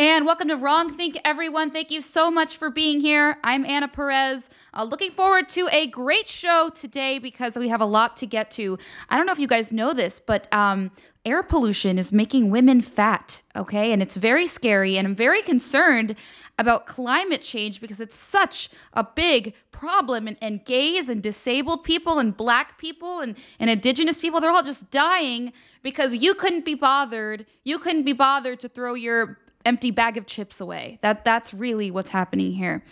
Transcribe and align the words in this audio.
And 0.00 0.24
welcome 0.24 0.48
to 0.48 0.56
Wrong 0.56 0.96
Think, 0.96 1.18
everyone. 1.26 1.70
Thank 1.70 1.90
you 1.90 2.00
so 2.00 2.30
much 2.30 2.56
for 2.56 2.70
being 2.70 3.00
here. 3.00 3.36
I'm 3.44 3.66
Anna 3.66 3.86
Perez. 3.86 4.48
Uh, 4.72 4.84
looking 4.84 5.10
forward 5.10 5.46
to 5.50 5.68
a 5.70 5.88
great 5.88 6.26
show 6.26 6.70
today 6.70 7.18
because 7.18 7.54
we 7.54 7.68
have 7.68 7.82
a 7.82 7.84
lot 7.84 8.16
to 8.16 8.26
get 8.26 8.50
to. 8.52 8.78
I 9.10 9.18
don't 9.18 9.26
know 9.26 9.32
if 9.32 9.38
you 9.38 9.46
guys 9.46 9.72
know 9.72 9.92
this, 9.92 10.18
but 10.18 10.50
um, 10.54 10.90
air 11.26 11.42
pollution 11.42 11.98
is 11.98 12.14
making 12.14 12.48
women 12.48 12.80
fat, 12.80 13.42
okay? 13.54 13.92
And 13.92 14.00
it's 14.00 14.16
very 14.16 14.46
scary. 14.46 14.96
And 14.96 15.06
I'm 15.06 15.14
very 15.14 15.42
concerned 15.42 16.16
about 16.58 16.86
climate 16.86 17.42
change 17.42 17.78
because 17.78 18.00
it's 18.00 18.16
such 18.16 18.70
a 18.94 19.04
big 19.04 19.52
problem. 19.70 20.26
And, 20.26 20.38
and 20.40 20.64
gays 20.64 21.10
and 21.10 21.22
disabled 21.22 21.84
people 21.84 22.18
and 22.18 22.34
black 22.34 22.78
people 22.78 23.20
and, 23.20 23.36
and 23.58 23.68
indigenous 23.68 24.18
people, 24.18 24.40
they're 24.40 24.50
all 24.50 24.62
just 24.62 24.90
dying 24.90 25.52
because 25.82 26.14
you 26.14 26.32
couldn't 26.32 26.64
be 26.64 26.74
bothered. 26.74 27.44
You 27.64 27.78
couldn't 27.78 28.04
be 28.04 28.14
bothered 28.14 28.60
to 28.60 28.68
throw 28.70 28.94
your 28.94 29.36
empty 29.64 29.90
bag 29.90 30.16
of 30.16 30.26
chips 30.26 30.60
away. 30.60 30.98
That 31.02 31.24
that's 31.24 31.52
really 31.52 31.90
what's 31.90 32.10
happening 32.10 32.52
here. 32.52 32.82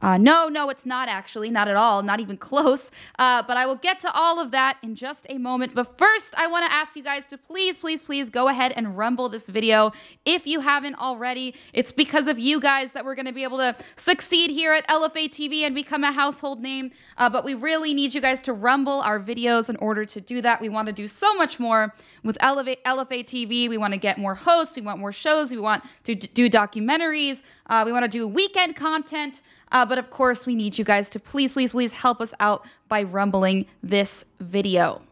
Uh, 0.00 0.16
no, 0.16 0.48
no, 0.48 0.70
it's 0.70 0.86
not 0.86 1.08
actually, 1.08 1.50
not 1.50 1.66
at 1.66 1.76
all, 1.76 2.02
not 2.02 2.20
even 2.20 2.36
close. 2.36 2.90
Uh, 3.18 3.42
but 3.42 3.56
I 3.56 3.66
will 3.66 3.76
get 3.76 3.98
to 4.00 4.12
all 4.12 4.38
of 4.38 4.52
that 4.52 4.78
in 4.82 4.94
just 4.94 5.26
a 5.28 5.38
moment. 5.38 5.74
But 5.74 5.98
first, 5.98 6.34
I 6.36 6.46
want 6.46 6.64
to 6.66 6.72
ask 6.72 6.94
you 6.96 7.02
guys 7.02 7.26
to 7.28 7.38
please, 7.38 7.76
please, 7.76 8.02
please 8.02 8.30
go 8.30 8.48
ahead 8.48 8.72
and 8.76 8.96
rumble 8.96 9.28
this 9.28 9.48
video 9.48 9.92
if 10.24 10.46
you 10.46 10.60
haven't 10.60 10.94
already. 10.96 11.54
It's 11.72 11.90
because 11.90 12.28
of 12.28 12.38
you 12.38 12.60
guys 12.60 12.92
that 12.92 13.04
we're 13.04 13.14
going 13.14 13.26
to 13.26 13.32
be 13.32 13.42
able 13.42 13.58
to 13.58 13.74
succeed 13.96 14.50
here 14.50 14.72
at 14.72 14.86
LFA 14.88 15.28
TV 15.28 15.62
and 15.62 15.74
become 15.74 16.04
a 16.04 16.12
household 16.12 16.62
name. 16.62 16.92
Uh, 17.16 17.28
but 17.28 17.44
we 17.44 17.54
really 17.54 17.92
need 17.92 18.14
you 18.14 18.20
guys 18.20 18.40
to 18.42 18.52
rumble 18.52 19.00
our 19.00 19.18
videos 19.18 19.68
in 19.68 19.76
order 19.76 20.04
to 20.04 20.20
do 20.20 20.40
that. 20.42 20.60
We 20.60 20.68
want 20.68 20.86
to 20.86 20.92
do 20.92 21.08
so 21.08 21.34
much 21.34 21.58
more 21.58 21.94
with 22.22 22.38
LFA 22.38 23.24
TV. 23.24 23.68
We 23.68 23.78
want 23.78 23.94
to 23.94 23.98
get 23.98 24.18
more 24.18 24.34
hosts. 24.34 24.76
We 24.76 24.82
want 24.82 25.00
more 25.00 25.12
shows. 25.12 25.50
We 25.50 25.58
want 25.58 25.82
to 26.04 26.14
do 26.18 26.50
documentaries. 26.50 27.42
Uh, 27.66 27.82
we 27.86 27.92
want 27.92 28.04
to 28.04 28.08
do 28.08 28.26
weekend 28.26 28.76
content. 28.76 29.40
Uh, 29.70 29.84
but 29.84 29.98
of 29.98 30.10
course, 30.10 30.46
we 30.46 30.54
need 30.54 30.78
you 30.78 30.84
guys 30.84 31.08
to 31.10 31.20
please, 31.20 31.52
please, 31.52 31.72
please 31.72 31.92
help 31.92 32.20
us 32.20 32.34
out 32.40 32.64
by 32.88 33.02
rumbling 33.02 33.66
this 33.82 34.24
video. 34.40 35.02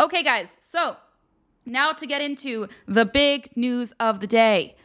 Okay, 0.00 0.22
guys, 0.22 0.56
so 0.60 0.96
now 1.66 1.92
to 1.92 2.06
get 2.06 2.20
into 2.20 2.68
the 2.86 3.04
big 3.04 3.50
news 3.56 3.92
of 4.00 4.20
the 4.20 4.26
day. 4.26 4.76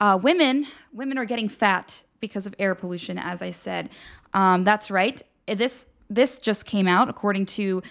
Uh, 0.00 0.18
women, 0.20 0.66
women 0.92 1.16
are 1.18 1.24
getting 1.24 1.48
fat 1.48 2.02
because 2.20 2.46
of 2.46 2.54
air 2.58 2.74
pollution, 2.74 3.18
as 3.18 3.42
I 3.42 3.50
said. 3.50 3.90
Um, 4.34 4.64
that's 4.64 4.90
right. 4.90 5.22
This 5.46 5.86
this 6.08 6.38
just 6.38 6.66
came 6.66 6.86
out 6.86 7.08
according 7.08 7.46
to 7.46 7.82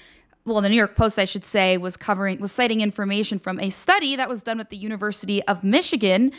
well, 0.44 0.62
the 0.62 0.70
New 0.70 0.76
York 0.76 0.96
Post, 0.96 1.20
I 1.20 1.26
should 1.26 1.46
say, 1.46 1.78
was 1.78 1.96
covering 1.96 2.40
was 2.40 2.52
citing 2.52 2.82
information 2.82 3.38
from 3.38 3.60
a 3.60 3.70
study 3.70 4.16
that 4.16 4.28
was 4.28 4.42
done 4.42 4.58
with 4.58 4.70
the 4.70 4.78
University 4.78 5.44
of 5.44 5.64
Michigan. 5.64 6.32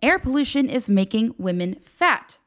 Air 0.00 0.18
pollution 0.18 0.68
is 0.68 0.88
making 0.88 1.34
women 1.38 1.76
fat. 1.84 2.38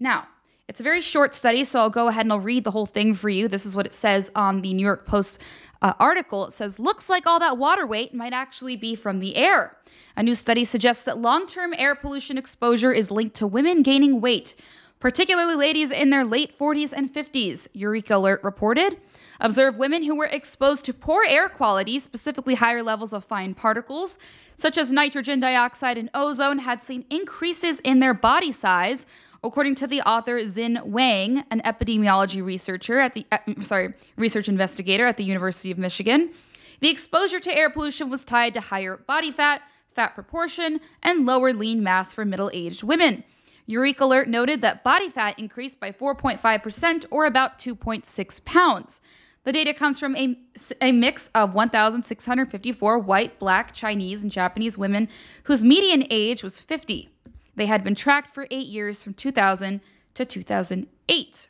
Now, 0.00 0.28
it's 0.68 0.80
a 0.80 0.82
very 0.82 1.00
short 1.00 1.34
study, 1.34 1.64
so 1.64 1.78
I'll 1.78 1.90
go 1.90 2.08
ahead 2.08 2.26
and 2.26 2.32
I'll 2.32 2.40
read 2.40 2.64
the 2.64 2.70
whole 2.70 2.86
thing 2.86 3.14
for 3.14 3.28
you. 3.28 3.48
This 3.48 3.66
is 3.66 3.76
what 3.76 3.86
it 3.86 3.94
says 3.94 4.30
on 4.34 4.62
the 4.62 4.72
New 4.74 4.84
York 4.84 5.06
Post 5.06 5.38
uh, 5.82 5.92
article. 6.00 6.46
It 6.46 6.52
says, 6.52 6.78
Looks 6.78 7.08
like 7.08 7.26
all 7.26 7.38
that 7.38 7.58
water 7.58 7.86
weight 7.86 8.14
might 8.14 8.32
actually 8.32 8.76
be 8.76 8.94
from 8.94 9.20
the 9.20 9.36
air. 9.36 9.76
A 10.16 10.22
new 10.22 10.34
study 10.34 10.64
suggests 10.64 11.04
that 11.04 11.18
long 11.18 11.46
term 11.46 11.74
air 11.76 11.94
pollution 11.94 12.38
exposure 12.38 12.92
is 12.92 13.10
linked 13.10 13.36
to 13.36 13.46
women 13.46 13.82
gaining 13.82 14.20
weight, 14.20 14.56
particularly 15.00 15.54
ladies 15.54 15.90
in 15.90 16.10
their 16.10 16.24
late 16.24 16.56
40s 16.58 16.92
and 16.92 17.12
50s, 17.12 17.68
EurekAlert 17.74 18.42
reported. 18.42 18.98
Observe 19.40 19.76
women 19.76 20.02
who 20.02 20.14
were 20.14 20.26
exposed 20.26 20.84
to 20.86 20.94
poor 20.94 21.24
air 21.28 21.48
quality, 21.48 21.98
specifically 21.98 22.54
higher 22.54 22.82
levels 22.82 23.12
of 23.12 23.24
fine 23.24 23.54
particles, 23.54 24.18
such 24.56 24.78
as 24.78 24.90
nitrogen 24.90 25.40
dioxide 25.40 25.98
and 25.98 26.08
ozone, 26.14 26.60
had 26.60 26.82
seen 26.82 27.04
increases 27.10 27.80
in 27.80 28.00
their 28.00 28.14
body 28.14 28.50
size 28.50 29.04
According 29.46 29.76
to 29.76 29.86
the 29.86 30.00
author 30.02 30.40
Xin 30.40 30.82
Wang, 30.86 31.44
an 31.52 31.60
epidemiology 31.64 32.44
researcher 32.44 32.98
at 32.98 33.14
the 33.14 33.24
uh, 33.30 33.38
sorry, 33.60 33.94
research 34.16 34.48
investigator 34.48 35.06
at 35.06 35.16
the 35.16 35.24
University 35.24 35.70
of 35.70 35.78
Michigan, 35.78 36.32
the 36.80 36.88
exposure 36.88 37.38
to 37.38 37.56
air 37.56 37.70
pollution 37.70 38.10
was 38.10 38.24
tied 38.24 38.54
to 38.54 38.60
higher 38.60 38.96
body 38.96 39.30
fat, 39.30 39.62
fat 39.92 40.14
proportion, 40.16 40.80
and 41.02 41.26
lower 41.26 41.52
lean 41.52 41.82
mass 41.82 42.12
for 42.12 42.24
middle-aged 42.24 42.82
women. 42.82 43.22
EurekAlert 43.68 44.26
noted 44.26 44.60
that 44.62 44.84
body 44.84 45.10
fat 45.10 45.38
increased 45.38 45.80
by 45.80 45.90
4.5% 45.90 47.04
or 47.10 47.26
about 47.26 47.58
2.6 47.58 48.44
pounds. 48.44 49.00
The 49.44 49.52
data 49.52 49.72
comes 49.72 49.98
from 49.98 50.16
a, 50.16 50.36
a 50.80 50.92
mix 50.92 51.28
of 51.34 51.54
1,654 51.54 52.98
white, 52.98 53.38
black, 53.38 53.72
Chinese, 53.72 54.22
and 54.22 54.32
Japanese 54.32 54.76
women 54.76 55.08
whose 55.44 55.62
median 55.62 56.04
age 56.10 56.42
was 56.42 56.58
50. 56.58 57.08
They 57.54 57.66
had 57.66 57.84
been 57.84 57.94
tracked 57.94 58.34
for 58.34 58.46
eight 58.50 58.66
years 58.66 59.02
from 59.02 59.14
2000 59.14 59.80
to 60.14 60.24
2008. 60.24 61.48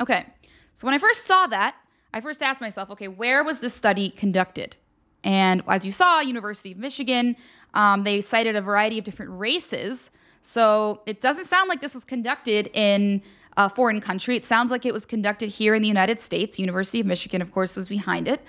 Okay, 0.00 0.26
so 0.74 0.86
when 0.86 0.94
I 0.94 0.98
first 0.98 1.26
saw 1.26 1.46
that, 1.48 1.76
I 2.14 2.20
first 2.20 2.42
asked 2.42 2.60
myself, 2.60 2.90
okay, 2.90 3.08
where 3.08 3.44
was 3.44 3.60
this 3.60 3.74
study 3.74 4.10
conducted? 4.10 4.76
And 5.24 5.62
as 5.68 5.84
you 5.84 5.92
saw, 5.92 6.20
University 6.20 6.72
of 6.72 6.78
Michigan, 6.78 7.36
um, 7.74 8.04
they 8.04 8.20
cited 8.20 8.56
a 8.56 8.60
variety 8.60 8.98
of 8.98 9.04
different 9.04 9.32
races. 9.32 10.10
So 10.42 11.00
it 11.06 11.20
doesn't 11.20 11.44
sound 11.44 11.68
like 11.68 11.80
this 11.80 11.94
was 11.94 12.04
conducted 12.04 12.68
in 12.74 13.22
a 13.56 13.70
foreign 13.70 14.00
country. 14.00 14.36
It 14.36 14.44
sounds 14.44 14.70
like 14.70 14.84
it 14.84 14.92
was 14.92 15.06
conducted 15.06 15.48
here 15.48 15.74
in 15.74 15.82
the 15.82 15.88
United 15.88 16.20
States. 16.20 16.58
University 16.58 17.00
of 17.00 17.06
Michigan, 17.06 17.40
of 17.40 17.52
course, 17.52 17.76
was 17.76 17.88
behind 17.88 18.28
it. 18.28 18.42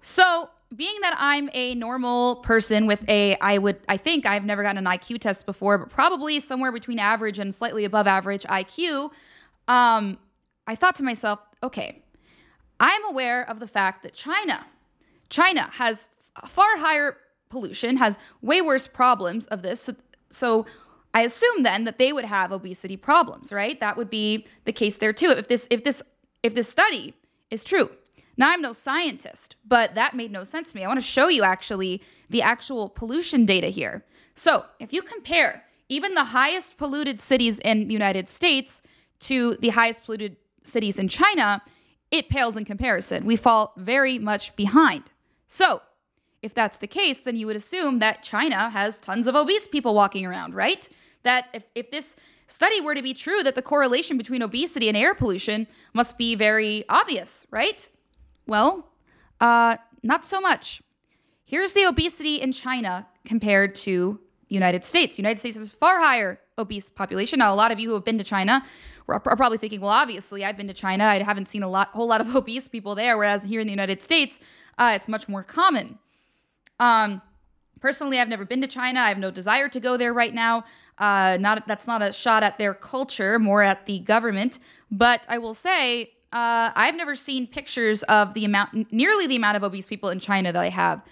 So 0.00 0.50
being 0.74 1.00
that 1.00 1.14
I'm 1.18 1.48
a 1.52 1.74
normal 1.74 2.36
person 2.36 2.86
with 2.86 3.08
a, 3.08 3.36
I 3.40 3.58
would, 3.58 3.78
I 3.88 3.96
think 3.96 4.26
I've 4.26 4.44
never 4.44 4.62
gotten 4.62 4.78
an 4.78 4.84
IQ 4.84 5.20
test 5.20 5.46
before, 5.46 5.78
but 5.78 5.88
probably 5.88 6.40
somewhere 6.40 6.72
between 6.72 6.98
average 6.98 7.38
and 7.38 7.54
slightly 7.54 7.84
above 7.84 8.06
average 8.06 8.42
IQ, 8.44 9.10
um, 9.66 10.18
I 10.66 10.74
thought 10.74 10.96
to 10.96 11.02
myself, 11.02 11.38
okay, 11.62 12.02
I'm 12.80 13.04
aware 13.06 13.48
of 13.48 13.60
the 13.60 13.66
fact 13.66 14.02
that 14.02 14.14
China, 14.14 14.66
China 15.30 15.68
has 15.72 16.08
far 16.46 16.76
higher 16.76 17.16
pollution, 17.48 17.96
has 17.96 18.18
way 18.42 18.60
worse 18.60 18.86
problems 18.86 19.46
of 19.46 19.62
this. 19.62 19.80
So, 19.80 19.94
so 20.30 20.66
I 21.14 21.22
assume 21.22 21.62
then 21.62 21.84
that 21.84 21.98
they 21.98 22.12
would 22.12 22.24
have 22.24 22.52
obesity 22.52 22.96
problems, 22.96 23.52
right? 23.52 23.78
That 23.80 23.96
would 23.96 24.10
be 24.10 24.46
the 24.64 24.72
case 24.72 24.98
there 24.98 25.12
too. 25.12 25.30
If 25.30 25.48
this, 25.48 25.66
if 25.70 25.84
this, 25.84 26.02
if 26.42 26.54
this 26.54 26.68
study 26.68 27.14
is 27.50 27.64
true. 27.64 27.90
Now, 28.36 28.50
I'm 28.50 28.62
no 28.62 28.72
scientist, 28.72 29.56
but 29.66 29.96
that 29.96 30.14
made 30.14 30.30
no 30.30 30.44
sense 30.44 30.70
to 30.70 30.76
me. 30.76 30.84
I 30.84 30.88
want 30.88 31.00
to 31.00 31.06
show 31.06 31.26
you 31.26 31.42
actually 31.42 32.02
the 32.30 32.40
actual 32.40 32.88
pollution 32.88 33.44
data 33.44 33.66
here. 33.66 34.04
So, 34.36 34.64
if 34.78 34.92
you 34.92 35.02
compare 35.02 35.64
even 35.88 36.14
the 36.14 36.24
highest 36.24 36.76
polluted 36.76 37.18
cities 37.18 37.58
in 37.58 37.88
the 37.88 37.92
United 37.92 38.28
States 38.28 38.80
to 39.20 39.56
the 39.56 39.70
highest 39.70 40.04
polluted 40.04 40.36
cities 40.62 40.98
in 40.98 41.08
China, 41.08 41.62
it 42.12 42.28
pales 42.28 42.56
in 42.56 42.64
comparison. 42.64 43.24
We 43.24 43.34
fall 43.34 43.72
very 43.76 44.18
much 44.20 44.54
behind. 44.54 45.04
So, 45.48 45.82
if 46.42 46.54
that's 46.54 46.78
the 46.78 46.86
case, 46.86 47.20
then 47.20 47.36
you 47.36 47.46
would 47.46 47.56
assume 47.56 47.98
that 47.98 48.22
China 48.22 48.70
has 48.70 48.98
tons 48.98 49.26
of 49.26 49.34
obese 49.34 49.66
people 49.66 49.94
walking 49.94 50.24
around, 50.24 50.54
right? 50.54 50.88
That 51.24 51.46
if, 51.52 51.64
if 51.74 51.90
this 51.90 52.16
study 52.46 52.80
were 52.80 52.94
to 52.94 53.02
be 53.02 53.14
true, 53.14 53.42
that 53.42 53.54
the 53.54 53.62
correlation 53.62 54.16
between 54.16 54.42
obesity 54.42 54.88
and 54.88 54.96
air 54.96 55.14
pollution 55.14 55.66
must 55.92 56.16
be 56.16 56.34
very 56.34 56.84
obvious, 56.88 57.46
right? 57.50 57.88
Well, 58.46 58.88
uh, 59.40 59.76
not 60.02 60.24
so 60.24 60.40
much. 60.40 60.80
Here's 61.44 61.72
the 61.72 61.84
obesity 61.84 62.36
in 62.36 62.52
China 62.52 63.06
compared 63.24 63.74
to 63.76 64.20
the 64.48 64.54
United 64.54 64.84
States. 64.84 65.18
United 65.18 65.38
States 65.38 65.56
has 65.56 65.70
far 65.70 66.00
higher 66.00 66.40
obese 66.56 66.88
population. 66.88 67.38
Now, 67.38 67.52
a 67.52 67.56
lot 67.56 67.70
of 67.70 67.78
you 67.78 67.88
who 67.88 67.94
have 67.94 68.04
been 68.04 68.18
to 68.18 68.24
China 68.24 68.64
are 69.08 69.20
probably 69.20 69.58
thinking, 69.58 69.80
well, 69.80 69.90
obviously, 69.90 70.44
I've 70.44 70.56
been 70.56 70.68
to 70.68 70.74
China. 70.74 71.04
I 71.04 71.22
haven't 71.22 71.48
seen 71.48 71.62
a 71.62 71.68
lot, 71.68 71.88
whole 71.88 72.06
lot 72.06 72.20
of 72.20 72.34
obese 72.36 72.68
people 72.68 72.94
there. 72.94 73.16
Whereas 73.16 73.42
here 73.42 73.60
in 73.60 73.66
the 73.66 73.72
United 73.72 74.02
States, 74.02 74.40
uh, 74.78 74.92
it's 74.94 75.08
much 75.08 75.28
more 75.28 75.42
common. 75.42 75.98
Um, 76.80 77.22
personally, 77.80 78.18
I've 78.18 78.28
never 78.28 78.44
been 78.44 78.60
to 78.62 78.68
China. 78.68 79.00
I 79.00 79.08
have 79.08 79.18
no 79.18 79.30
desire 79.30 79.68
to 79.68 79.80
go 79.80 79.96
there 79.96 80.12
right 80.12 80.34
now. 80.34 80.64
Uh, 80.98 81.36
not 81.40 81.66
that's 81.66 81.86
not 81.86 82.02
a 82.02 82.12
shot 82.12 82.42
at 82.42 82.58
their 82.58 82.74
culture, 82.74 83.38
more 83.38 83.62
at 83.62 83.86
the 83.86 84.00
government. 84.00 84.58
But 84.90 85.26
I 85.28 85.38
will 85.38 85.54
say 85.54 86.12
uh, 86.32 86.70
I've 86.74 86.94
never 86.94 87.14
seen 87.14 87.46
pictures 87.46 88.02
of 88.04 88.34
the 88.34 88.44
amount, 88.44 88.92
nearly 88.92 89.26
the 89.26 89.36
amount 89.36 89.56
of 89.56 89.64
obese 89.64 89.86
people 89.86 90.10
in 90.10 90.20
China 90.20 90.52
that 90.52 90.62
I 90.62 90.68
have 90.68 91.02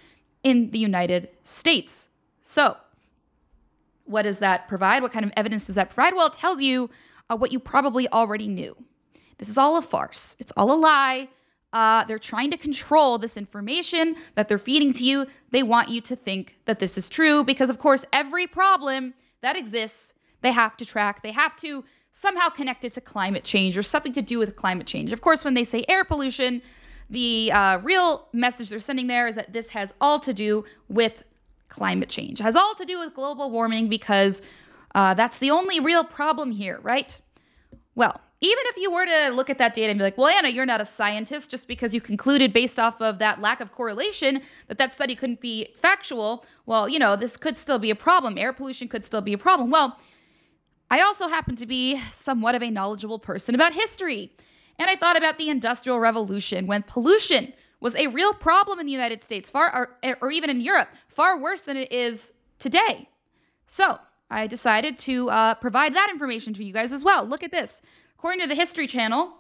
in 0.43 0.70
the 0.70 0.79
United 0.79 1.31
States. 1.43 2.08
So, 2.43 2.76
what 4.05 4.23
does 4.23 4.41
that 4.41 4.69
provide? 4.69 5.02
What 5.02 5.12
kind 5.12 5.25
of 5.25 5.32
evidence 5.37 5.67
does 5.67 5.76
that 5.76 5.91
provide? 5.91 6.14
Well, 6.14 6.26
it 6.26 6.35
tells 6.35 6.61
you 6.61 6.91
uh, 7.31 7.37
what 7.37 7.50
you 7.50 7.58
probably 7.58 8.08
already 8.08 8.46
knew. 8.46 8.76
This 9.38 9.49
is 9.49 9.58
all 9.58 9.76
a 9.76 9.82
farce, 9.82 10.37
it's 10.38 10.52
all 10.56 10.73
a 10.73 10.76
lie. 10.76 11.29
Uh, 11.73 12.05
they're 12.05 12.19
trying 12.19 12.51
to 12.51 12.57
control 12.57 13.19
this 13.19 13.37
information 13.37 14.17
that 14.35 14.49
they're 14.49 14.59
feeding 14.59 14.93
to 14.95 15.05
you. 15.05 15.27
They 15.51 15.63
want 15.63 15.89
you 15.89 16.01
to 16.03 16.17
think 16.17 16.57
that 16.65 16.79
this 16.79 16.97
is 16.97 17.09
true 17.09 17.45
because, 17.45 17.71
of 17.71 17.79
course, 17.79 18.05
every 18.13 18.47
problem 18.47 19.15
that 19.43 19.57
exists, 19.57 20.15
they 20.43 20.53
have 20.53 20.77
to 20.79 20.87
track, 20.87 21.23
they 21.23 21.33
have 21.33 21.57
to 21.57 21.85
somehow 22.13 22.49
connect 22.49 22.85
it 22.85 22.95
to 22.95 23.01
climate 23.01 23.45
change 23.45 23.77
or 23.77 23.83
something 23.83 24.13
to 24.15 24.23
do 24.23 24.39
with 24.39 24.57
climate 24.57 24.87
change. 24.87 25.13
Of 25.13 25.21
course, 25.21 25.45
when 25.45 25.55
they 25.55 25.65
say 25.65 25.85
air 25.87 26.03
pollution, 26.05 26.63
the 27.11 27.53
uh, 27.53 27.79
real 27.79 28.29
message 28.33 28.71
they're 28.71 28.79
sending 28.79 29.07
there 29.07 29.29
is 29.29 29.37
that 29.37 29.53
this 29.53 29.69
has 29.71 29.93
all 30.01 30.19
to 30.21 30.33
do 30.33 30.65
with 30.89 31.25
climate 31.69 32.09
change. 32.09 32.41
It 32.41 32.45
has 32.45 32.57
all 32.57 32.75
to 32.75 32.85
do 32.85 32.99
with 32.99 33.15
global 33.15 33.51
warming 33.51 33.89
because 33.89 34.41
uh, 34.95 35.15
that's 35.15 35.39
the 35.39 35.51
only 35.51 35.79
real 35.79 36.05
problem 36.05 36.53
here, 36.53 36.81
right? 36.83 37.21
Well, 37.95 38.21
even 38.41 38.65
if 38.67 38.77
you 38.77 38.91
were 38.93 39.06
to 39.06 39.31
look 39.31 39.49
at 39.49 39.59
that 39.59 39.73
data 39.73 39.91
and 39.91 39.99
be 39.99 40.05
like, 40.05 40.19
well, 40.19 40.29
Anna, 40.29 40.49
you're 40.49 40.67
not 40.67 40.81
a 40.81 40.85
scientist 40.85 41.50
just 41.50 41.67
because 41.67 41.94
you 41.94 42.00
concluded 42.00 42.53
based 42.53 42.79
off 42.79 43.00
of 43.00 43.19
that 43.19 43.41
lack 43.41 43.61
of 43.61 43.73
correlation 43.73 44.43
that 44.69 44.77
that 44.77 44.93
study 44.93 45.15
couldn't 45.15 45.41
be 45.41 45.69
factual, 45.75 46.44
well, 46.67 46.88
you 46.88 46.99
know, 46.99 47.17
this 47.17 47.37
could 47.37 47.56
still 47.56 47.79
be 47.79 47.91
a 47.91 47.94
problem. 47.94 48.37
Air 48.37 48.53
pollution 48.53 48.88
could 48.88 49.05
still 49.05 49.23
be 49.23 49.33
a 49.33 49.38
problem. 49.38 49.71
Well, 49.71 49.99
I 50.91 51.00
also 51.00 51.29
happen 51.29 51.56
to 51.56 51.67
be 51.67 51.99
somewhat 52.12 52.55
of 52.55 52.62
a 52.62 52.71
knowledgeable 52.71 53.19
person 53.19 53.55
about 53.55 53.73
history. 53.73 54.33
And 54.79 54.91
I 54.91 54.97
thought 54.97 55.17
about 55.17 55.39
the 55.39 55.49
Industrial 55.49 55.99
Revolution 55.99 56.67
when 56.67 56.82
pollution 56.82 57.55
was 57.81 57.97
a 57.97 58.06
real 58.09 58.35
problem 58.35 58.79
in 58.79 58.87
the 58.87 58.93
United 58.93 59.23
States, 59.23 59.49
far 59.49 59.97
or, 60.03 60.17
or 60.21 60.31
even 60.31 60.50
in 60.50 60.61
Europe, 60.61 60.89
far 61.09 61.41
worse 61.41 61.65
than 61.65 61.77
it 61.77 61.91
is 61.91 62.32
today. 62.59 63.09
So 63.67 63.99
I 64.31 64.46
decided 64.46 64.99
to 64.99 65.31
uh, 65.31 65.55
provide 65.55 65.94
that 65.94 66.11
information 66.11 66.52
to 66.55 66.64
you 66.64 66.73
guys 66.73 66.93
as 66.93 67.05
well. 67.05 67.25
Look 67.25 67.43
at 67.43 67.52
this. 67.52 67.82
According 68.19 68.40
to 68.40 68.49
the 68.49 68.55
History 68.55 68.87
Channel, 68.87 69.32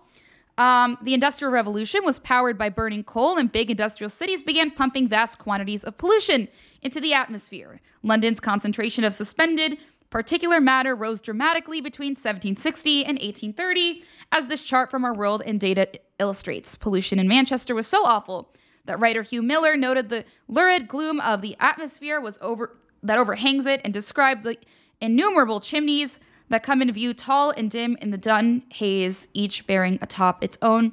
um, 0.58 0.96
the 1.02 1.12
Industrial 1.12 1.52
Revolution 1.52 2.04
was 2.04 2.18
powered 2.18 2.56
by 2.56 2.68
burning 2.68 3.04
coal, 3.04 3.36
and 3.36 3.50
big 3.50 3.70
industrial 3.70 4.08
cities 4.08 4.42
began 4.42 4.70
pumping 4.70 5.06
vast 5.08 5.38
quantities 5.38 5.84
of 5.84 5.98
pollution 5.98 6.48
into 6.82 7.00
the 7.00 7.12
atmosphere. 7.12 7.80
London's 8.02 8.40
concentration 8.40 9.04
of 9.04 9.14
suspended 9.14 9.78
particulate 10.10 10.62
matter 10.62 10.94
rose 10.94 11.20
dramatically 11.20 11.80
between 11.80 12.10
1760 12.10 13.04
and 13.04 13.18
1830, 13.18 14.04
as 14.32 14.48
this 14.48 14.62
chart 14.62 14.90
from 14.90 15.04
our 15.04 15.14
World 15.14 15.42
in 15.44 15.58
Data 15.58 15.88
illustrates. 16.18 16.74
Pollution 16.74 17.18
in 17.18 17.28
Manchester 17.28 17.74
was 17.74 17.86
so 17.86 18.04
awful 18.04 18.54
that 18.86 19.00
writer 19.00 19.22
Hugh 19.22 19.42
Miller 19.42 19.76
noted 19.76 20.08
the 20.08 20.24
lurid 20.48 20.88
gloom 20.88 21.20
of 21.20 21.42
the 21.42 21.56
atmosphere 21.58 22.20
was 22.20 22.38
over 22.40 22.78
that 23.06 23.18
overhangs 23.18 23.66
it 23.66 23.80
and 23.84 23.92
describe 23.92 24.42
the 24.42 24.56
innumerable 25.00 25.60
chimneys 25.60 26.18
that 26.48 26.62
come 26.62 26.80
into 26.80 26.94
view 26.94 27.12
tall 27.12 27.50
and 27.50 27.70
dim 27.70 27.96
in 28.00 28.10
the 28.10 28.18
dun 28.18 28.62
haze, 28.72 29.28
each 29.34 29.66
bearing 29.66 29.98
atop 30.00 30.42
its 30.42 30.58
own 30.62 30.92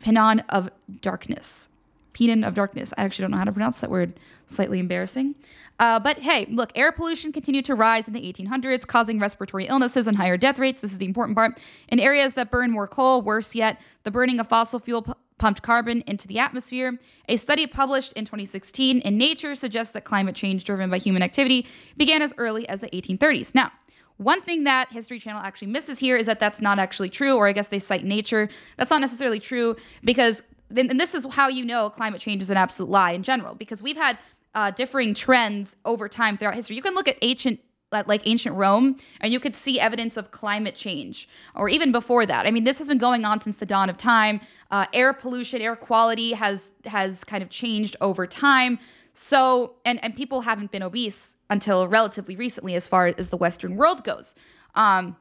pennon 0.00 0.40
of 0.48 0.70
darkness. 1.00 1.68
Pennon 2.12 2.44
of 2.44 2.54
darkness. 2.54 2.92
I 2.96 3.04
actually 3.04 3.24
don't 3.24 3.32
know 3.32 3.38
how 3.38 3.44
to 3.44 3.52
pronounce 3.52 3.80
that 3.80 3.90
word. 3.90 4.20
Slightly 4.46 4.78
embarrassing. 4.78 5.34
Uh, 5.80 5.98
but 5.98 6.18
hey, 6.18 6.46
look, 6.50 6.70
air 6.76 6.92
pollution 6.92 7.32
continued 7.32 7.64
to 7.64 7.74
rise 7.74 8.06
in 8.06 8.14
the 8.14 8.20
1800s, 8.20 8.86
causing 8.86 9.18
respiratory 9.18 9.66
illnesses 9.66 10.06
and 10.06 10.16
higher 10.16 10.36
death 10.36 10.58
rates. 10.58 10.80
This 10.80 10.92
is 10.92 10.98
the 10.98 11.06
important 11.06 11.36
part. 11.36 11.58
In 11.88 11.98
areas 11.98 12.34
that 12.34 12.50
burn 12.50 12.70
more 12.70 12.86
coal, 12.86 13.22
worse 13.22 13.54
yet, 13.54 13.80
the 14.04 14.10
burning 14.12 14.38
of 14.38 14.48
fossil 14.48 14.78
fuel 14.78 15.16
pumped 15.38 15.62
carbon 15.62 16.02
into 16.06 16.28
the 16.28 16.38
atmosphere. 16.38 16.98
A 17.28 17.36
study 17.36 17.66
published 17.66 18.12
in 18.12 18.24
2016 18.24 19.00
in 19.00 19.18
Nature 19.18 19.54
suggests 19.54 19.92
that 19.92 20.04
climate 20.04 20.34
change 20.34 20.64
driven 20.64 20.90
by 20.90 20.98
human 20.98 21.22
activity 21.22 21.66
began 21.96 22.22
as 22.22 22.32
early 22.38 22.68
as 22.68 22.80
the 22.80 22.88
1830s. 22.88 23.54
Now, 23.54 23.72
one 24.16 24.42
thing 24.42 24.64
that 24.64 24.92
History 24.92 25.18
Channel 25.18 25.42
actually 25.42 25.68
misses 25.68 25.98
here 25.98 26.16
is 26.16 26.26
that 26.26 26.38
that's 26.38 26.60
not 26.60 26.78
actually 26.78 27.10
true, 27.10 27.34
or 27.34 27.48
I 27.48 27.52
guess 27.52 27.68
they 27.68 27.80
cite 27.80 28.04
nature. 28.04 28.48
That's 28.76 28.90
not 28.90 29.00
necessarily 29.00 29.40
true 29.40 29.76
because, 30.04 30.42
and 30.74 31.00
this 31.00 31.14
is 31.14 31.26
how 31.32 31.48
you 31.48 31.64
know 31.64 31.90
climate 31.90 32.20
change 32.20 32.40
is 32.40 32.50
an 32.50 32.56
absolute 32.56 32.90
lie 32.90 33.10
in 33.10 33.24
general, 33.24 33.56
because 33.56 33.82
we've 33.82 33.96
had 33.96 34.18
uh, 34.54 34.70
differing 34.70 35.14
trends 35.14 35.76
over 35.84 36.08
time 36.08 36.38
throughout 36.38 36.54
history. 36.54 36.76
You 36.76 36.82
can 36.82 36.94
look 36.94 37.08
at 37.08 37.16
ancient 37.22 37.58
like 37.92 38.26
ancient 38.26 38.56
Rome, 38.56 38.96
and 39.20 39.32
you 39.32 39.38
could 39.38 39.54
see 39.54 39.78
evidence 39.78 40.16
of 40.16 40.30
climate 40.30 40.74
change, 40.74 41.28
or 41.54 41.68
even 41.68 41.92
before 41.92 42.26
that. 42.26 42.46
I 42.46 42.50
mean, 42.50 42.64
this 42.64 42.78
has 42.78 42.88
been 42.88 42.98
going 42.98 43.24
on 43.24 43.40
since 43.40 43.56
the 43.56 43.66
dawn 43.66 43.88
of 43.88 43.96
time. 43.96 44.40
Uh, 44.70 44.86
air 44.92 45.12
pollution, 45.12 45.62
air 45.62 45.76
quality 45.76 46.32
has 46.32 46.74
has 46.86 47.24
kind 47.24 47.42
of 47.42 47.50
changed 47.50 47.96
over 48.00 48.26
time. 48.26 48.78
So, 49.12 49.74
and 49.84 50.02
and 50.02 50.14
people 50.16 50.40
haven't 50.40 50.72
been 50.72 50.82
obese 50.82 51.36
until 51.48 51.86
relatively 51.86 52.34
recently, 52.36 52.74
as 52.74 52.88
far 52.88 53.14
as 53.16 53.28
the 53.28 53.36
Western 53.36 53.76
world 53.76 54.02
goes. 54.02 54.34
Um, 54.74 55.16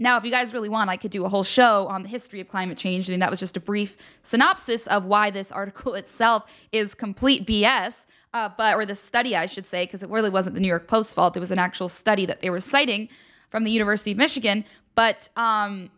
now, 0.00 0.16
if 0.16 0.24
you 0.24 0.30
guys 0.30 0.54
really 0.54 0.68
want, 0.68 0.88
I 0.88 0.96
could 0.96 1.10
do 1.10 1.24
a 1.24 1.28
whole 1.28 1.42
show 1.42 1.88
on 1.88 2.04
the 2.04 2.08
history 2.08 2.40
of 2.40 2.48
climate 2.48 2.78
change. 2.78 3.08
I 3.08 3.12
mean, 3.12 3.20
that 3.20 3.30
was 3.30 3.40
just 3.40 3.56
a 3.56 3.60
brief 3.60 3.96
synopsis 4.22 4.86
of 4.86 5.04
why 5.04 5.30
this 5.30 5.50
article 5.50 5.94
itself 6.02 6.48
is 6.70 6.94
complete 6.94 7.46
BS, 7.46 8.06
uh, 8.32 8.48
but 8.56 8.76
or 8.76 8.86
the 8.86 8.94
study, 8.94 9.34
I 9.34 9.46
should 9.46 9.66
say, 9.66 9.84
because 9.84 10.04
it 10.04 10.08
really 10.08 10.30
wasn't 10.30 10.54
the 10.54 10.60
New 10.60 10.68
York 10.68 10.86
Post 10.86 11.14
fault. 11.14 11.36
It 11.36 11.40
was 11.40 11.50
an 11.50 11.58
actual 11.58 11.88
study 11.88 12.26
that 12.26 12.40
they 12.40 12.50
were 12.50 12.60
citing 12.60 13.08
from 13.50 13.64
the 13.64 13.70
University 13.70 14.12
of 14.12 14.18
Michigan. 14.18 14.64
But 14.94 15.28
um, 15.36 15.90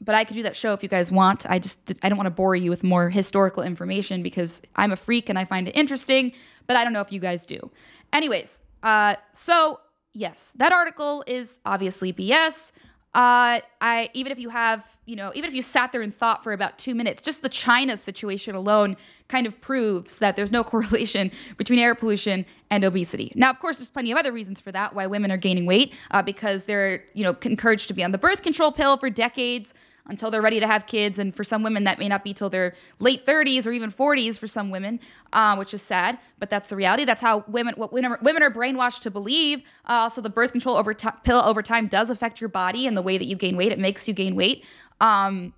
but 0.00 0.14
I 0.14 0.24
could 0.24 0.36
do 0.36 0.42
that 0.44 0.56
show 0.56 0.72
if 0.72 0.82
you 0.82 0.88
guys 0.88 1.10
want. 1.10 1.44
I 1.48 1.58
just 1.58 1.92
I 2.02 2.08
don't 2.08 2.18
want 2.18 2.26
to 2.26 2.30
bore 2.30 2.54
you 2.54 2.70
with 2.70 2.84
more 2.84 3.10
historical 3.10 3.62
information 3.62 4.22
because 4.22 4.62
I'm 4.76 4.92
a 4.92 4.96
freak 4.96 5.28
and 5.28 5.38
I 5.38 5.44
find 5.44 5.68
it 5.68 5.72
interesting, 5.72 6.32
but 6.66 6.76
I 6.76 6.84
don't 6.84 6.92
know 6.92 7.00
if 7.00 7.10
you 7.10 7.20
guys 7.20 7.46
do. 7.46 7.70
Anyways, 8.12 8.60
uh, 8.82 9.16
so 9.32 9.80
yes, 10.12 10.52
that 10.56 10.72
article 10.72 11.24
is 11.26 11.60
obviously 11.64 12.12
BS 12.12 12.72
uh, 13.14 13.60
I 13.82 14.08
even 14.14 14.32
if 14.32 14.38
you 14.38 14.48
have, 14.48 14.96
you 15.04 15.16
know, 15.16 15.32
even 15.34 15.46
if 15.46 15.54
you 15.54 15.60
sat 15.60 15.92
there 15.92 16.00
and 16.00 16.14
thought 16.14 16.42
for 16.42 16.54
about 16.54 16.78
two 16.78 16.94
minutes, 16.94 17.20
just 17.20 17.42
the 17.42 17.50
China 17.50 17.96
situation 17.98 18.54
alone 18.54 18.96
kind 19.28 19.46
of 19.46 19.60
proves 19.60 20.18
that 20.20 20.34
there's 20.34 20.50
no 20.50 20.64
correlation 20.72 21.30
between 21.58 21.78
air 21.78 21.94
pollution 21.94 22.46
and 22.70 22.84
obesity. 22.84 23.30
Now, 23.34 23.50
of 23.50 23.58
course, 23.58 23.76
there's 23.76 23.90
plenty 23.90 24.12
of 24.12 24.18
other 24.18 24.32
reasons 24.32 24.60
for 24.60 24.72
that 24.72 24.94
why 24.94 25.06
women 25.06 25.30
are 25.30 25.36
gaining 25.36 25.66
weight 25.66 25.92
uh, 26.10 26.22
because 26.22 26.64
they're, 26.64 27.04
you 27.12 27.22
know, 27.22 27.36
encouraged 27.42 27.88
to 27.88 27.94
be 27.94 28.02
on 28.02 28.12
the 28.12 28.18
birth 28.18 28.42
control 28.42 28.72
pill 28.72 28.96
for 28.96 29.10
decades 29.10 29.74
until 30.06 30.30
they're 30.30 30.42
ready 30.42 30.60
to 30.60 30.66
have 30.66 30.86
kids. 30.86 31.18
And 31.18 31.34
for 31.34 31.44
some 31.44 31.62
women, 31.62 31.84
that 31.84 31.98
may 31.98 32.08
not 32.08 32.24
be 32.24 32.34
till 32.34 32.50
their 32.50 32.74
late 32.98 33.24
30s 33.24 33.66
or 33.66 33.72
even 33.72 33.90
40s 33.90 34.38
for 34.38 34.46
some 34.46 34.70
women, 34.70 35.00
uh, 35.32 35.56
which 35.56 35.72
is 35.74 35.82
sad. 35.82 36.18
But 36.38 36.50
that's 36.50 36.68
the 36.68 36.76
reality. 36.76 37.04
That's 37.04 37.20
how 37.20 37.44
women 37.46 37.74
what 37.76 37.92
women 37.92 38.12
are, 38.12 38.18
women 38.22 38.42
are 38.42 38.50
brainwashed 38.50 39.00
to 39.00 39.10
believe. 39.10 39.60
Uh, 39.88 39.92
also, 39.92 40.20
the 40.20 40.30
birth 40.30 40.52
control 40.52 40.76
over 40.76 40.92
t- 40.94 41.08
pill 41.24 41.42
over 41.44 41.62
time 41.62 41.86
does 41.86 42.10
affect 42.10 42.40
your 42.40 42.48
body 42.48 42.86
and 42.86 42.96
the 42.96 43.02
way 43.02 43.18
that 43.18 43.26
you 43.26 43.36
gain 43.36 43.56
weight. 43.56 43.72
It 43.72 43.78
makes 43.78 44.08
you 44.08 44.14
gain 44.14 44.34
weight. 44.34 44.64
Um, 45.00 45.54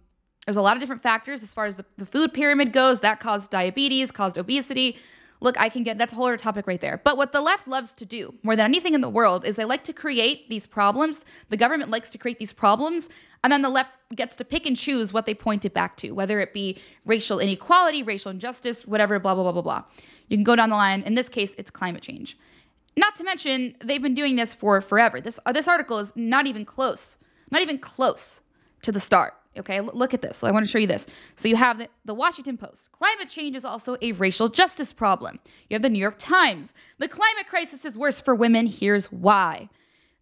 there's 0.46 0.56
a 0.56 0.62
lot 0.62 0.76
of 0.76 0.80
different 0.80 1.02
factors 1.02 1.42
as 1.42 1.54
far 1.54 1.64
as 1.64 1.76
the, 1.76 1.86
the 1.96 2.04
food 2.06 2.34
pyramid 2.34 2.72
goes 2.72 3.00
that 3.00 3.18
caused 3.20 3.50
diabetes, 3.50 4.10
caused 4.10 4.36
obesity. 4.36 4.98
Look, 5.44 5.60
I 5.60 5.68
can 5.68 5.82
get 5.82 5.98
that's 5.98 6.14
a 6.14 6.16
whole 6.16 6.24
other 6.24 6.38
topic 6.38 6.66
right 6.66 6.80
there. 6.80 7.02
But 7.04 7.18
what 7.18 7.32
the 7.32 7.42
left 7.42 7.68
loves 7.68 7.92
to 7.92 8.06
do 8.06 8.32
more 8.42 8.56
than 8.56 8.64
anything 8.64 8.94
in 8.94 9.02
the 9.02 9.10
world 9.10 9.44
is 9.44 9.56
they 9.56 9.66
like 9.66 9.84
to 9.84 9.92
create 9.92 10.48
these 10.48 10.66
problems. 10.66 11.22
The 11.50 11.58
government 11.58 11.90
likes 11.90 12.08
to 12.10 12.18
create 12.18 12.38
these 12.38 12.54
problems, 12.54 13.10
and 13.42 13.52
then 13.52 13.60
the 13.60 13.68
left 13.68 13.90
gets 14.16 14.36
to 14.36 14.44
pick 14.44 14.64
and 14.64 14.74
choose 14.74 15.12
what 15.12 15.26
they 15.26 15.34
point 15.34 15.66
it 15.66 15.74
back 15.74 15.98
to, 15.98 16.12
whether 16.12 16.40
it 16.40 16.54
be 16.54 16.78
racial 17.04 17.40
inequality, 17.40 18.02
racial 18.02 18.30
injustice, 18.30 18.86
whatever, 18.86 19.18
blah, 19.18 19.34
blah, 19.34 19.42
blah, 19.42 19.52
blah, 19.52 19.60
blah. 19.60 19.84
You 20.28 20.38
can 20.38 20.44
go 20.44 20.56
down 20.56 20.70
the 20.70 20.76
line. 20.76 21.02
In 21.02 21.14
this 21.14 21.28
case, 21.28 21.54
it's 21.58 21.70
climate 21.70 22.02
change. 22.02 22.38
Not 22.96 23.14
to 23.16 23.24
mention, 23.24 23.76
they've 23.84 24.00
been 24.00 24.14
doing 24.14 24.36
this 24.36 24.54
for 24.54 24.80
forever. 24.80 25.20
This, 25.20 25.38
uh, 25.44 25.52
this 25.52 25.68
article 25.68 25.98
is 25.98 26.10
not 26.16 26.46
even 26.46 26.64
close, 26.64 27.18
not 27.50 27.60
even 27.60 27.76
close 27.76 28.40
to 28.80 28.90
the 28.90 29.00
start. 29.00 29.34
Okay, 29.56 29.78
L- 29.78 29.90
look 29.94 30.14
at 30.14 30.22
this. 30.22 30.38
So 30.38 30.46
I 30.46 30.50
want 30.50 30.64
to 30.64 30.70
show 30.70 30.78
you 30.78 30.86
this. 30.86 31.06
So 31.36 31.48
you 31.48 31.56
have 31.56 31.78
the, 31.78 31.88
the 32.04 32.14
Washington 32.14 32.56
Post. 32.56 32.92
Climate 32.92 33.28
change 33.28 33.56
is 33.56 33.64
also 33.64 33.96
a 34.02 34.12
racial 34.12 34.48
justice 34.48 34.92
problem. 34.92 35.38
You 35.68 35.74
have 35.74 35.82
the 35.82 35.90
New 35.90 35.98
York 35.98 36.16
Times. 36.18 36.74
The 36.98 37.08
climate 37.08 37.46
crisis 37.48 37.84
is 37.84 37.96
worse 37.96 38.20
for 38.20 38.34
women. 38.34 38.66
Here's 38.66 39.12
why. 39.12 39.68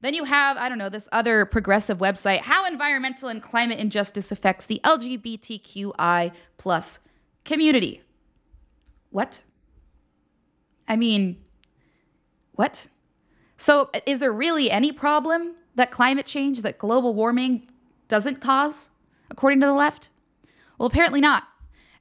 Then 0.03 0.15
you 0.15 0.25
have, 0.25 0.57
I 0.57 0.69
don't 0.69 0.79
know, 0.79 0.89
this 0.89 1.09
other 1.13 1.47
progressive 1.47 1.99
website, 1.99 2.41
How 2.41 2.67
Environmental 2.67 3.29
and 3.29 3.41
Climate 3.41 3.79
Injustice 3.79 4.33
Affects 4.33 4.67
the 4.67 4.81
LGBTQI 4.85 6.33
plus 6.59 6.99
community. 7.45 8.03
What? 9.11 9.43
I 10.89 10.97
mean, 10.97 11.37
what? 12.53 12.89
So 13.57 13.91
is 14.05 14.19
there 14.19 14.33
really 14.33 14.71
any 14.71 14.91
problem 14.91 15.55
that 15.77 15.93
climate 15.93 16.27
change, 16.27 16.63
that 16.63 16.79
global 16.79 17.15
warming 17.15 17.69
doesn't 18.09 18.41
cause? 18.41 18.91
According 19.33 19.61
to 19.61 19.67
the 19.67 19.73
left? 19.73 20.11
Well, 20.79 20.87
apparently 20.87 21.21
not. 21.21 21.45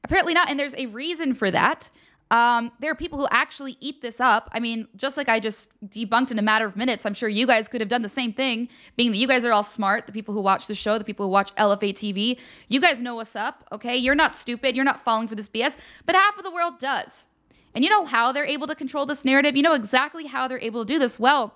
Apparently 0.03 0.33
not. 0.33 0.49
And 0.49 0.59
there's 0.59 0.75
a 0.75 0.85
reason 0.87 1.33
for 1.33 1.49
that. 1.49 1.89
Um, 2.29 2.71
there 2.79 2.89
are 2.89 2.95
people 2.95 3.19
who 3.19 3.27
actually 3.29 3.75
eat 3.81 4.01
this 4.01 4.21
up. 4.21 4.49
I 4.53 4.61
mean, 4.61 4.87
just 4.95 5.17
like 5.17 5.27
I 5.27 5.41
just 5.41 5.69
debunked 5.89 6.31
in 6.31 6.39
a 6.39 6.41
matter 6.41 6.65
of 6.65 6.77
minutes, 6.77 7.05
I'm 7.05 7.13
sure 7.13 7.27
you 7.27 7.45
guys 7.45 7.67
could 7.67 7.81
have 7.81 7.89
done 7.89 8.03
the 8.03 8.09
same 8.09 8.31
thing, 8.31 8.69
being 8.95 9.11
that 9.11 9.17
you 9.17 9.27
guys 9.27 9.43
are 9.43 9.51
all 9.51 9.63
smart, 9.63 10.07
the 10.07 10.13
people 10.13 10.33
who 10.33 10.39
watch 10.39 10.67
the 10.67 10.75
show, 10.75 10.97
the 10.97 11.03
people 11.03 11.25
who 11.25 11.31
watch 11.31 11.53
LFA 11.55 11.93
TV. 11.93 12.39
You 12.69 12.79
guys 12.79 13.01
know 13.01 13.15
what's 13.15 13.35
up, 13.35 13.67
okay? 13.73 13.97
You're 13.97 14.15
not 14.15 14.33
stupid. 14.33 14.77
You're 14.77 14.85
not 14.85 15.03
falling 15.03 15.27
for 15.27 15.35
this 15.35 15.49
BS, 15.49 15.75
but 16.05 16.15
half 16.15 16.37
of 16.37 16.45
the 16.45 16.51
world 16.51 16.79
does. 16.79 17.27
And 17.75 17.83
you 17.83 17.89
know 17.89 18.05
how 18.05 18.31
they're 18.31 18.45
able 18.45 18.67
to 18.67 18.75
control 18.75 19.05
this 19.05 19.25
narrative? 19.25 19.57
You 19.57 19.63
know 19.63 19.73
exactly 19.73 20.27
how 20.27 20.47
they're 20.47 20.59
able 20.59 20.85
to 20.85 20.93
do 20.93 20.99
this. 20.99 21.19
Well, 21.19 21.53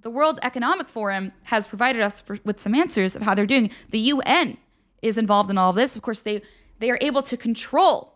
the 0.00 0.10
World 0.10 0.40
Economic 0.42 0.88
Forum 0.88 1.32
has 1.44 1.66
provided 1.66 2.00
us 2.00 2.22
for, 2.22 2.38
with 2.44 2.58
some 2.58 2.74
answers 2.74 3.14
of 3.14 3.22
how 3.22 3.34
they're 3.34 3.46
doing. 3.46 3.70
The 3.90 3.98
UN 3.98 4.56
is 5.02 5.18
involved 5.18 5.50
in 5.50 5.58
all 5.58 5.70
of 5.70 5.76
this. 5.76 5.96
Of 5.96 6.02
course, 6.02 6.22
they 6.22 6.42
they 6.78 6.90
are 6.90 6.98
able 7.00 7.22
to 7.22 7.36
control 7.36 8.14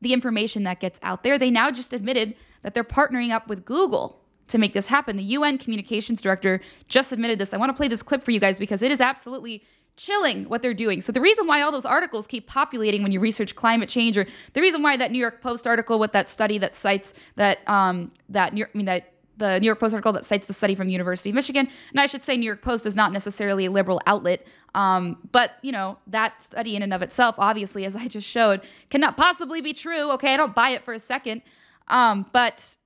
the 0.00 0.12
information 0.12 0.64
that 0.64 0.80
gets 0.80 0.98
out 1.02 1.22
there. 1.22 1.38
They 1.38 1.50
now 1.50 1.70
just 1.70 1.92
admitted 1.92 2.34
that 2.62 2.74
they're 2.74 2.84
partnering 2.84 3.30
up 3.30 3.48
with 3.48 3.64
Google 3.64 4.20
to 4.48 4.58
make 4.58 4.74
this 4.74 4.86
happen. 4.86 5.16
The 5.16 5.22
UN 5.22 5.58
communications 5.58 6.20
director 6.20 6.60
just 6.88 7.12
admitted 7.12 7.38
this. 7.38 7.52
I 7.52 7.56
want 7.56 7.70
to 7.70 7.74
play 7.74 7.88
this 7.88 8.02
clip 8.02 8.22
for 8.22 8.30
you 8.30 8.40
guys 8.40 8.58
because 8.58 8.82
it 8.82 8.90
is 8.90 9.00
absolutely 9.00 9.62
chilling 9.96 10.48
what 10.48 10.62
they're 10.62 10.74
doing. 10.74 11.00
So 11.00 11.10
the 11.10 11.20
reason 11.20 11.46
why 11.46 11.62
all 11.62 11.72
those 11.72 11.86
articles 11.86 12.26
keep 12.26 12.46
populating 12.46 13.02
when 13.02 13.12
you 13.12 13.20
research 13.20 13.56
climate 13.56 13.88
change, 13.88 14.16
or 14.18 14.26
the 14.52 14.60
reason 14.60 14.82
why 14.82 14.96
that 14.96 15.10
New 15.10 15.18
York 15.18 15.40
Post 15.40 15.66
article 15.66 15.98
with 15.98 16.12
that 16.12 16.28
study 16.28 16.58
that 16.58 16.74
cites 16.74 17.14
that 17.36 17.66
um, 17.68 18.12
that 18.28 18.52
New 18.52 18.58
York, 18.58 18.70
I 18.74 18.76
mean 18.76 18.86
that 18.86 19.12
the 19.36 19.58
New 19.60 19.66
York 19.66 19.80
Post 19.80 19.94
article 19.94 20.12
that 20.12 20.24
cites 20.24 20.46
the 20.46 20.52
study 20.52 20.74
from 20.74 20.88
University 20.88 21.30
of 21.30 21.34
Michigan, 21.34 21.68
and 21.90 22.00
I 22.00 22.06
should 22.06 22.24
say 22.24 22.36
New 22.36 22.46
York 22.46 22.62
Post 22.62 22.86
is 22.86 22.96
not 22.96 23.12
necessarily 23.12 23.66
a 23.66 23.70
liberal 23.70 24.00
outlet, 24.06 24.46
um, 24.74 25.18
but 25.32 25.52
you 25.62 25.72
know 25.72 25.98
that 26.06 26.42
study 26.42 26.76
in 26.76 26.82
and 26.82 26.92
of 26.92 27.02
itself, 27.02 27.34
obviously, 27.38 27.84
as 27.84 27.96
I 27.96 28.08
just 28.08 28.26
showed, 28.26 28.62
cannot 28.90 29.16
possibly 29.16 29.60
be 29.60 29.72
true. 29.72 30.10
Okay, 30.12 30.34
I 30.34 30.36
don't 30.36 30.54
buy 30.54 30.70
it 30.70 30.84
for 30.84 30.94
a 30.94 30.98
second, 30.98 31.42
um, 31.88 32.26
but 32.32 32.76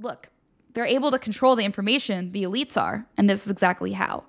look, 0.00 0.28
they're 0.74 0.86
able 0.86 1.10
to 1.10 1.18
control 1.18 1.56
the 1.56 1.64
information. 1.64 2.32
The 2.32 2.44
elites 2.44 2.80
are, 2.80 3.06
and 3.16 3.28
this 3.28 3.44
is 3.44 3.50
exactly 3.50 3.92
how 3.92 4.24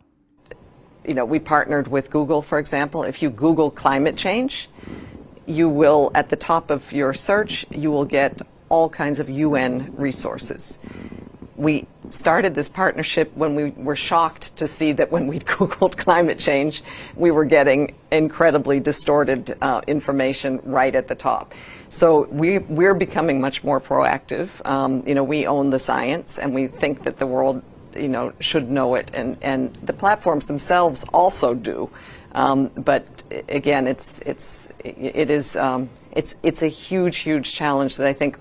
you 1.08 1.14
know, 1.14 1.26
we 1.26 1.40
partnered 1.40 1.88
with 1.88 2.12
Google, 2.12 2.42
for 2.42 2.60
example. 2.60 3.04
If 3.04 3.22
you 3.22 3.30
Google 3.30 3.72
climate 3.72 4.18
change, 4.18 4.70
you 5.46 5.70
will, 5.70 6.12
at 6.14 6.30
the 6.30 6.36
top 6.36 6.70
of 6.70 6.92
your 6.92 7.14
search, 7.14 7.66
you 7.72 7.90
will 7.90 8.06
get 8.06 8.42
all 8.70 8.90
kinds 8.90 9.20
of 9.20 9.30
UN 9.30 9.96
resources. 9.96 10.80
We 11.58 11.88
started 12.10 12.56
this 12.56 12.70
partnership 12.70 13.36
when 13.36 13.56
we 13.56 13.72
were 13.72 13.96
shocked 13.96 14.56
to 14.58 14.68
see 14.68 14.92
that 14.94 15.12
when 15.12 15.28
we 15.28 15.40
Googled 15.58 15.98
climate 15.98 16.40
change, 16.40 16.84
we 17.16 17.32
were 17.32 17.46
getting 17.46 17.96
incredibly 18.12 18.80
distorted 18.80 19.58
uh, 19.62 19.82
information 19.88 20.62
right 20.64 20.96
at 20.96 21.08
the 21.08 21.16
top. 21.16 21.54
So 21.90 22.28
we, 22.28 22.60
we're 22.60 22.96
becoming 22.96 23.42
much 23.42 23.64
more 23.64 23.82
proactive. 23.82 24.66
Um, 24.66 25.04
you 25.08 25.16
know, 25.16 25.24
we 25.24 25.48
own 25.48 25.70
the 25.70 25.80
science 25.80 26.38
and 26.38 26.54
we 26.54 26.68
think 26.68 27.04
that 27.04 27.18
the 27.18 27.28
world 27.28 27.64
you 27.96 28.08
know, 28.08 28.34
should 28.40 28.70
know 28.70 28.96
it, 28.96 29.12
and, 29.14 29.38
and 29.42 29.74
the 29.76 29.94
platforms 29.94 30.48
themselves 30.48 31.04
also 31.14 31.54
do. 31.54 31.90
Um, 32.34 32.68
but 32.76 33.24
again, 33.50 33.88
it's 33.88 34.20
it's 34.20 34.70
it 34.84 35.32
is 35.32 35.56
um, 35.56 35.90
it's 36.12 36.36
it's 36.44 36.62
a 36.62 36.68
huge 36.68 37.18
huge 37.18 37.54
challenge 37.54 37.98
that 37.98 38.06
I 38.06 38.14
think 38.14 38.38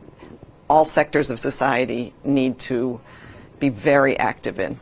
all 0.68 0.85
sectors 0.85 1.30
of 1.30 1.40
society 1.40 2.12
need 2.25 2.58
to 2.58 3.00
be 3.58 3.68
very 3.68 4.18
active 4.18 4.58
in. 4.58 4.78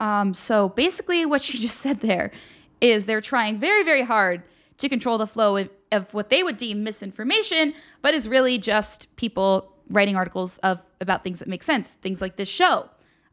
Um, 0.00 0.32
so 0.34 0.70
basically, 0.70 1.26
what 1.26 1.42
she 1.42 1.58
just 1.66 1.76
said 1.76 2.00
there 2.00 2.32
is 2.80 3.06
they're 3.06 3.20
trying 3.20 3.58
very 3.58 3.82
very 3.82 4.02
hard 4.02 4.42
to 4.78 4.88
control 4.88 5.18
the 5.18 5.26
flow 5.26 5.58
of, 5.58 5.68
of 5.92 6.12
what 6.14 6.30
they 6.30 6.42
would 6.42 6.56
deem 6.56 6.82
misinformation, 6.82 7.74
but 8.00 8.14
is 8.14 8.26
really 8.26 8.56
just 8.56 9.14
people 9.16 9.74
writing 9.90 10.16
articles 10.16 10.56
of 10.58 10.84
about 11.00 11.22
things 11.22 11.38
that 11.40 11.48
make 11.48 11.62
sense, 11.62 11.90
things 11.90 12.20
like 12.20 12.36
this 12.36 12.48
show. 12.48 12.88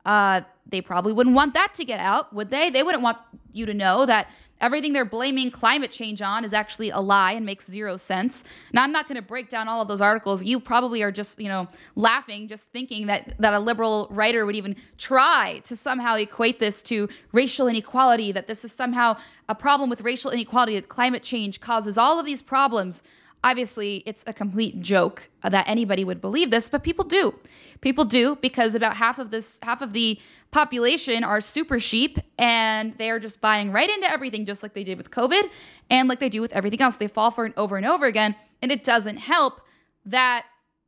Uh, 0.05 0.41
they 0.69 0.81
probably 0.81 1.13
wouldn't 1.13 1.35
want 1.35 1.53
that 1.53 1.73
to 1.75 1.85
get 1.85 1.99
out, 1.99 2.33
would 2.33 2.49
they? 2.49 2.69
They 2.69 2.83
wouldn't 2.83 3.03
want 3.03 3.17
you 3.53 3.65
to 3.65 3.73
know 3.73 4.05
that 4.05 4.27
everything 4.59 4.91
they're 4.93 5.05
blaming 5.05 5.51
climate 5.51 5.91
change 5.91 6.21
on 6.21 6.43
is 6.43 6.53
actually 6.53 6.89
a 6.89 6.99
lie 6.99 7.33
and 7.33 7.45
makes 7.45 7.67
zero 7.67 7.95
sense. 7.95 8.43
Now, 8.73 8.83
I'm 8.83 8.91
not 8.91 9.07
going 9.07 9.15
to 9.15 9.21
break 9.21 9.49
down 9.49 9.67
all 9.67 9.81
of 9.81 9.87
those 9.87 10.01
articles. 10.01 10.43
You 10.43 10.59
probably 10.59 11.03
are 11.03 11.11
just, 11.11 11.39
you 11.39 11.47
know, 11.47 11.67
laughing, 11.95 12.47
just 12.47 12.69
thinking 12.71 13.07
that 13.07 13.35
that 13.39 13.53
a 13.53 13.59
liberal 13.59 14.07
writer 14.09 14.45
would 14.45 14.55
even 14.55 14.75
try 14.97 15.59
to 15.63 15.75
somehow 15.75 16.15
equate 16.15 16.59
this 16.59 16.81
to 16.83 17.07
racial 17.31 17.67
inequality, 17.67 18.31
that 18.31 18.47
this 18.47 18.65
is 18.65 18.71
somehow 18.71 19.17
a 19.47 19.55
problem 19.55 19.89
with 19.89 20.01
racial 20.01 20.31
inequality, 20.31 20.75
that 20.75 20.89
climate 20.89 21.23
change 21.23 21.59
causes 21.61 21.97
all 21.97 22.19
of 22.19 22.25
these 22.25 22.41
problems. 22.41 23.03
Obviously, 23.43 24.03
it's 24.05 24.23
a 24.27 24.33
complete 24.33 24.81
joke 24.81 25.29
that 25.43 25.67
anybody 25.67 26.03
would 26.03 26.19
believe 26.19 26.51
this, 26.51 26.67
but 26.69 26.83
people 26.83 27.05
do. 27.05 27.35
People 27.81 28.03
do 28.03 28.35
because 28.37 28.75
about 28.75 28.97
half 28.97 29.19
of 29.19 29.29
this 29.29 29.59
half 29.61 29.81
of 29.81 29.93
the 29.93 30.19
population 30.51 31.23
are 31.23 31.39
super 31.39 31.79
sheep 31.79 32.17
and 32.39 32.97
they 32.97 33.11
are 33.11 33.19
just 33.19 33.39
buying 33.39 33.71
right 33.71 33.89
into 33.89 34.09
everything 34.09 34.45
just 34.45 34.63
like 34.63 34.73
they 34.73 34.83
did 34.83 34.97
with 34.97 35.11
COVID 35.11 35.43
and 35.89 36.09
like 36.09 36.19
they 36.19 36.29
do 36.29 36.41
with 36.41 36.51
everything 36.53 36.81
else. 36.81 36.97
They 36.97 37.07
fall 37.07 37.31
for 37.31 37.45
it 37.45 37.53
over 37.55 37.77
and 37.77 37.85
over 37.85 38.05
again, 38.05 38.35
and 38.61 38.71
it 38.71 38.83
doesn't 38.83 39.17
help 39.17 39.61
that 40.05 40.45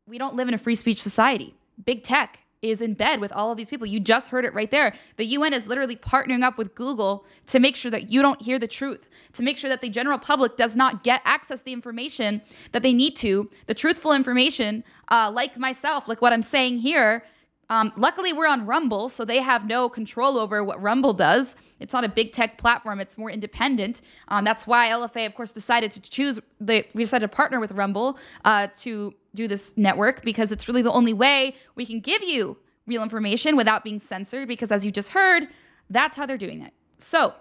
we 0.08 0.18
don't 0.18 0.36
live 0.36 0.48
in 0.48 0.54
a 0.54 0.58
free 0.58 0.76
speech 0.76 1.02
society. 1.02 1.56
Big 1.86 2.04
tech 2.04 2.40
is 2.62 2.82
in 2.82 2.94
bed 2.94 3.22
with 3.22 3.32
all 3.32 3.52
of 3.52 3.58
these 3.58 3.70
people. 3.70 3.88
You 3.88 4.00
just 4.00 4.30
heard 4.30 4.46
it 4.46 4.54
right 4.54 4.70
there. 4.70 4.94
The 5.18 5.26
UN 5.26 5.54
is 5.54 5.68
literally 5.68 5.96
partnering 5.96 6.44
up 6.44 6.58
with 6.58 6.76
Google 6.76 7.26
to 7.48 7.60
make 7.60 7.76
sure 7.76 7.92
that 7.92 8.12
you 8.12 8.22
don't 8.22 8.42
hear 8.42 8.60
the 8.60 8.68
truth, 8.68 9.10
to 9.34 9.44
make 9.44 9.58
sure 9.58 9.70
that 9.70 9.82
the 9.82 9.90
general 9.90 10.18
public 10.18 10.58
does 10.58 10.76
not 10.76 11.04
get 11.04 11.22
access 11.26 11.60
to 11.60 11.66
the 11.66 11.74
information 11.74 12.42
that 12.72 12.84
they 12.84 12.94
need 12.94 13.16
to, 13.18 13.50
the 13.68 13.74
truthful 13.74 14.14
information, 14.14 14.84
uh, 15.10 15.32
like 15.34 15.58
myself, 15.58 16.08
like 16.08 16.22
what 16.22 16.34
I'm 16.34 16.44
saying 16.44 16.80
here. 16.80 17.24
Um, 17.70 17.94
luckily, 17.96 18.34
we're 18.34 18.48
on 18.48 18.66
Rumble, 18.66 19.10
so 19.10 19.24
they 19.24 19.42
have 19.42 19.68
no 19.68 19.90
control 19.90 20.38
over 20.38 20.64
what 20.64 20.82
Rumble 20.82 21.14
does. 21.14 21.56
It's 21.80 21.94
not 21.94 22.04
a 22.04 22.10
big 22.10 22.32
tech 22.32 22.58
platform; 22.58 23.00
it's 23.00 23.18
more 23.18 23.32
independent. 23.32 24.02
Um, 24.28 24.44
that's 24.44 24.68
why 24.68 24.90
LFA, 24.90 25.26
of 25.26 25.36
course, 25.36 25.54
decided 25.54 25.92
to 25.92 26.02
choose. 26.02 26.40
The, 26.60 26.86
we 26.94 27.04
decided 27.04 27.30
to 27.30 27.36
partner 27.36 27.60
with 27.60 27.72
Rumble 27.72 28.18
uh, 28.46 28.68
to 28.78 29.14
do 29.36 29.48
this 29.48 29.74
network 29.78 30.24
because 30.24 30.52
it's 30.52 30.68
really 30.68 30.82
the 30.82 30.92
only 30.92 31.14
way 31.14 31.56
we 31.76 31.86
can 31.86 32.00
give 32.00 32.24
you 32.24 32.58
real 32.88 33.04
information 33.04 33.56
without 33.56 33.84
being 33.84 34.00
censored. 34.00 34.48
Because 34.48 34.72
as 34.72 34.84
you 34.84 34.92
just 34.92 35.10
heard, 35.10 35.48
that's 35.90 36.18
how 36.18 36.26
they're 36.26 36.38
doing 36.38 36.62
it. 36.62 36.74
So 36.98 37.34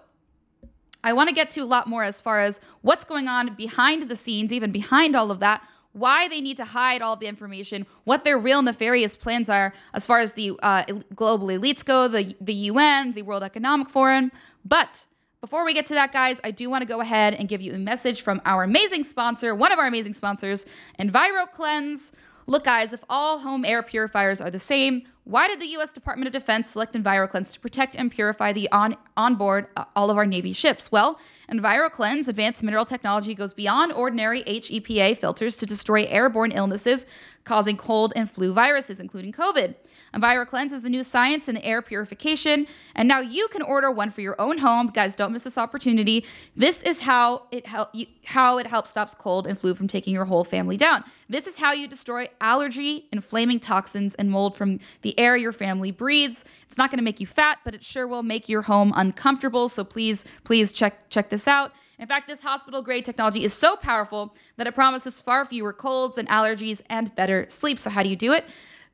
I 1.03 1.13
want 1.13 1.29
to 1.29 1.35
get 1.35 1.49
to 1.51 1.61
a 1.61 1.65
lot 1.65 1.87
more 1.87 2.03
as 2.03 2.19
far 2.19 2.41
as 2.41 2.59
what's 2.81 3.03
going 3.03 3.27
on 3.27 3.55
behind 3.55 4.09
the 4.09 4.15
scenes, 4.15 4.51
even 4.51 4.71
behind 4.71 5.15
all 5.15 5.31
of 5.31 5.39
that. 5.39 5.61
Why 5.93 6.27
they 6.27 6.39
need 6.39 6.57
to 6.57 6.65
hide 6.65 7.01
all 7.01 7.15
the 7.15 7.27
information, 7.27 7.87
what 8.03 8.23
their 8.23 8.37
real 8.37 8.61
nefarious 8.61 9.15
plans 9.15 9.49
are 9.49 9.73
as 9.93 10.05
far 10.05 10.19
as 10.19 10.33
the 10.33 10.57
uh, 10.61 10.83
global 11.15 11.47
elites 11.47 11.83
go, 11.83 12.07
the 12.07 12.35
the 12.39 12.53
UN, 12.53 13.13
the 13.13 13.23
World 13.23 13.43
Economic 13.43 13.89
Forum. 13.89 14.31
But 14.63 15.05
before 15.41 15.63
we 15.63 15.73
get 15.73 15.85
to 15.87 15.93
that, 15.93 16.11
guys, 16.11 16.39
I 16.43 16.51
do 16.51 16.69
want 16.69 16.81
to 16.81 16.85
go 16.85 16.99
ahead 16.99 17.33
and 17.33 17.47
give 17.47 17.61
you 17.61 17.73
a 17.73 17.77
message 17.77 18.21
from 18.21 18.41
our 18.45 18.63
amazing 18.63 19.03
sponsor, 19.03 19.55
one 19.55 19.71
of 19.71 19.79
our 19.79 19.87
amazing 19.87 20.13
sponsors, 20.13 20.65
EnviroKlenz. 20.99 22.11
Look, 22.45 22.65
guys, 22.65 22.93
if 22.93 23.03
all 23.09 23.39
home 23.39 23.63
air 23.63 23.81
purifiers 23.81 24.41
are 24.41 24.51
the 24.51 24.59
same, 24.59 25.03
why 25.29 25.47
did 25.47 25.59
the 25.59 25.67
U.S. 25.67 25.91
Department 25.91 26.25
of 26.25 26.33
Defense 26.33 26.67
select 26.67 26.95
EnviroKlenz 26.95 27.53
to 27.53 27.59
protect 27.59 27.95
and 27.95 28.09
purify 28.09 28.51
the 28.51 28.67
on 28.71 28.97
onboard 29.15 29.67
uh, 29.77 29.85
all 29.95 30.09
of 30.09 30.17
our 30.17 30.25
Navy 30.25 30.53
ships? 30.53 30.91
Well, 30.91 31.19
EnviroKlenz 31.51 32.27
advanced 32.27 32.63
mineral 32.63 32.83
technology 32.83 33.35
goes 33.35 33.53
beyond 33.53 33.93
ordinary 33.93 34.41
HEPA 34.45 35.15
filters 35.17 35.55
to 35.57 35.67
destroy 35.67 36.05
airborne 36.05 36.51
illnesses 36.51 37.05
causing 37.43 37.77
cold 37.77 38.11
and 38.15 38.29
flu 38.29 38.53
viruses, 38.53 38.99
including 38.99 39.31
COVID. 39.31 39.75
EnviroKlenz 40.13 40.71
is 40.71 40.81
the 40.81 40.89
new 40.89 41.03
science 41.03 41.47
in 41.47 41.57
air 41.57 41.81
purification, 41.81 42.67
and 42.95 43.07
now 43.07 43.19
you 43.19 43.47
can 43.49 43.61
order 43.61 43.91
one 43.91 44.09
for 44.09 44.21
your 44.21 44.39
own 44.39 44.57
home. 44.57 44.87
Guys, 44.87 45.15
don't 45.15 45.31
miss 45.31 45.43
this 45.43 45.57
opportunity. 45.57 46.25
This 46.55 46.81
is 46.83 47.01
how 47.01 47.43
it 47.51 47.65
help 47.65 47.89
how 48.25 48.57
it 48.57 48.67
helps 48.67 48.91
stops 48.91 49.13
cold 49.13 49.47
and 49.47 49.57
flu 49.57 49.75
from 49.75 49.87
taking 49.87 50.13
your 50.13 50.25
whole 50.25 50.43
family 50.43 50.77
down. 50.77 51.03
This 51.29 51.45
is 51.45 51.57
how 51.57 51.73
you 51.73 51.87
destroy 51.87 52.27
allergy, 52.41 53.07
inflaming 53.11 53.59
toxins, 53.59 54.15
and 54.15 54.31
mold 54.31 54.55
from 54.55 54.79
the 55.01 55.17
air 55.19 55.37
your 55.37 55.53
family 55.53 55.91
breathes. 55.91 56.45
It's 56.65 56.77
not 56.77 56.89
going 56.89 56.97
to 56.97 57.03
make 57.03 57.19
you 57.19 57.27
fat, 57.27 57.59
but 57.63 57.75
it 57.75 57.83
sure 57.83 58.07
will 58.07 58.23
make 58.23 58.49
your 58.49 58.63
home 58.63 58.93
uncomfortable. 58.95 59.69
So 59.69 59.83
please, 59.83 60.25
please 60.43 60.73
check 60.73 61.09
check 61.09 61.29
this 61.29 61.47
out. 61.47 61.71
In 61.99 62.07
fact, 62.07 62.27
this 62.29 62.41
hospital 62.41 62.81
grade 62.81 63.03
technology 63.03 63.43
is 63.43 63.53
so 63.53 63.75
powerful 63.75 64.33
that 64.55 64.67
it 64.67 64.73
promises 64.73 65.21
far 65.21 65.45
fewer 65.45 65.73
colds 65.73 66.17
and 66.17 66.27
allergies 66.29 66.81
and 66.89 67.13
better 67.13 67.45
sleep. 67.49 67.77
So, 67.77 67.89
how 67.89 68.03
do 68.03 68.09
you 68.09 68.15
do 68.15 68.31
it? 68.31 68.45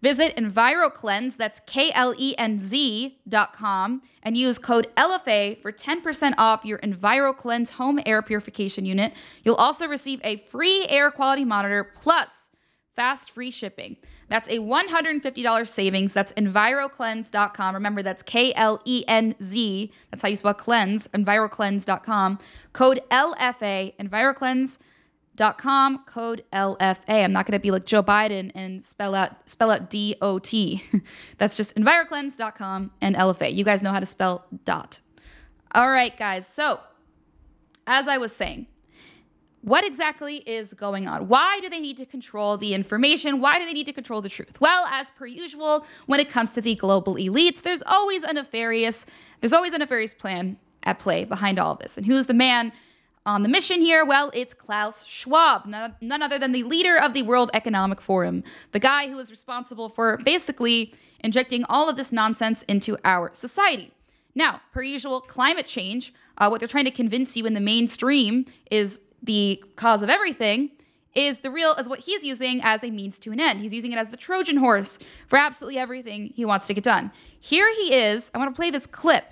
Visit 0.05 0.35
EnviroKlenz, 0.35 1.35
that's 1.35 1.59
K 1.65 1.91
L 1.95 2.13
E 2.15 2.35
N 2.37 2.59
Z 2.59 3.17
dot 3.27 3.53
com, 3.53 4.03
and 4.21 4.37
use 4.37 4.59
code 4.59 4.87
LFA 4.95 5.59
for 5.63 5.71
10% 5.71 6.35
off 6.37 6.63
your 6.63 6.77
EnviroKlenz 6.77 7.71
home 7.71 7.99
air 8.05 8.21
purification 8.21 8.85
unit. 8.85 9.13
You'll 9.43 9.55
also 9.55 9.87
receive 9.87 10.21
a 10.23 10.37
free 10.37 10.85
air 10.89 11.09
quality 11.09 11.43
monitor 11.43 11.83
plus 11.95 12.51
fast 12.95 13.31
free 13.31 13.49
shipping. 13.49 13.97
That's 14.29 14.47
a 14.47 14.59
$150 14.59 15.67
savings. 15.67 16.13
That's 16.13 16.33
enviroklenz.com. 16.33 17.73
Remember, 17.73 18.03
that's 18.03 18.21
K 18.21 18.53
L 18.53 18.79
E 18.85 19.03
N 19.07 19.33
Z. 19.41 19.91
That's 20.11 20.21
how 20.21 20.29
you 20.29 20.35
spell 20.35 20.53
cleanse, 20.53 21.07
enviroklenz.com. 21.07 22.37
Code 22.73 23.01
LFA, 23.09 23.95
enviroklenz.com, 25.35 26.03
code 26.05 26.43
LFA. 26.53 27.23
I'm 27.23 27.33
not 27.33 27.45
going 27.45 27.57
to 27.57 27.61
be 27.61 27.71
like 27.71 27.85
Joe 27.85 28.03
Biden 28.03 28.51
and 28.55 28.83
spell 28.83 29.15
out 29.15 29.49
spell 29.49 29.71
out 29.71 29.89
D 29.89 30.15
O 30.21 30.39
T. 30.39 30.83
that's 31.37 31.57
just 31.57 31.75
enviroklenz.com 31.75 32.91
and 33.01 33.15
LFA. 33.15 33.53
You 33.53 33.63
guys 33.63 33.81
know 33.81 33.91
how 33.91 33.99
to 33.99 34.05
spell 34.05 34.45
dot. 34.63 34.99
All 35.73 35.89
right, 35.89 36.15
guys. 36.17 36.47
So, 36.47 36.79
as 37.87 38.07
I 38.07 38.17
was 38.17 38.33
saying, 38.33 38.67
what 39.61 39.85
exactly 39.85 40.37
is 40.37 40.73
going 40.73 41.07
on? 41.07 41.27
Why 41.27 41.59
do 41.61 41.69
they 41.69 41.79
need 41.79 41.97
to 41.97 42.05
control 42.05 42.55
the 42.57 42.73
information? 42.73 43.41
Why 43.41 43.59
do 43.59 43.65
they 43.65 43.73
need 43.73 43.87
to 43.87 43.93
control 43.93 44.21
the 44.21 44.29
truth? 44.29 44.61
Well, 44.61 44.85
as 44.85 45.11
per 45.11 45.25
usual, 45.25 45.85
when 46.05 46.19
it 46.19 46.29
comes 46.29 46.51
to 46.51 46.61
the 46.61 46.75
global 46.75 47.15
elites, 47.15 47.63
there's 47.63 47.81
always 47.83 48.23
a 48.23 48.31
nefarious, 48.33 49.05
there's 49.41 49.53
always 49.53 49.73
a 49.73 49.79
nefarious 49.79 50.13
plan 50.13 50.57
at 50.83 50.99
play 50.99 51.25
behind 51.25 51.57
all 51.57 51.71
of 51.71 51.79
this. 51.79 51.97
And 51.97 52.05
who's 52.05 52.27
the 52.27 52.33
man 52.35 52.71
on 53.25 53.43
the 53.43 53.49
mission 53.49 53.81
here? 53.81 54.05
Well, 54.05 54.29
it's 54.33 54.53
Klaus 54.53 55.05
Schwab, 55.05 55.65
none, 55.65 56.21
other 56.21 56.37
than 56.37 56.51
the 56.51 56.63
leader 56.63 56.97
of 56.97 57.13
the 57.13 57.23
World 57.23 57.49
Economic 57.53 57.99
Forum, 57.99 58.43
the 58.71 58.79
guy 58.79 59.09
who 59.09 59.17
is 59.17 59.29
responsible 59.31 59.89
for 59.89 60.17
basically 60.17 60.93
injecting 61.21 61.63
all 61.65 61.89
of 61.89 61.97
this 61.97 62.11
nonsense 62.11 62.63
into 62.63 62.97
our 63.03 63.31
society. 63.33 63.91
Now, 64.35 64.61
per 64.73 64.83
usual, 64.83 65.21
climate 65.21 65.65
change, 65.65 66.13
uh, 66.37 66.49
what 66.49 66.59
they're 66.59 66.67
trying 66.67 66.85
to 66.85 66.91
convince 66.91 67.35
you 67.35 67.45
in 67.45 67.53
the 67.53 67.59
mainstream 67.59 68.45
is 68.69 68.99
the 69.23 69.63
cause 69.75 70.03
of 70.03 70.09
everything, 70.09 70.71
is 71.15 71.39
the 71.39 71.49
real, 71.49 71.73
is 71.75 71.87
what 71.87 71.99
he's 71.99 72.23
using 72.23 72.61
as 72.61 72.83
a 72.83 72.91
means 72.91 73.17
to 73.19 73.31
an 73.31 73.39
end. 73.39 73.61
He's 73.61 73.73
using 73.73 73.93
it 73.93 73.97
as 73.97 74.09
the 74.09 74.17
Trojan 74.17 74.57
horse 74.57 74.99
for 75.27 75.37
absolutely 75.37 75.79
everything 75.79 76.33
he 76.35 76.43
wants 76.43 76.67
to 76.67 76.73
get 76.73 76.83
done. 76.83 77.11
Here 77.39 77.73
he 77.73 77.95
is. 77.95 78.29
I 78.35 78.37
want 78.37 78.53
to 78.53 78.55
play 78.55 78.69
this 78.69 78.85
clip 78.85 79.23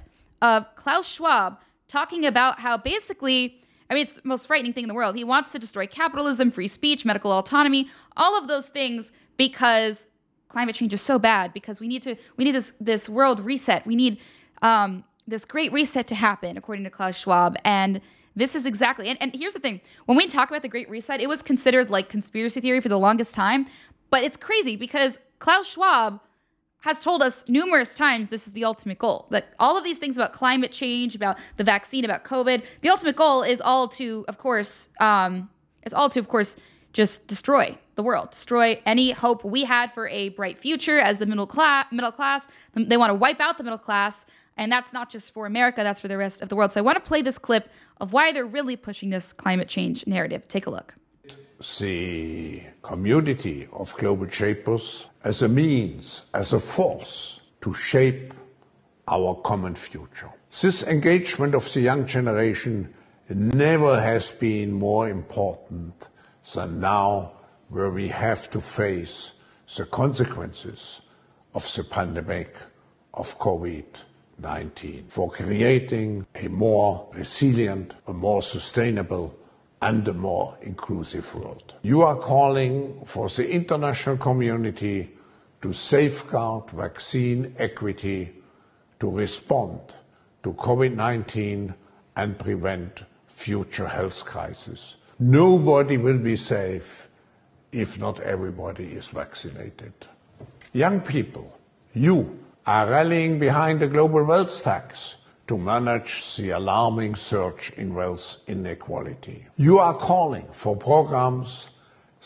of 0.41 0.65
Klaus 0.75 1.05
Schwab 1.05 1.59
talking 1.89 2.25
about 2.25 2.59
how 2.59 2.77
basically, 2.77 3.61
I 3.89 3.93
mean, 3.93 4.03
it's 4.03 4.13
the 4.13 4.21
most 4.23 4.47
frightening 4.47 4.73
thing 4.73 4.83
in 4.83 4.87
the 4.87 4.93
world. 4.93 5.15
He 5.15 5.23
wants 5.23 5.51
to 5.51 5.59
destroy 5.59 5.87
capitalism, 5.87 6.51
free 6.51 6.67
speech, 6.67 7.05
medical 7.05 7.31
autonomy, 7.31 7.89
all 8.17 8.37
of 8.37 8.47
those 8.47 8.67
things 8.67 9.11
because 9.37 10.07
climate 10.49 10.75
change 10.75 10.93
is 10.93 11.01
so 11.01 11.17
bad 11.19 11.53
because 11.53 11.79
we 11.79 11.87
need 11.87 12.01
to 12.03 12.15
we 12.37 12.45
need 12.45 12.55
this 12.55 12.73
this 12.79 13.09
world 13.09 13.39
reset. 13.39 13.85
We 13.85 13.95
need 13.95 14.19
um, 14.61 15.03
this 15.27 15.45
great 15.45 15.71
reset 15.73 16.07
to 16.07 16.15
happen, 16.15 16.57
according 16.57 16.83
to 16.85 16.89
Klaus 16.89 17.15
Schwab. 17.15 17.57
And 17.65 18.01
this 18.35 18.55
is 18.55 18.65
exactly 18.65 19.09
and, 19.09 19.21
and 19.21 19.35
here's 19.35 19.53
the 19.53 19.59
thing: 19.59 19.81
when 20.05 20.17
we 20.17 20.27
talk 20.27 20.49
about 20.49 20.61
the 20.61 20.69
Great 20.69 20.89
Reset, 20.89 21.19
it 21.19 21.27
was 21.27 21.41
considered 21.41 21.89
like 21.89 22.09
conspiracy 22.09 22.61
theory 22.61 22.81
for 22.81 22.89
the 22.89 22.99
longest 22.99 23.33
time. 23.33 23.65
But 24.09 24.23
it's 24.23 24.37
crazy 24.37 24.75
because 24.75 25.19
Klaus 25.39 25.67
Schwab 25.67 26.19
has 26.83 26.99
told 26.99 27.23
us 27.23 27.47
numerous 27.47 27.95
times 27.95 28.29
this 28.29 28.45
is 28.45 28.51
the 28.51 28.65
ultimate 28.65 28.99
goal. 28.99 29.25
That 29.29 29.53
all 29.57 29.77
of 29.77 29.85
these 29.85 29.97
things 29.97 30.17
about 30.17 30.33
climate 30.33 30.71
change, 30.71 31.15
about 31.15 31.37
the 31.55 31.63
vaccine, 31.63 32.03
about 32.03 32.25
COVID, 32.25 32.61
the 32.81 32.89
ultimate 32.89 33.15
goal 33.15 33.41
is 33.41 33.61
all 33.61 33.87
to, 33.89 34.25
of 34.27 34.37
course, 34.37 34.89
um, 34.99 35.49
all 35.93 36.09
to, 36.09 36.19
of 36.19 36.27
course, 36.27 36.57
just 36.91 37.25
destroy 37.27 37.77
the 37.95 38.03
world, 38.03 38.31
destroy 38.31 38.81
any 38.85 39.11
hope 39.11 39.45
we 39.45 39.63
had 39.63 39.93
for 39.93 40.09
a 40.09 40.29
bright 40.29 40.59
future 40.59 40.99
as 40.99 41.19
the 41.19 41.25
middle 41.25 41.47
class. 41.47 41.85
Middle 41.89 42.11
class, 42.11 42.47
they 42.75 42.97
want 42.97 43.11
to 43.11 43.15
wipe 43.15 43.39
out 43.39 43.57
the 43.57 43.63
middle 43.63 43.79
class, 43.79 44.25
and 44.57 44.69
that's 44.69 44.91
not 44.91 45.09
just 45.09 45.33
for 45.33 45.45
America; 45.45 45.83
that's 45.83 46.01
for 46.01 46.09
the 46.09 46.17
rest 46.17 46.41
of 46.41 46.49
the 46.49 46.55
world. 46.55 46.73
So 46.73 46.81
I 46.81 46.83
want 46.83 46.97
to 46.97 47.07
play 47.07 47.21
this 47.21 47.37
clip 47.37 47.69
of 48.01 48.11
why 48.11 48.33
they're 48.33 48.45
really 48.45 48.75
pushing 48.75 49.09
this 49.09 49.31
climate 49.31 49.69
change 49.69 50.05
narrative. 50.05 50.49
Take 50.49 50.67
a 50.67 50.69
look. 50.69 50.95
The 51.79 52.61
community 52.81 53.69
of 53.71 53.95
global 53.95 54.27
shapers 54.27 55.07
as 55.23 55.41
a 55.41 55.47
means, 55.47 56.25
as 56.33 56.51
a 56.51 56.59
force 56.59 57.39
to 57.61 57.73
shape 57.73 58.33
our 59.07 59.35
common 59.35 59.75
future. 59.75 60.29
This 60.61 60.83
engagement 60.85 61.55
of 61.55 61.71
the 61.71 61.79
young 61.79 62.05
generation 62.05 62.93
never 63.29 64.01
has 64.01 64.29
been 64.29 64.73
more 64.73 65.07
important 65.07 66.09
than 66.53 66.81
now, 66.81 67.31
where 67.69 67.91
we 67.91 68.09
have 68.09 68.49
to 68.49 68.59
face 68.59 69.31
the 69.77 69.85
consequences 69.85 71.01
of 71.53 71.63
the 71.75 71.85
pandemic 71.85 72.57
of 73.13 73.39
COVID 73.39 73.85
19 74.37 75.05
for 75.07 75.31
creating 75.31 76.25
a 76.35 76.49
more 76.49 77.07
resilient, 77.13 77.93
a 78.07 78.13
more 78.13 78.41
sustainable, 78.41 79.33
and 79.83 80.07
a 80.07 80.13
more 80.13 80.57
inclusive 80.61 81.35
world. 81.35 81.73
You 81.81 82.03
are 82.03 82.15
calling 82.15 83.01
for 83.03 83.27
the 83.27 83.49
international 83.49 84.15
community 84.15 85.11
to 85.61 85.73
safeguard 85.73 86.69
vaccine 86.69 87.53
equity, 87.57 88.31
to 89.01 89.09
respond 89.09 89.95
to 90.43 90.53
COVID 90.53 90.95
19 90.95 91.73
and 92.15 92.39
prevent 92.39 93.03
future 93.27 93.87
health 93.87 94.23
crises. 94.23 94.95
Nobody 95.19 95.97
will 95.97 96.17
be 96.17 96.37
safe 96.37 97.09
if 97.73 97.99
not 97.99 98.21
everybody 98.21 98.85
is 98.85 99.09
vaccinated. 99.09 99.93
Young 100.71 101.01
people, 101.01 101.59
you 101.93 102.39
are 102.65 102.89
rallying 102.89 103.37
behind 103.37 103.81
the 103.81 103.87
global 103.87 104.23
wealth 104.23 104.63
tax 104.63 105.17
to 105.47 105.57
manage 105.57 106.37
the 106.37 106.51
alarming 106.51 107.15
surge 107.15 107.71
in 107.75 107.93
wealth 107.93 108.37
inequality. 108.47 109.45
You 109.57 109.79
are 109.79 109.93
calling 109.93 110.47
for 110.51 110.75
programs 110.75 111.69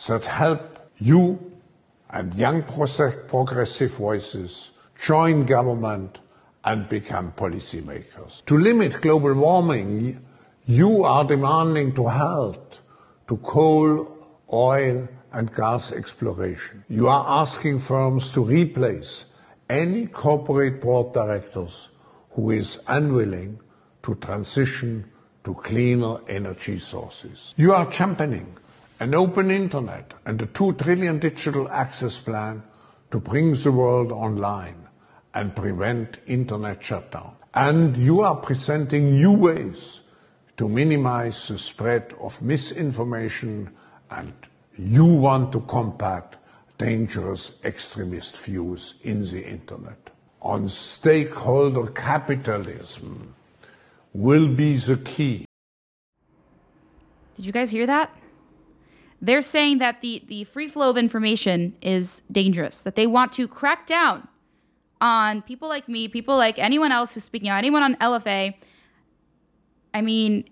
that 0.08 0.26
help 0.26 0.92
you 0.98 1.52
and 2.10 2.34
young 2.36 2.64
progressive 2.64 3.92
voices 3.94 4.72
join 5.02 5.46
government 5.46 6.20
and 6.64 6.88
become 6.90 7.32
policymakers. 7.32 8.46
To 8.46 8.58
limit 8.58 9.02
global 9.02 9.34
warming, 9.34 10.24
you 10.66 11.04
are 11.04 11.24
demanding 11.24 11.94
to 11.96 12.08
halt 12.08 12.82
to 13.28 13.38
coal, 13.38 14.16
oil, 14.52 15.08
and 15.32 15.54
gas 15.54 15.92
exploration. 15.92 16.84
You 16.88 17.08
are 17.08 17.42
asking 17.42 17.80
firms 17.80 18.32
to 18.34 18.44
replace 18.44 19.26
any 19.70 20.08
corporate 20.08 20.80
board 20.80 21.14
directors 21.14 21.90
who 22.38 22.52
is 22.52 22.80
unwilling 22.88 23.60
to 24.04 24.14
transition 24.14 25.04
to 25.44 25.56
cleaner 25.56 26.18
energy 26.28 26.78
sources. 26.78 27.56
You 27.58 27.74
are 27.74 27.90
championing 27.90 28.56
an 29.00 29.16
open 29.16 29.50
internet 29.50 30.14
and 30.24 30.40
a 30.44 30.46
2 30.46 30.74
trillion 30.74 31.18
digital 31.18 31.68
access 31.70 32.20
plan 32.20 32.62
to 33.10 33.20
bring 33.20 33.54
the 33.54 33.72
world 33.72 34.12
online 34.12 34.88
and 35.34 35.56
prevent 35.56 36.20
internet 36.28 36.84
shutdown. 36.84 37.36
And 37.56 37.98
you 37.98 38.22
are 38.22 38.36
presenting 38.36 39.14
new 39.14 39.32
ways 39.32 40.02
to 40.58 40.70
minimize 40.70 41.48
the 41.48 41.58
spread 41.58 42.14
of 42.22 42.40
misinformation 42.44 43.72
and 44.12 44.34
you 44.78 45.06
want 45.06 45.52
to 45.54 45.62
combat 45.62 46.36
dangerous 46.78 47.54
extremist 47.64 48.38
views 48.38 48.94
in 49.02 49.24
the 49.24 49.44
internet. 49.44 50.07
On 50.42 50.70
stakeholder 50.70 51.88
capitalism 51.88 53.34
will 54.14 54.48
be 54.48 54.76
the 54.76 54.98
key. 54.98 55.46
Did 57.36 57.46
you 57.46 57.52
guys 57.52 57.70
hear 57.70 57.86
that? 57.86 58.16
They're 59.22 59.42
saying 59.42 59.80
that 59.80 60.02
the, 60.02 60.24
the 60.28 60.44
free 60.44 60.68
flow 60.68 60.90
of 60.90 60.98
information 60.98 61.76
is 61.82 62.22
dangerous, 62.32 62.84
that 62.84 62.96
they 62.96 63.08
want 63.08 63.34
to 63.34 63.48
crack 63.48 63.88
down 63.88 64.28
on 65.02 65.42
people 65.42 65.68
like 65.68 65.90
me, 65.90 66.08
people 66.08 66.38
like 66.38 66.60
anyone 66.60 66.92
else 66.92 67.14
who's 67.14 67.24
speaking 67.24 67.50
out, 67.50 67.58
anyone 67.58 67.84
on 67.84 67.96
LFA 67.96 68.54
I 69.98 70.02
mean, 70.02 70.48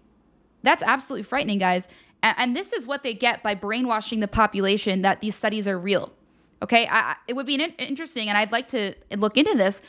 that's 0.63 0.81
absolutely 0.81 1.21
frightening, 1.21 1.59
guys. 1.59 1.87
And, 2.23 2.35
and, 2.39 2.55
this 2.55 2.73
is 2.73 2.87
what 2.87 3.03
they 3.03 3.13
get 3.13 3.43
by 3.43 3.53
brainwashing 3.53 4.19
the 4.19 4.27
population 4.27 5.03
that 5.03 5.21
these 5.21 5.35
studies 5.35 5.67
are 5.67 5.77
real. 5.77 6.11
Okay, 6.65 6.87
I, 6.89 7.15
it 7.27 7.33
would 7.33 7.45
be 7.45 7.53
an, 7.53 7.73
interesting, 7.77 8.27
and 8.27 8.35
I'd 8.35 8.51
like 8.51 8.67
to 8.69 8.95
look 9.17 9.37
into 9.37 9.55
this. 9.55 9.83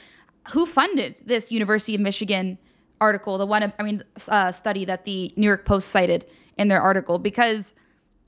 Who 0.50 0.66
funded 0.66 1.16
this 1.24 1.50
University 1.50 1.94
of 1.94 2.02
Michigan 2.02 2.58
article? 3.00 3.38
The 3.38 3.46
one, 3.46 3.72
I 3.78 3.82
mean, 3.82 4.04
uh, 4.28 4.52
study 4.52 4.84
that 4.84 5.06
the 5.06 5.32
New 5.36 5.46
York 5.46 5.64
Post 5.64 5.88
cited 5.88 6.26
in 6.58 6.68
their 6.68 6.82
article, 6.82 7.18
because 7.18 7.72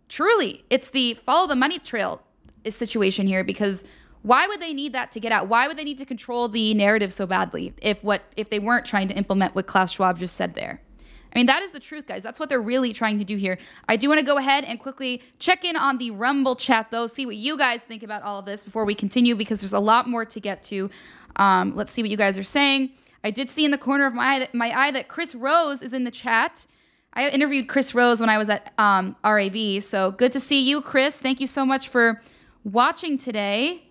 truly, 0.08 0.64
it's 0.70 0.88
the 0.88 1.12
follow 1.12 1.46
the 1.46 1.56
money 1.56 1.78
trail 1.78 2.22
situation 2.66 3.26
here. 3.26 3.44
Because 3.44 3.84
why 4.22 4.46
would 4.46 4.60
they 4.62 4.72
need 4.72 4.94
that 4.94 5.12
to 5.12 5.20
get 5.20 5.30
out? 5.30 5.48
Why 5.48 5.68
would 5.68 5.76
they 5.76 5.84
need 5.84 5.98
to 5.98 6.06
control 6.06 6.48
the 6.48 6.72
narrative 6.72 7.12
so 7.12 7.26
badly 7.26 7.74
if 7.82 8.02
what 8.02 8.22
if 8.34 8.48
they 8.48 8.60
weren't 8.60 8.86
trying 8.86 9.08
to 9.08 9.14
implement 9.14 9.54
what 9.54 9.66
Klaus 9.66 9.92
Schwab 9.92 10.18
just 10.18 10.36
said 10.36 10.54
there? 10.54 10.80
I 11.32 11.38
mean, 11.38 11.46
that 11.46 11.62
is 11.62 11.72
the 11.72 11.80
truth, 11.80 12.06
guys. 12.06 12.22
That's 12.22 12.40
what 12.40 12.48
they're 12.48 12.60
really 12.60 12.92
trying 12.92 13.18
to 13.18 13.24
do 13.24 13.36
here. 13.36 13.58
I 13.88 13.96
do 13.96 14.08
want 14.08 14.18
to 14.18 14.26
go 14.26 14.38
ahead 14.38 14.64
and 14.64 14.80
quickly 14.80 15.22
check 15.38 15.64
in 15.64 15.76
on 15.76 15.98
the 15.98 16.10
Rumble 16.10 16.56
chat, 16.56 16.90
though, 16.90 17.06
see 17.06 17.26
what 17.26 17.36
you 17.36 17.58
guys 17.58 17.84
think 17.84 18.02
about 18.02 18.22
all 18.22 18.38
of 18.38 18.46
this 18.46 18.64
before 18.64 18.84
we 18.84 18.94
continue, 18.94 19.34
because 19.34 19.60
there's 19.60 19.72
a 19.72 19.78
lot 19.78 20.08
more 20.08 20.24
to 20.24 20.40
get 20.40 20.62
to. 20.64 20.90
Um, 21.36 21.76
let's 21.76 21.92
see 21.92 22.02
what 22.02 22.10
you 22.10 22.16
guys 22.16 22.38
are 22.38 22.44
saying. 22.44 22.90
I 23.22 23.30
did 23.30 23.50
see 23.50 23.64
in 23.64 23.70
the 23.70 23.78
corner 23.78 24.06
of 24.06 24.14
my 24.14 24.24
eye, 24.24 24.38
that, 24.38 24.54
my 24.54 24.70
eye 24.70 24.90
that 24.92 25.08
Chris 25.08 25.34
Rose 25.34 25.82
is 25.82 25.92
in 25.92 26.04
the 26.04 26.10
chat. 26.10 26.66
I 27.12 27.28
interviewed 27.28 27.68
Chris 27.68 27.94
Rose 27.94 28.20
when 28.20 28.30
I 28.30 28.38
was 28.38 28.48
at 28.48 28.72
um, 28.78 29.16
RAV, 29.24 29.82
so 29.82 30.12
good 30.12 30.32
to 30.32 30.40
see 30.40 30.60
you, 30.60 30.80
Chris. 30.80 31.20
Thank 31.20 31.40
you 31.40 31.46
so 31.46 31.66
much 31.66 31.88
for 31.88 32.22
watching 32.64 33.18
today. 33.18 33.82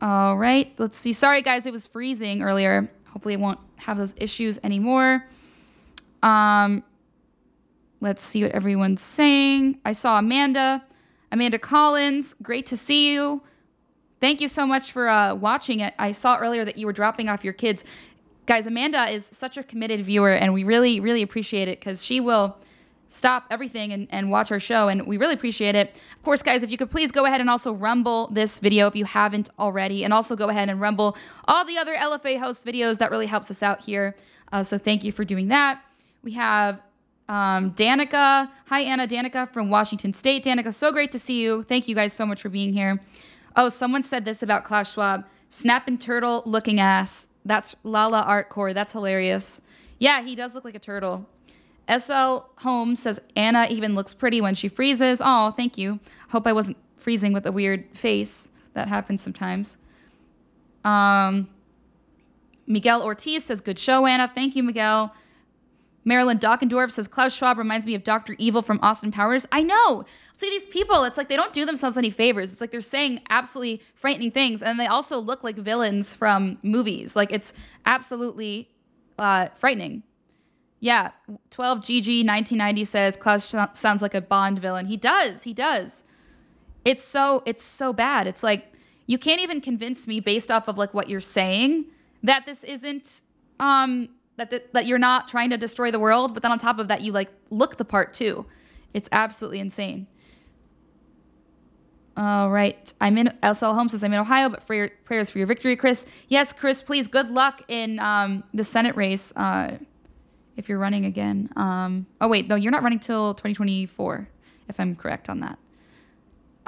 All 0.00 0.36
right, 0.38 0.72
let's 0.78 0.96
see. 0.96 1.12
Sorry, 1.12 1.42
guys, 1.42 1.66
it 1.66 1.72
was 1.72 1.86
freezing 1.86 2.42
earlier. 2.42 2.90
Hopefully, 3.08 3.34
it 3.34 3.40
won't 3.40 3.58
have 3.76 3.98
those 3.98 4.14
issues 4.16 4.58
anymore. 4.64 5.26
Um, 6.22 6.82
let's 8.00 8.22
see 8.22 8.42
what 8.42 8.52
everyone's 8.52 9.00
saying. 9.00 9.78
I 9.84 9.92
saw 9.92 10.18
Amanda, 10.18 10.84
Amanda 11.32 11.58
Collins. 11.58 12.34
Great 12.42 12.66
to 12.66 12.76
see 12.76 13.12
you. 13.12 13.42
Thank 14.20 14.40
you 14.40 14.48
so 14.48 14.66
much 14.66 14.92
for 14.92 15.08
uh, 15.08 15.34
watching 15.34 15.80
it. 15.80 15.94
I 15.98 16.12
saw 16.12 16.36
earlier 16.36 16.64
that 16.64 16.76
you 16.76 16.86
were 16.86 16.92
dropping 16.92 17.28
off 17.28 17.42
your 17.42 17.54
kids. 17.54 17.84
Guys, 18.44 18.66
Amanda 18.66 19.08
is 19.10 19.30
such 19.32 19.56
a 19.56 19.62
committed 19.62 20.00
viewer, 20.02 20.32
and 20.32 20.52
we 20.52 20.64
really, 20.64 21.00
really 21.00 21.22
appreciate 21.22 21.68
it 21.68 21.80
because 21.80 22.04
she 22.04 22.20
will 22.20 22.56
stop 23.08 23.44
everything 23.50 23.92
and, 23.92 24.06
and 24.10 24.30
watch 24.30 24.52
our 24.52 24.60
show, 24.60 24.88
and 24.88 25.06
we 25.06 25.16
really 25.16 25.34
appreciate 25.34 25.74
it. 25.74 25.96
Of 26.16 26.22
course, 26.22 26.42
guys, 26.42 26.62
if 26.62 26.70
you 26.70 26.76
could 26.76 26.90
please 26.90 27.10
go 27.10 27.24
ahead 27.24 27.40
and 27.40 27.48
also 27.48 27.72
rumble 27.72 28.28
this 28.28 28.58
video 28.58 28.86
if 28.86 28.94
you 28.94 29.04
haven't 29.04 29.48
already, 29.58 30.04
and 30.04 30.12
also 30.12 30.36
go 30.36 30.48
ahead 30.48 30.68
and 30.68 30.80
rumble 30.80 31.16
all 31.46 31.64
the 31.64 31.78
other 31.78 31.94
LFA 31.94 32.38
host 32.38 32.66
videos. 32.66 32.98
That 32.98 33.10
really 33.10 33.26
helps 33.26 33.50
us 33.50 33.62
out 33.62 33.82
here. 33.82 34.16
Uh, 34.52 34.62
so 34.62 34.78
thank 34.78 35.02
you 35.02 35.12
for 35.12 35.24
doing 35.24 35.48
that. 35.48 35.82
We 36.22 36.32
have 36.32 36.82
um, 37.28 37.72
Danica. 37.74 38.50
Hi, 38.66 38.80
Anna. 38.80 39.06
Danica 39.06 39.50
from 39.52 39.70
Washington 39.70 40.12
State. 40.12 40.44
Danica, 40.44 40.74
so 40.74 40.92
great 40.92 41.10
to 41.12 41.18
see 41.18 41.40
you. 41.40 41.62
Thank 41.62 41.88
you 41.88 41.94
guys 41.94 42.12
so 42.12 42.26
much 42.26 42.42
for 42.42 42.48
being 42.48 42.72
here. 42.72 43.00
Oh, 43.56 43.68
someone 43.68 44.02
said 44.02 44.24
this 44.24 44.42
about 44.42 44.64
Klaus 44.64 44.92
Schwab. 44.92 45.24
Snap 45.48 45.88
and 45.88 46.00
turtle 46.00 46.42
looking 46.44 46.80
ass. 46.80 47.26
That's 47.44 47.74
Lala 47.84 48.22
Art 48.22 48.48
Core. 48.48 48.74
That's 48.74 48.92
hilarious. 48.92 49.62
Yeah, 49.98 50.22
he 50.22 50.34
does 50.34 50.54
look 50.54 50.64
like 50.64 50.74
a 50.74 50.80
turtle. 50.80 51.26
SL 51.88 52.38
Holmes 52.56 53.02
says 53.02 53.20
Anna 53.34 53.66
even 53.70 53.94
looks 53.94 54.12
pretty 54.12 54.40
when 54.40 54.54
she 54.54 54.68
freezes. 54.68 55.20
Oh, 55.24 55.50
thank 55.52 55.76
you. 55.76 55.98
Hope 56.28 56.46
I 56.46 56.52
wasn't 56.52 56.76
freezing 56.96 57.32
with 57.32 57.46
a 57.46 57.52
weird 57.52 57.84
face. 57.96 58.48
That 58.74 58.88
happens 58.88 59.22
sometimes. 59.22 59.78
Um, 60.84 61.48
Miguel 62.66 63.02
Ortiz 63.02 63.44
says, 63.44 63.60
Good 63.60 63.78
show, 63.78 64.06
Anna. 64.06 64.30
Thank 64.32 64.54
you, 64.54 64.62
Miguel. 64.62 65.12
Marilyn 66.10 66.40
Dockendorf 66.40 66.90
says, 66.90 67.06
Klaus 67.06 67.32
Schwab 67.32 67.56
reminds 67.56 67.86
me 67.86 67.94
of 67.94 68.02
Dr. 68.02 68.34
Evil 68.36 68.62
from 68.62 68.80
Austin 68.82 69.12
Powers. 69.12 69.46
I 69.52 69.62
know. 69.62 70.04
See, 70.34 70.50
these 70.50 70.66
people, 70.66 71.04
it's 71.04 71.16
like 71.16 71.28
they 71.28 71.36
don't 71.36 71.52
do 71.52 71.64
themselves 71.64 71.96
any 71.96 72.10
favors. 72.10 72.50
It's 72.50 72.60
like 72.60 72.72
they're 72.72 72.80
saying 72.80 73.20
absolutely 73.30 73.80
frightening 73.94 74.32
things, 74.32 74.60
and 74.60 74.80
they 74.80 74.88
also 74.88 75.20
look 75.20 75.44
like 75.44 75.54
villains 75.54 76.12
from 76.12 76.58
movies. 76.64 77.14
Like, 77.14 77.30
it's 77.30 77.52
absolutely 77.86 78.68
uh, 79.20 79.50
frightening. 79.54 80.02
Yeah, 80.80 81.12
12GG 81.52 82.26
1990 82.26 82.84
says 82.86 83.16
Klaus 83.16 83.54
sounds 83.74 84.02
like 84.02 84.14
a 84.16 84.20
Bond 84.20 84.58
villain. 84.58 84.86
He 84.86 84.96
does. 84.96 85.44
He 85.44 85.54
does. 85.54 86.02
It's 86.84 87.04
so 87.04 87.44
it's 87.46 87.62
so 87.62 87.92
bad. 87.92 88.26
It's 88.26 88.42
like 88.42 88.72
you 89.06 89.16
can't 89.16 89.40
even 89.40 89.60
convince 89.60 90.08
me 90.08 90.18
based 90.18 90.50
off 90.50 90.66
of 90.66 90.76
like 90.76 90.92
what 90.92 91.08
you're 91.08 91.20
saying 91.20 91.84
that 92.24 92.46
this 92.46 92.64
isn't 92.64 93.20
um 93.60 94.08
that 94.40 94.50
th- 94.50 94.64
that 94.72 94.86
you're 94.86 94.98
not 94.98 95.28
trying 95.28 95.50
to 95.50 95.58
destroy 95.58 95.90
the 95.90 95.98
world, 95.98 96.32
but 96.32 96.42
then 96.42 96.50
on 96.50 96.58
top 96.58 96.78
of 96.78 96.88
that 96.88 97.02
you 97.02 97.12
like 97.12 97.28
look 97.50 97.76
the 97.76 97.84
part 97.84 98.14
too. 98.14 98.46
It's 98.94 99.08
absolutely 99.12 99.60
insane. 99.60 100.06
All 102.16 102.50
right. 102.50 102.92
I'm 103.00 103.18
in 103.18 103.28
SL 103.52 103.72
Home 103.72 103.88
says 103.88 104.02
I'm 104.02 104.12
in 104.12 104.18
Ohio, 104.18 104.48
but 104.48 104.62
for 104.62 104.74
your 104.74 104.88
prayers 105.04 105.30
for 105.30 105.38
your 105.38 105.46
victory, 105.46 105.76
Chris. 105.76 106.06
Yes, 106.28 106.52
Chris, 106.52 106.82
please 106.82 107.06
good 107.06 107.30
luck 107.30 107.62
in 107.68 107.98
um, 108.00 108.42
the 108.54 108.64
Senate 108.64 108.96
race. 108.96 109.32
Uh, 109.36 109.76
if 110.56 110.68
you're 110.68 110.78
running 110.78 111.04
again. 111.04 111.50
Um, 111.56 112.06
oh 112.20 112.28
wait, 112.28 112.48
no, 112.48 112.54
you're 112.54 112.72
not 112.72 112.82
running 112.82 112.98
till 112.98 113.34
2024, 113.34 114.28
if 114.68 114.80
I'm 114.80 114.96
correct 114.96 115.28
on 115.28 115.40
that. 115.40 115.58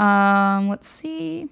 Um, 0.02 0.68
let's 0.68 0.88
see. 0.88 1.48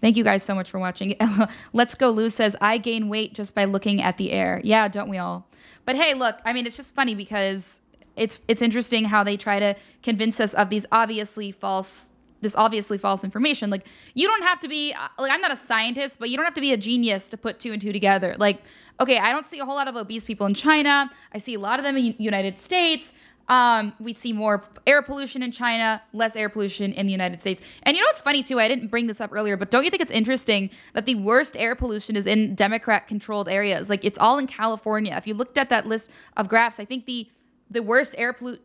Thank 0.00 0.16
you 0.16 0.24
guys 0.24 0.42
so 0.42 0.54
much 0.54 0.70
for 0.70 0.78
watching. 0.78 1.16
Let's 1.72 1.94
go. 1.94 2.10
Lou 2.10 2.30
says 2.30 2.56
I 2.60 2.78
gain 2.78 3.08
weight 3.08 3.34
just 3.34 3.54
by 3.54 3.64
looking 3.64 4.00
at 4.00 4.16
the 4.16 4.32
air. 4.32 4.60
Yeah, 4.62 4.88
don't 4.88 5.08
we 5.08 5.18
all? 5.18 5.48
But 5.84 5.96
hey, 5.96 6.14
look, 6.14 6.36
I 6.44 6.52
mean, 6.52 6.66
it's 6.66 6.76
just 6.76 6.94
funny 6.94 7.14
because 7.14 7.80
it's 8.16 8.40
it's 8.48 8.62
interesting 8.62 9.04
how 9.04 9.24
they 9.24 9.36
try 9.36 9.58
to 9.58 9.74
convince 10.02 10.40
us 10.40 10.54
of 10.54 10.70
these 10.70 10.86
obviously 10.92 11.52
false 11.52 12.12
this 12.40 12.54
obviously 12.54 12.98
false 12.98 13.24
information. 13.24 13.70
Like 13.70 13.86
you 14.14 14.28
don't 14.28 14.42
have 14.42 14.60
to 14.60 14.68
be 14.68 14.92
uh, 14.92 15.08
like 15.18 15.32
I'm 15.32 15.40
not 15.40 15.52
a 15.52 15.56
scientist, 15.56 16.18
but 16.18 16.30
you 16.30 16.36
don't 16.36 16.44
have 16.44 16.54
to 16.54 16.60
be 16.60 16.72
a 16.72 16.76
genius 16.76 17.28
to 17.30 17.36
put 17.36 17.58
two 17.58 17.72
and 17.72 17.80
two 17.82 17.92
together. 17.92 18.36
Like 18.38 18.62
okay, 19.00 19.18
I 19.18 19.32
don't 19.32 19.46
see 19.46 19.58
a 19.58 19.64
whole 19.64 19.76
lot 19.76 19.88
of 19.88 19.96
obese 19.96 20.24
people 20.24 20.46
in 20.46 20.54
China. 20.54 21.10
I 21.32 21.38
see 21.38 21.54
a 21.54 21.60
lot 21.60 21.78
of 21.78 21.84
them 21.84 21.96
in 21.96 22.04
the 22.04 22.16
United 22.18 22.58
States. 22.58 23.12
Um, 23.48 23.94
we 23.98 24.12
see 24.12 24.32
more 24.32 24.62
air 24.86 25.02
pollution 25.02 25.42
in 25.42 25.50
China, 25.50 26.02
less 26.12 26.36
air 26.36 26.48
pollution 26.48 26.92
in 26.92 27.06
the 27.06 27.12
United 27.12 27.40
States. 27.40 27.62
And 27.82 27.96
you 27.96 28.02
know 28.02 28.08
what's 28.08 28.20
funny 28.20 28.42
too? 28.42 28.60
I 28.60 28.68
didn't 28.68 28.88
bring 28.88 29.06
this 29.06 29.20
up 29.20 29.32
earlier, 29.32 29.56
but 29.56 29.70
don't 29.70 29.84
you 29.84 29.90
think 29.90 30.02
it's 30.02 30.12
interesting 30.12 30.70
that 30.92 31.06
the 31.06 31.14
worst 31.14 31.56
air 31.56 31.74
pollution 31.74 32.16
is 32.16 32.26
in 32.26 32.54
Democrat 32.54 33.08
controlled 33.08 33.48
areas? 33.48 33.88
Like 33.88 34.04
it's 34.04 34.18
all 34.18 34.38
in 34.38 34.46
California. 34.46 35.14
If 35.16 35.26
you 35.26 35.34
looked 35.34 35.58
at 35.58 35.70
that 35.70 35.86
list 35.86 36.10
of 36.36 36.48
graphs, 36.48 36.78
I 36.78 36.84
think 36.84 37.06
the 37.06 37.28
the 37.70 37.82
worst 37.82 38.14
air 38.18 38.32
pollution. 38.32 38.62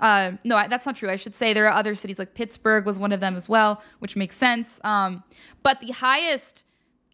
Uh, 0.00 0.32
no, 0.42 0.56
that's 0.68 0.86
not 0.86 0.96
true. 0.96 1.08
I 1.08 1.14
should 1.14 1.36
say 1.36 1.52
there 1.52 1.66
are 1.66 1.72
other 1.72 1.94
cities 1.94 2.18
like 2.18 2.34
Pittsburgh 2.34 2.84
was 2.84 2.98
one 2.98 3.12
of 3.12 3.20
them 3.20 3.36
as 3.36 3.48
well, 3.48 3.80
which 4.00 4.16
makes 4.16 4.36
sense. 4.36 4.80
Um, 4.82 5.22
but 5.62 5.80
the 5.80 5.92
highest 5.92 6.64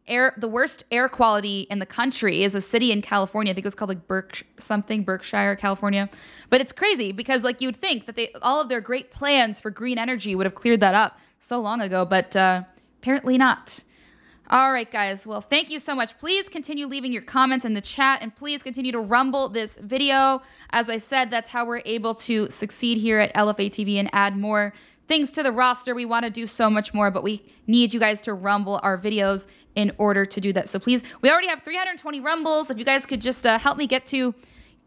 air, 0.09 0.35
the 0.37 0.49
worst 0.49 0.85
air 0.91 1.09
quality 1.09 1.67
in 1.71 1.79
the 1.79 1.87
country 1.87 2.43
is 2.43 2.55
a 2.55 2.61
city 2.61 2.93
in 2.93 3.03
California. 3.03 3.53
I 3.53 3.55
think 3.55 3.65
it 3.65 3.67
was 3.67 3.75
called 3.75 3.91
like 3.91 4.07
Berk 4.07 4.43
something, 4.59 5.05
Berkshire, 5.05 5.57
California. 5.57 6.09
But 6.51 6.61
it's 6.61 6.73
crazy 6.73 7.13
because 7.13 7.45
like 7.45 7.61
you'd 7.61 7.77
think 7.77 8.07
that 8.07 8.17
they 8.17 8.33
all 8.43 8.61
of 8.61 8.69
their 8.69 8.81
great 8.81 9.11
plans 9.11 9.61
for 9.61 9.71
green 9.71 9.99
energy 9.99 10.35
would 10.35 10.47
have 10.47 10.55
cleared 10.55 10.81
that 10.81 10.95
up 10.95 11.19
so 11.39 11.61
long 11.61 11.81
ago, 11.81 12.05
but 12.05 12.35
uh, 12.35 12.63
apparently 13.01 13.39
not. 13.39 13.83
All 14.51 14.73
right, 14.73 14.91
guys. 14.91 15.27
Well, 15.27 15.43
thank 15.43 15.69
you 15.69 15.79
so 15.79 15.95
much. 15.95 16.17
Please 16.17 16.49
continue 16.49 16.87
leaving 16.87 17.13
your 17.13 17.21
comments 17.21 17.67
in 17.67 17.75
the 17.75 17.83
chat 17.83 18.23
and 18.23 18.35
please 18.35 18.63
continue 18.63 18.91
to 18.93 18.99
rumble 18.99 19.51
this 19.51 19.77
video. 19.77 20.41
As 20.71 20.89
I 20.89 20.97
said, 20.97 21.31
that's 21.31 21.51
how 21.51 21.67
we're 21.67 21.83
able 21.85 22.15
to 22.15 22.49
succeed 22.49 22.97
here 22.97 23.19
at 23.19 23.35
LFA 23.35 23.69
TV 23.69 23.97
and 23.97 24.09
add 24.15 24.39
more 24.39 24.73
things 25.07 25.31
to 25.33 25.43
the 25.43 25.53
roster. 25.53 25.95
We 25.95 26.07
want 26.07 26.25
to 26.25 26.31
do 26.31 26.47
so 26.47 26.71
much 26.71 26.95
more, 26.95 27.11
but 27.11 27.23
we 27.23 27.45
need 27.67 27.93
you 27.93 28.01
guys 28.01 28.23
to 28.23 28.33
rumble 28.33 28.81
our 28.83 28.97
videos 28.97 29.47
in 29.75 29.93
order 29.99 30.25
to 30.25 30.41
do 30.41 30.55
that. 30.55 30.67
So 30.71 30.79
please, 30.79 31.03
we 31.21 31.31
already 31.31 31.49
have 31.49 31.61
320 31.61 32.21
rumbles. 32.21 32.71
If 32.71 32.79
you 32.79 32.87
guys 32.87 33.05
could 33.05 33.21
just 33.21 33.47
uh, 33.47 33.59
help 33.59 33.77
me 33.77 33.87
get 33.87 34.07
to, 34.07 34.35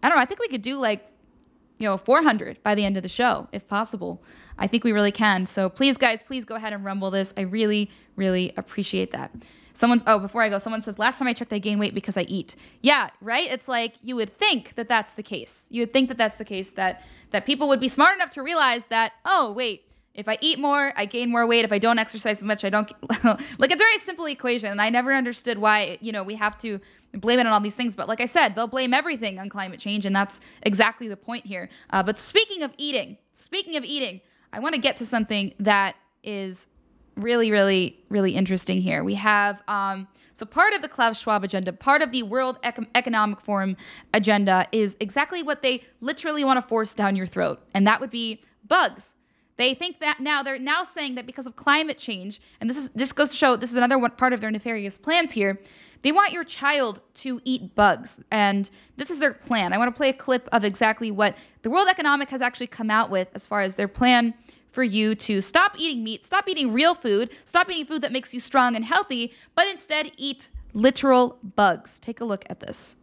I 0.02 0.10
don't 0.10 0.18
know, 0.18 0.24
I 0.24 0.26
think 0.26 0.40
we 0.40 0.48
could 0.48 0.64
do 0.64 0.80
like, 0.80 1.06
you 1.82 1.88
know, 1.88 1.98
400 1.98 2.62
by 2.64 2.76
the 2.76 2.86
end 2.86 2.96
of 2.96 3.04
the 3.04 3.10
show, 3.10 3.48
if 3.52 3.68
possible. 3.68 4.22
I 4.58 4.68
think 4.68 4.84
we 4.84 4.92
really 4.92 5.12
can. 5.12 5.46
So 5.46 5.68
please, 5.68 5.98
guys, 5.98 6.22
please 6.22 6.46
go 6.46 6.56
ahead 6.56 6.74
and 6.74 6.86
rumble 6.86 7.10
this. 7.10 7.34
I 7.36 7.42
really, 7.42 7.90
really 8.16 8.54
appreciate 8.56 9.12
that. 9.12 9.32
Someone's, 9.74 10.04
oh, 10.06 10.20
before 10.20 10.44
I 10.44 10.50
go, 10.50 10.60
someone 10.60 10.84
says, 10.84 11.00
last 11.00 11.18
time 11.18 11.28
I 11.28 11.34
checked, 11.34 11.52
I 11.52 11.58
gained 11.58 11.80
weight 11.80 11.96
because 11.96 12.18
I 12.18 12.22
eat. 12.24 12.56
Yeah, 12.82 13.10
right? 13.20 13.50
It's 13.50 13.68
like 13.68 13.96
you 14.04 14.16
would 14.16 14.38
think 14.38 14.76
that 14.76 14.88
that's 14.88 15.14
the 15.14 15.24
case. 15.24 15.66
You 15.72 15.82
would 15.82 15.92
think 15.92 16.10
that 16.10 16.18
that's 16.18 16.38
the 16.38 16.46
case, 16.46 16.72
that, 16.72 17.04
that 17.32 17.48
people 17.48 17.68
would 17.70 17.80
be 17.80 17.88
smart 17.88 18.16
enough 18.16 18.30
to 18.32 18.44
realize 18.44 18.86
that, 18.86 19.14
oh, 19.26 19.52
wait, 19.54 19.86
if 20.14 20.28
I 20.28 20.38
eat 20.42 20.60
more, 20.60 20.92
I 20.98 21.06
gain 21.06 21.30
more 21.30 21.48
weight. 21.48 21.64
If 21.64 21.72
I 21.72 21.80
don't 21.80 21.98
exercise 21.98 22.40
as 22.40 22.44
much, 22.44 22.66
I 22.66 22.70
don't. 22.70 22.92
like 23.24 23.72
it's 23.72 23.76
a 23.76 23.78
very 23.78 23.98
simple 23.98 24.26
equation, 24.26 24.70
and 24.70 24.82
I 24.82 24.90
never 24.90 25.14
understood 25.14 25.58
why 25.58 25.98
you 26.02 26.12
know 26.12 26.24
we 26.24 26.36
have 26.36 26.58
to 26.60 26.80
blame 27.14 27.40
it 27.40 27.46
on 27.46 27.54
all 27.54 27.62
these 27.62 27.78
things. 27.78 27.96
But 27.96 28.08
like 28.08 28.20
I 28.20 28.26
said, 28.26 28.56
they'll 28.56 28.68
blame 28.68 28.94
everything 28.94 29.40
on 29.40 29.48
climate 29.48 29.80
change, 29.80 30.06
and 30.06 30.16
that's 30.16 30.42
exactly 30.64 31.08
the 31.08 31.18
point 31.18 31.46
here. 31.46 31.70
Uh, 31.92 32.04
but 32.04 32.20
speaking 32.20 32.62
of 32.62 32.74
eating, 32.78 33.18
speaking 33.32 33.78
of 33.78 33.86
eating, 33.86 34.20
I 34.52 34.60
want 34.60 34.76
to 34.76 34.82
get 34.82 34.98
to 34.98 35.06
something 35.06 35.54
that 35.60 35.96
is 36.24 36.68
really, 37.16 37.52
really, 37.52 38.04
really 38.10 38.36
interesting 38.36 38.82
here. 38.82 39.04
We 39.04 39.16
have 39.16 39.62
um, 39.68 40.08
so 40.34 40.46
part 40.46 40.74
of 40.74 40.82
the 40.82 40.90
Klaus 40.90 41.20
Schwab 41.20 41.44
agenda, 41.44 41.72
part 41.72 42.02
of 42.02 42.12
the 42.12 42.24
World 42.24 42.62
Econ- 42.64 42.88
Economic 42.96 43.40
Forum 43.42 43.78
agenda 44.14 44.68
is 44.72 44.98
exactly 45.00 45.42
what 45.42 45.62
they 45.62 45.84
literally 46.02 46.44
want 46.44 46.58
to 46.62 46.68
force 46.68 46.94
down 46.94 47.16
your 47.16 47.28
throat, 47.28 47.62
and 47.74 47.88
that 47.88 48.02
would 48.02 48.12
be 48.12 48.42
bugs. 48.68 49.16
They 49.58 49.74
think 49.74 50.00
that 50.00 50.20
now 50.20 50.44
they're 50.44 50.60
now 50.60 50.84
saying 50.84 51.16
that 51.16 51.26
because 51.26 51.46
of 51.46 51.56
climate 51.56 51.98
change, 51.98 52.42
and 52.60 52.70
this 52.70 52.78
is 52.78 52.90
this 52.90 53.12
goes 53.12 53.32
to 53.32 53.38
show 53.38 53.56
this 53.56 53.72
is 53.72 53.78
another 53.78 54.00
one 54.00 54.12
part 54.12 54.34
of 54.34 54.42
their 54.42 54.52
nefarious 54.52 54.98
plans 54.98 55.34
here. 55.34 55.60
They 56.04 56.12
want 56.12 56.32
your 56.32 56.44
child 56.44 57.02
to 57.16 57.40
eat 57.44 57.76
bugs, 57.76 58.20
and 58.32 58.70
this 58.98 59.12
is 59.12 59.20
their 59.20 59.34
plan. 59.34 59.72
I 59.72 59.78
want 59.78 59.94
to 59.94 59.98
play 59.98 60.10
a 60.10 60.14
clip 60.14 60.50
of 60.52 60.64
exactly 60.64 61.12
what 61.12 61.38
the 61.62 61.70
World 61.70 61.88
Economic 61.90 62.30
has 62.30 62.42
actually 62.42 62.68
come 62.68 62.90
out 62.90 63.12
with 63.12 63.28
as 63.36 63.46
far 63.46 63.62
as 63.62 63.76
their 63.76 63.88
plan 63.88 64.34
for 64.72 64.84
you 64.84 65.14
to 65.16 65.42
stop 65.42 65.76
eating 65.78 66.04
meat, 66.04 66.24
stop 66.24 66.48
eating 66.48 66.74
real 66.74 66.96
food, 66.96 67.30
stop 67.46 67.70
eating 67.70 67.86
food 67.86 68.02
that 68.02 68.12
makes 68.12 68.34
you 68.34 68.40
strong 68.40 68.76
and 68.76 68.86
healthy, 68.86 69.34
but 69.54 69.68
instead 69.68 70.12
eat 70.18 70.48
literal 70.74 71.38
bugs. 71.56 72.00
Take 72.00 72.22
a 72.22 72.26
look 72.26 72.46
at 72.50 72.62
this. 72.62 72.96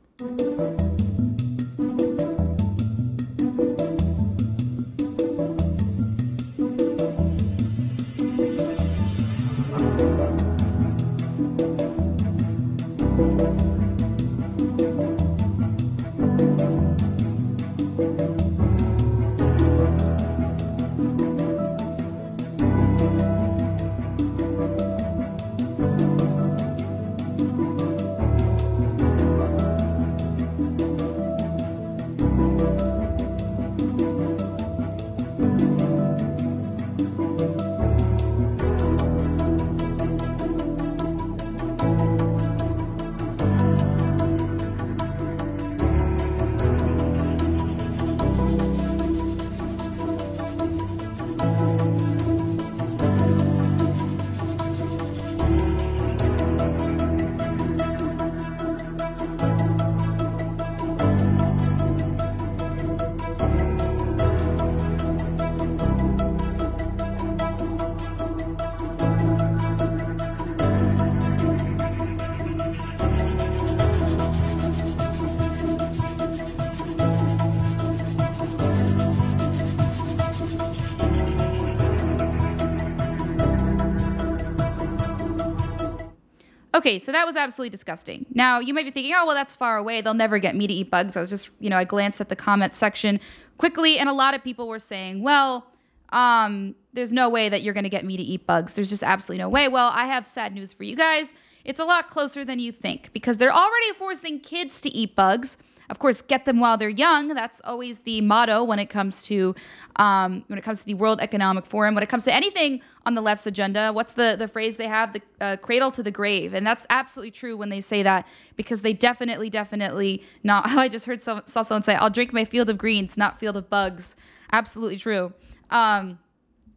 Okay, 86.79 87.01
so 87.01 87.11
that 87.11 87.27
was 87.27 87.35
absolutely 87.35 87.71
disgusting. 87.71 88.25
Now, 88.35 88.61
you 88.61 88.73
might 88.73 88.85
be 88.85 88.93
thinking, 88.93 89.13
oh, 89.13 89.27
well, 89.27 89.35
that's 89.35 89.53
far 89.53 89.79
away. 89.79 90.01
They'll 90.01 90.15
never 90.15 90.39
get 90.39 90.55
me 90.55 90.69
to 90.69 90.73
eat 90.73 90.93
bugs. 90.93 91.17
I 91.17 91.21
was 91.21 91.29
just, 91.29 91.51
you 91.59 91.69
know, 91.69 91.77
I 91.77 91.83
glanced 91.83 92.21
at 92.21 92.29
the 92.29 92.37
comment 92.37 92.73
section 92.73 93.19
quickly, 93.57 93.99
and 93.99 94.09
a 94.09 94.13
lot 94.13 94.33
of 94.33 94.45
people 94.45 94.69
were 94.69 94.79
saying, 94.79 95.21
well, 95.21 95.67
um, 96.11 96.77
there's 96.93 97.13
no 97.13 97.29
way 97.29 97.49
that 97.49 97.63
you're 97.63 97.75
going 97.75 97.83
to 97.83 97.91
get 97.91 98.05
me 98.05 98.17
to 98.17 98.23
eat 98.23 98.47
bugs. 98.47 98.75
There's 98.75 98.91
just 98.91 99.03
absolutely 99.03 99.43
no 99.43 99.49
way. 99.49 99.67
Well, 99.67 99.91
I 99.93 100.07
have 100.07 100.25
sad 100.25 100.55
news 100.55 100.73
for 100.73 100.85
you 100.85 100.95
guys. 100.95 101.33
It's 101.65 101.81
a 101.81 101.85
lot 101.85 102.07
closer 102.07 102.45
than 102.45 102.61
you 102.61 102.71
think 102.71 103.13
because 103.13 103.39
they're 103.39 103.53
already 103.53 103.93
forcing 103.99 104.39
kids 104.39 104.81
to 104.83 104.89
eat 104.89 105.17
bugs. 105.17 105.57
Of 105.91 105.99
course, 105.99 106.21
get 106.21 106.45
them 106.45 106.61
while 106.61 106.77
they're 106.77 106.89
young. 106.91 107.29
That's 107.29 107.63
always 107.65 108.01
the 108.01 108.21
motto 108.21 108.63
when 108.63 108.79
it 108.79 108.91
comes 108.91 109.23
to 109.25 109.55
um, 109.97 110.45
when 110.49 110.59
it 110.59 110.63
comes 110.63 110.81
to 110.81 110.87
the 110.87 110.95
World 110.95 111.19
Economic 111.21 111.65
Forum. 111.65 111.95
When 111.95 112.03
it 112.03 112.11
comes 112.11 112.25
to 112.25 112.35
anything 112.35 112.83
on 113.07 113.15
the 113.15 113.23
left's 113.23 113.47
agenda, 113.47 113.91
what's 113.93 114.13
the 114.13 114.37
the 114.39 114.49
phrase 114.49 114.77
they 114.77 114.87
have? 114.87 115.15
The 115.15 115.23
uh, 115.41 115.57
cradle 115.57 115.91
to 115.93 116.03
the 116.03 116.11
grave, 116.11 116.53
and 116.53 116.67
that's 116.67 116.87
absolutely 116.91 117.31
true 117.31 117.57
when 117.57 117.71
they 117.71 117.81
say 117.81 118.03
that 118.03 118.27
because 118.57 118.83
they 118.83 118.93
definitely, 118.93 119.49
definitely 119.49 120.23
not. 120.43 120.67
I 120.69 120.89
just 120.89 121.07
heard 121.07 121.23
some, 121.23 121.43
saw 121.47 121.63
someone 121.63 121.83
say, 121.83 121.95
"I'll 121.95 122.11
drink 122.11 122.35
my 122.35 122.45
field 122.45 122.69
of 122.69 122.77
greens, 122.77 123.17
not 123.17 123.39
field 123.39 123.57
of 123.57 123.71
bugs." 123.71 124.15
Absolutely 124.53 124.99
true. 124.99 125.33
Um, 125.71 126.19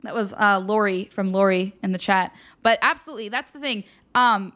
that 0.04 0.15
was 0.15 0.34
uh, 0.34 0.60
Lori 0.60 1.10
from 1.12 1.32
Lori 1.32 1.76
in 1.84 1.91
the 1.91 1.97
chat. 1.97 2.34
But 2.63 2.80
absolutely, 2.82 3.30
that's 3.30 3.52
the 3.52 3.60
thing. 3.60 3.84
Um, 4.15 4.54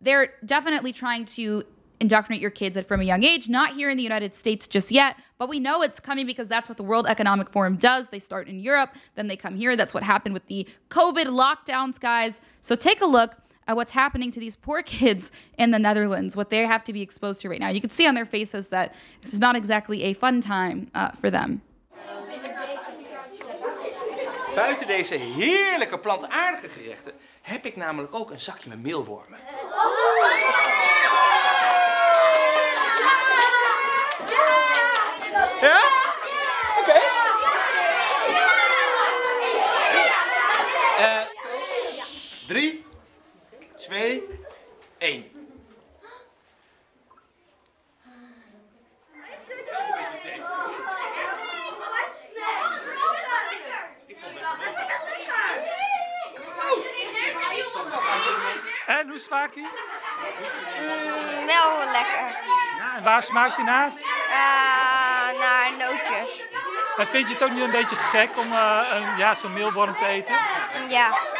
they're 0.00 0.34
definitely 0.44 0.92
trying 0.92 1.24
to 1.26 1.64
indoctrinate 2.00 2.40
your 2.40 2.50
kids 2.50 2.78
from 2.80 3.00
a 3.00 3.04
young 3.04 3.22
age. 3.22 3.48
Not 3.48 3.72
here 3.72 3.90
in 3.90 3.96
the 3.96 4.02
United 4.02 4.34
States 4.34 4.68
just 4.68 4.90
yet, 4.90 5.16
but 5.38 5.48
we 5.48 5.58
know 5.58 5.82
it's 5.82 6.00
coming 6.00 6.26
because 6.26 6.48
that's 6.48 6.68
what 6.68 6.76
the 6.76 6.82
World 6.82 7.06
Economic 7.06 7.50
Forum 7.50 7.76
does. 7.76 8.08
They 8.08 8.18
start 8.18 8.48
in 8.48 8.60
Europe, 8.60 8.94
then 9.14 9.28
they 9.28 9.36
come 9.36 9.56
here. 9.56 9.76
That's 9.76 9.94
what 9.94 10.02
happened 10.02 10.34
with 10.34 10.46
the 10.46 10.66
COVID 10.90 11.26
lockdowns, 11.26 11.98
guys. 11.98 12.40
So 12.60 12.74
take 12.74 13.00
a 13.00 13.06
look 13.06 13.36
at 13.66 13.76
what's 13.76 13.92
happening 13.92 14.30
to 14.32 14.40
these 14.40 14.56
poor 14.56 14.82
kids 14.98 15.30
in 15.58 15.70
the 15.70 15.78
Netherlands, 15.78 16.36
what 16.36 16.50
they 16.50 16.64
have 16.66 16.84
to 16.84 16.92
be 16.92 17.02
exposed 17.02 17.40
to 17.42 17.48
right 17.48 17.60
now. 17.60 17.68
You 17.68 17.80
can 17.80 17.90
see 17.90 18.06
on 18.06 18.14
their 18.14 18.26
faces 18.26 18.68
that 18.70 18.94
this 19.20 19.32
is 19.32 19.40
not 19.40 19.56
exactly 19.56 20.04
a 20.04 20.14
fun 20.14 20.40
time 20.40 20.90
uh, 20.94 21.12
for 21.12 21.30
them. 21.30 21.62
Buiten 24.54 24.86
deze 24.86 25.14
heerlijke 25.14 25.98
plantaardige 25.98 26.68
gerechten 26.68 27.12
heb 27.42 27.66
ik 27.66 27.76
namelijk 27.76 28.14
ook 28.14 28.30
een 28.30 28.40
zakje 28.40 28.68
met 28.68 28.82
meelwormen. 28.82 29.38
Ja? 29.50 30.87
1. 44.98 45.30
En 58.86 59.08
hoe 59.08 59.18
smaakt 59.18 59.54
hij? 59.54 59.64
Mm, 59.64 61.46
wel 61.46 61.90
lekker. 61.92 62.38
En 62.96 63.02
waar 63.02 63.22
smaakt 63.22 63.56
hij 63.56 63.64
naar? 63.64 63.86
Uh, 64.28 65.40
naar 65.40 65.72
nootjes. 65.78 66.46
En 66.96 67.06
vind 67.06 67.26
je 67.28 67.34
het 67.34 67.42
ook 67.42 67.50
niet 67.50 67.62
een 67.62 67.70
beetje 67.70 67.96
gek 67.96 68.36
om 68.36 68.52
eh, 68.52 68.80
een, 68.90 69.16
ja, 69.16 69.34
zo'n 69.34 69.52
meelworm 69.52 69.96
te 69.96 70.06
eten? 70.06 70.34
Ja. 70.88 71.37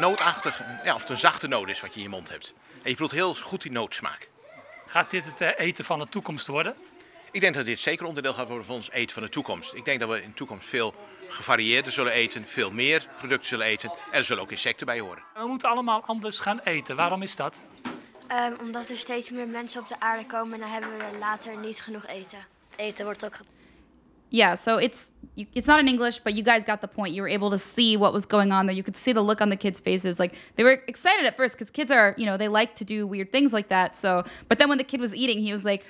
Nootachtig, 0.00 0.62
ja, 0.84 0.94
of 0.94 1.00
het 1.00 1.10
een 1.10 1.16
zachte 1.16 1.48
noot 1.48 1.68
is 1.68 1.80
wat 1.80 1.90
je 1.90 1.96
in 1.96 2.02
je 2.02 2.08
mond 2.08 2.28
hebt. 2.28 2.54
En 2.82 2.90
je 2.90 2.96
proeft 2.96 3.12
heel 3.12 3.34
goed 3.34 3.62
die 3.62 3.72
nootsmaak. 3.72 4.28
Gaat 4.86 5.10
dit 5.10 5.24
het 5.24 5.40
uh, 5.40 5.48
eten 5.56 5.84
van 5.84 5.98
de 5.98 6.08
toekomst 6.08 6.46
worden? 6.46 6.74
Ik 7.30 7.40
denk 7.40 7.54
dat 7.54 7.64
dit 7.64 7.80
zeker 7.80 8.06
onderdeel 8.06 8.32
gaat 8.32 8.48
worden 8.48 8.66
van 8.66 8.74
ons 8.74 8.90
eten 8.90 9.14
van 9.14 9.22
de 9.22 9.28
toekomst. 9.28 9.74
Ik 9.74 9.84
denk 9.84 10.00
dat 10.00 10.08
we 10.08 10.22
in 10.22 10.28
de 10.28 10.34
toekomst 10.34 10.68
veel 10.68 10.94
gevarieerder 11.28 11.92
zullen 11.92 12.12
eten, 12.12 12.48
veel 12.48 12.70
meer 12.70 13.06
producten 13.18 13.48
zullen 13.48 13.66
eten. 13.66 13.90
En 13.90 14.18
er 14.18 14.24
zullen 14.24 14.42
ook 14.42 14.50
insecten 14.50 14.86
bij 14.86 15.00
horen. 15.00 15.22
We 15.34 15.46
moeten 15.46 15.68
allemaal 15.68 16.02
anders 16.06 16.40
gaan 16.40 16.60
eten. 16.60 16.96
Waarom 16.96 17.22
is 17.22 17.36
dat? 17.36 17.60
Um, 18.32 18.56
omdat 18.60 18.88
er 18.88 18.98
steeds 18.98 19.30
meer 19.30 19.48
mensen 19.48 19.80
op 19.80 19.88
de 19.88 20.00
aarde 20.00 20.26
komen 20.26 20.54
en 20.54 20.60
dan 20.60 20.68
hebben 20.68 20.98
we 20.98 21.18
later 21.18 21.56
niet 21.56 21.80
genoeg 21.80 22.06
eten. 22.06 22.46
Het 22.70 22.78
eten 22.78 23.04
wordt 23.04 23.24
ook 23.24 23.36
yeah 24.34 24.56
so 24.56 24.78
it's 24.78 25.12
it's 25.36 25.68
not 25.68 25.78
in 25.78 25.86
english 25.86 26.18
but 26.18 26.34
you 26.34 26.42
guys 26.42 26.64
got 26.64 26.80
the 26.80 26.88
point. 26.88 27.14
You 27.14 27.22
were 27.22 27.28
able 27.28 27.50
to 27.50 27.58
see 27.58 27.96
what 27.96 28.12
was 28.12 28.26
going 28.26 28.50
on 28.50 28.66
there. 28.66 28.74
You 28.74 28.82
could 28.82 28.96
see 28.96 29.12
the 29.12 29.22
look 29.22 29.40
on 29.40 29.48
the 29.48 29.56
kids 29.56 29.78
faces. 29.78 30.18
Like 30.18 30.34
they 30.56 30.64
were 30.64 30.82
excited 30.88 31.24
at 31.24 31.36
first 31.36 31.54
because 31.54 31.70
kids 31.70 31.90
are 31.92 32.14
you 32.18 32.26
know 32.26 32.36
they 32.36 32.48
like 32.48 32.74
to 32.76 32.84
do 32.84 33.06
weird 33.06 33.30
things 33.30 33.52
like 33.52 33.68
that 33.68 33.94
so 33.94 34.24
but 34.48 34.58
then 34.58 34.68
when 34.68 34.78
the 34.78 34.84
kid 34.84 35.00
was 35.00 35.14
eating 35.14 35.38
he 35.38 35.52
was 35.52 35.64
like 35.64 35.84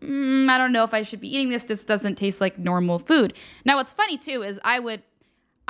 mm, 0.00 0.48
i 0.48 0.56
don't 0.56 0.72
know 0.72 0.84
if 0.84 0.94
i 0.94 1.02
should 1.02 1.20
be 1.20 1.34
eating 1.34 1.48
this. 1.48 1.64
This 1.64 1.82
doesn't 1.82 2.14
taste 2.14 2.40
like 2.40 2.58
normal 2.58 3.00
food. 3.00 3.34
Now 3.64 3.76
what's 3.76 3.92
funny 3.92 4.16
too 4.16 4.42
is 4.42 4.60
i 4.64 4.78
would 4.78 5.02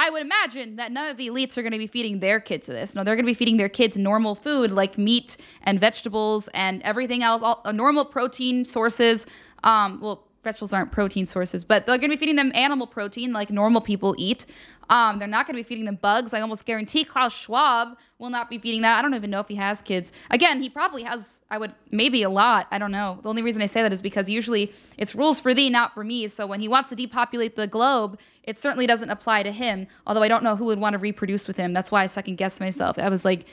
I 0.03 0.09
would 0.09 0.23
imagine 0.23 0.77
that 0.77 0.92
none 0.92 1.11
of 1.11 1.18
the 1.18 1.29
elites 1.29 1.59
are 1.59 1.62
going 1.62 1.73
to 1.73 1.79
be 1.79 1.87
feeding 1.87 2.20
their 2.20 2.40
kids 2.40 2.66
this. 2.66 2.94
No, 2.94 3.05
they're 3.05 3.16
going 3.16 3.27
to 3.27 3.31
be 3.31 3.35
feeding 3.35 3.59
their 3.59 3.68
kids 3.68 3.99
normal 3.99 4.35
food 4.35 4.73
like 4.73 4.96
meat 4.96 5.37
and 5.62 5.79
vegetables 5.79 6.49
and 6.55 6.83
everything 6.85 7.23
else, 7.23 7.42
all 7.42 7.61
uh, 7.66 7.73
normal 7.73 8.07
protein 8.07 8.64
sources. 8.64 9.27
Um, 9.62 10.01
well, 10.01 10.30
vegetables 10.42 10.72
aren't 10.72 10.90
protein 10.90 11.26
sources, 11.26 11.64
but 11.64 11.87
they're 11.87 11.98
going 11.98 12.11
to 12.11 12.16
be 12.16 12.20
feeding 12.20 12.37
them 12.37 12.50
animal 12.55 12.87
protein 12.87 13.33
like 13.33 13.50
normal 13.50 13.81
people 13.81 14.14
eat. 14.18 14.46
Um, 14.88 15.18
they're 15.18 15.29
not 15.29 15.46
going 15.46 15.55
to 15.55 15.62
be 15.62 15.68
feeding 15.68 15.85
them 15.85 15.98
bugs. 16.00 16.35
I 16.35 16.40
almost 16.40 16.64
guarantee 16.64 17.05
Klaus 17.05 17.33
Schwab 17.33 17.96
will 18.18 18.31
not 18.31 18.50
be 18.50 18.59
feeding 18.59 18.83
that. 18.83 18.98
I 18.98 19.03
don't 19.03 19.14
even 19.14 19.31
know 19.31 19.40
if 19.40 19.48
he 19.48 19.55
has 19.55 19.81
kids. 19.81 20.12
Again, 20.31 20.62
he 20.62 20.68
probably 20.68 21.03
has, 21.05 21.42
I 21.50 21.59
would, 21.59 21.72
maybe 21.90 22.22
a 22.22 22.31
lot. 22.31 22.66
I 22.70 22.79
don't 22.79 22.90
know. 22.90 23.20
The 23.22 23.29
only 23.29 23.42
reason 23.42 23.62
I 23.62 23.66
say 23.66 23.83
that 23.83 23.92
is 23.92 24.00
because 24.00 24.29
usually 24.29 24.72
it's 24.98 25.14
rules 25.14 25.38
for 25.38 25.55
thee, 25.55 25.70
not 25.70 25.94
for 25.94 26.03
me. 26.03 26.26
So 26.29 26.46
when 26.46 26.61
he 26.61 26.68
wants 26.68 26.90
to 26.90 26.96
depopulate 26.96 27.55
the 27.57 27.66
globe, 27.66 28.18
it 28.42 28.59
certainly 28.59 28.87
doesn't 28.87 29.11
apply 29.11 29.42
to 29.44 29.53
him. 29.53 29.87
Although 30.07 30.22
I 30.22 30.29
don't 30.29 30.42
know 30.42 30.57
who 30.57 30.64
would 30.66 30.81
want 30.81 30.94
to 30.94 30.98
reproduce 30.98 31.46
with 31.46 31.57
him. 31.57 31.72
That's 31.72 31.92
why 31.92 32.03
I 32.03 32.07
second 32.07 32.37
guessed 32.37 32.61
myself. 32.61 32.98
I 32.98 33.09
was 33.09 33.24
like, 33.24 33.44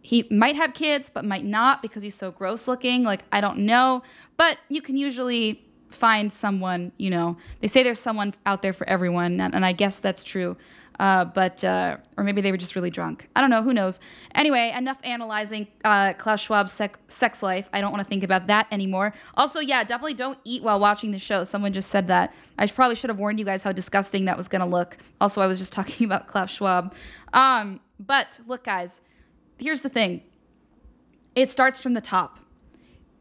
he 0.00 0.26
might 0.30 0.56
have 0.56 0.74
kids, 0.74 1.08
but 1.08 1.24
might 1.24 1.44
not 1.44 1.80
because 1.80 2.02
he's 2.02 2.16
so 2.16 2.32
gross 2.32 2.66
looking. 2.66 3.04
Like, 3.04 3.22
I 3.30 3.40
don't 3.40 3.58
know. 3.58 4.02
But 4.36 4.58
you 4.68 4.82
can 4.82 4.96
usually 4.96 5.64
find 5.92 6.32
someone, 6.32 6.92
you 6.98 7.10
know, 7.10 7.36
they 7.60 7.68
say 7.68 7.82
there's 7.82 8.00
someone 8.00 8.34
out 8.46 8.62
there 8.62 8.72
for 8.72 8.88
everyone, 8.88 9.40
and, 9.40 9.54
and 9.54 9.64
I 9.64 9.72
guess 9.72 10.00
that's 10.00 10.24
true. 10.24 10.56
Uh, 11.00 11.24
but, 11.24 11.64
uh, 11.64 11.96
or 12.16 12.22
maybe 12.22 12.40
they 12.40 12.50
were 12.50 12.56
just 12.56 12.76
really 12.76 12.90
drunk. 12.90 13.28
I 13.34 13.40
don't 13.40 13.50
know, 13.50 13.62
who 13.62 13.72
knows. 13.72 13.98
Anyway, 14.34 14.72
enough 14.76 14.98
analyzing 15.02 15.66
uh, 15.84 16.12
Klaus 16.12 16.40
Schwab's 16.46 16.72
sec- 16.72 16.98
sex 17.08 17.42
life. 17.42 17.68
I 17.72 17.80
don't 17.80 17.90
want 17.90 18.04
to 18.04 18.08
think 18.08 18.22
about 18.22 18.46
that 18.48 18.66
anymore. 18.70 19.12
Also, 19.34 19.58
yeah, 19.58 19.82
definitely 19.84 20.14
don't 20.14 20.38
eat 20.44 20.62
while 20.62 20.78
watching 20.78 21.10
the 21.10 21.18
show. 21.18 21.44
Someone 21.44 21.72
just 21.72 21.90
said 21.90 22.08
that. 22.08 22.34
I 22.58 22.66
probably 22.66 22.94
should 22.94 23.10
have 23.10 23.18
warned 23.18 23.38
you 23.38 23.44
guys 23.44 23.62
how 23.62 23.72
disgusting 23.72 24.26
that 24.26 24.36
was 24.36 24.48
going 24.48 24.60
to 24.60 24.66
look. 24.66 24.98
Also, 25.20 25.40
I 25.40 25.46
was 25.46 25.58
just 25.58 25.72
talking 25.74 26.04
about 26.04 26.26
Klaus 26.28 26.50
Schwab. 26.50 26.94
Um, 27.32 27.80
but 27.98 28.38
look, 28.46 28.64
guys, 28.64 29.00
here's 29.58 29.82
the 29.82 29.88
thing 29.88 30.22
it 31.34 31.48
starts 31.48 31.80
from 31.80 31.94
the 31.94 32.00
top 32.00 32.38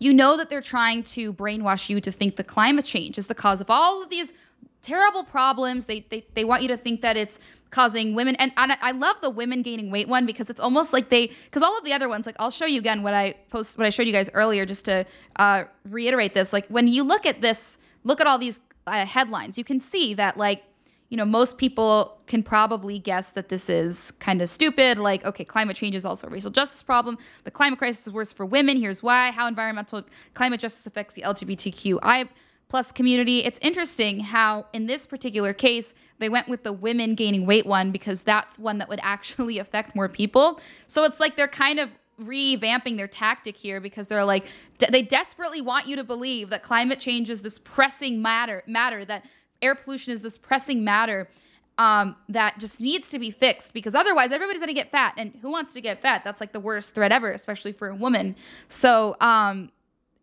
you 0.01 0.11
know 0.11 0.35
that 0.35 0.49
they're 0.49 0.61
trying 0.61 1.03
to 1.03 1.31
brainwash 1.31 1.87
you 1.87 2.01
to 2.01 2.11
think 2.11 2.35
the 2.35 2.43
climate 2.43 2.85
change 2.85 3.19
is 3.19 3.27
the 3.27 3.35
cause 3.35 3.61
of 3.61 3.69
all 3.69 4.01
of 4.01 4.09
these 4.09 4.33
terrible 4.81 5.23
problems. 5.23 5.85
They 5.85 6.07
they, 6.09 6.25
they 6.33 6.43
want 6.43 6.63
you 6.63 6.67
to 6.69 6.77
think 6.77 7.01
that 7.01 7.15
it's 7.15 7.39
causing 7.69 8.15
women 8.15 8.35
and, 8.35 8.51
and 8.57 8.73
I 8.81 8.91
love 8.91 9.15
the 9.21 9.29
women 9.29 9.61
gaining 9.61 9.91
weight 9.91 10.09
one 10.09 10.25
because 10.25 10.49
it's 10.49 10.59
almost 10.59 10.91
like 10.91 11.09
they 11.09 11.27
because 11.45 11.61
all 11.61 11.77
of 11.77 11.85
the 11.85 11.93
other 11.93 12.09
ones 12.09 12.25
like 12.25 12.35
I'll 12.39 12.51
show 12.51 12.65
you 12.65 12.79
again 12.79 13.01
what 13.03 13.13
I 13.13 13.35
post 13.49 13.77
what 13.77 13.87
I 13.87 13.91
showed 13.91 14.07
you 14.07 14.11
guys 14.11 14.29
earlier 14.33 14.65
just 14.65 14.83
to 14.85 15.05
uh, 15.37 15.63
reiterate 15.89 16.33
this 16.33 16.51
like 16.51 16.67
when 16.67 16.89
you 16.89 17.03
look 17.03 17.25
at 17.25 17.39
this 17.39 17.77
look 18.03 18.19
at 18.19 18.27
all 18.27 18.37
these 18.37 18.59
uh, 18.87 19.05
headlines 19.05 19.57
you 19.57 19.63
can 19.63 19.79
see 19.79 20.13
that 20.15 20.35
like 20.35 20.63
you 21.11 21.17
know, 21.17 21.25
most 21.25 21.57
people 21.57 22.21
can 22.25 22.41
probably 22.41 22.97
guess 22.97 23.33
that 23.33 23.49
this 23.49 23.69
is 23.69 24.11
kind 24.11 24.41
of 24.41 24.49
stupid. 24.49 24.97
Like, 24.97 25.25
okay, 25.25 25.43
climate 25.43 25.75
change 25.75 25.93
is 25.93 26.05
also 26.05 26.25
a 26.25 26.29
racial 26.29 26.51
justice 26.51 26.81
problem. 26.81 27.17
The 27.43 27.51
climate 27.51 27.79
crisis 27.79 28.07
is 28.07 28.13
worse 28.13 28.31
for 28.31 28.45
women. 28.45 28.77
Here's 28.77 29.03
why. 29.03 29.31
How 29.31 29.45
environmental 29.45 30.03
climate 30.35 30.61
justice 30.61 30.87
affects 30.87 31.13
the 31.13 31.23
LGBTQI 31.23 32.29
plus 32.69 32.93
community. 32.93 33.43
It's 33.43 33.59
interesting 33.61 34.21
how, 34.21 34.65
in 34.71 34.85
this 34.85 35.05
particular 35.05 35.51
case, 35.51 35.93
they 36.19 36.29
went 36.29 36.47
with 36.47 36.63
the 36.63 36.71
women 36.71 37.15
gaining 37.15 37.45
weight 37.45 37.65
one 37.65 37.91
because 37.91 38.21
that's 38.21 38.57
one 38.57 38.77
that 38.77 38.87
would 38.87 39.01
actually 39.03 39.57
affect 39.59 39.93
more 39.93 40.07
people. 40.07 40.61
So 40.87 41.03
it's 41.03 41.19
like 41.19 41.35
they're 41.35 41.49
kind 41.49 41.77
of 41.77 41.89
revamping 42.21 42.95
their 42.95 43.07
tactic 43.07 43.57
here 43.57 43.81
because 43.81 44.07
they're 44.07 44.23
like 44.23 44.45
they 44.91 45.01
desperately 45.01 45.59
want 45.59 45.87
you 45.87 45.95
to 45.95 46.03
believe 46.03 46.49
that 46.49 46.61
climate 46.61 46.99
change 46.99 47.29
is 47.29 47.41
this 47.41 47.57
pressing 47.57 48.21
matter 48.21 48.61
matter 48.67 49.03
that 49.03 49.25
air 49.61 49.75
pollution 49.75 50.13
is 50.13 50.21
this 50.21 50.37
pressing 50.37 50.83
matter 50.83 51.29
um, 51.77 52.15
that 52.29 52.59
just 52.59 52.79
needs 52.79 53.09
to 53.09 53.19
be 53.19 53.31
fixed 53.31 53.73
because 53.73 53.95
otherwise 53.95 54.31
everybody's 54.31 54.61
going 54.61 54.67
to 54.67 54.79
get 54.79 54.91
fat. 54.91 55.13
And 55.17 55.33
who 55.41 55.49
wants 55.49 55.73
to 55.73 55.81
get 55.81 56.01
fat? 56.01 56.23
That's 56.23 56.39
like 56.39 56.51
the 56.51 56.59
worst 56.59 56.93
threat 56.93 57.11
ever, 57.11 57.31
especially 57.31 57.71
for 57.71 57.89
a 57.89 57.95
woman. 57.95 58.35
So 58.67 59.15
um, 59.19 59.71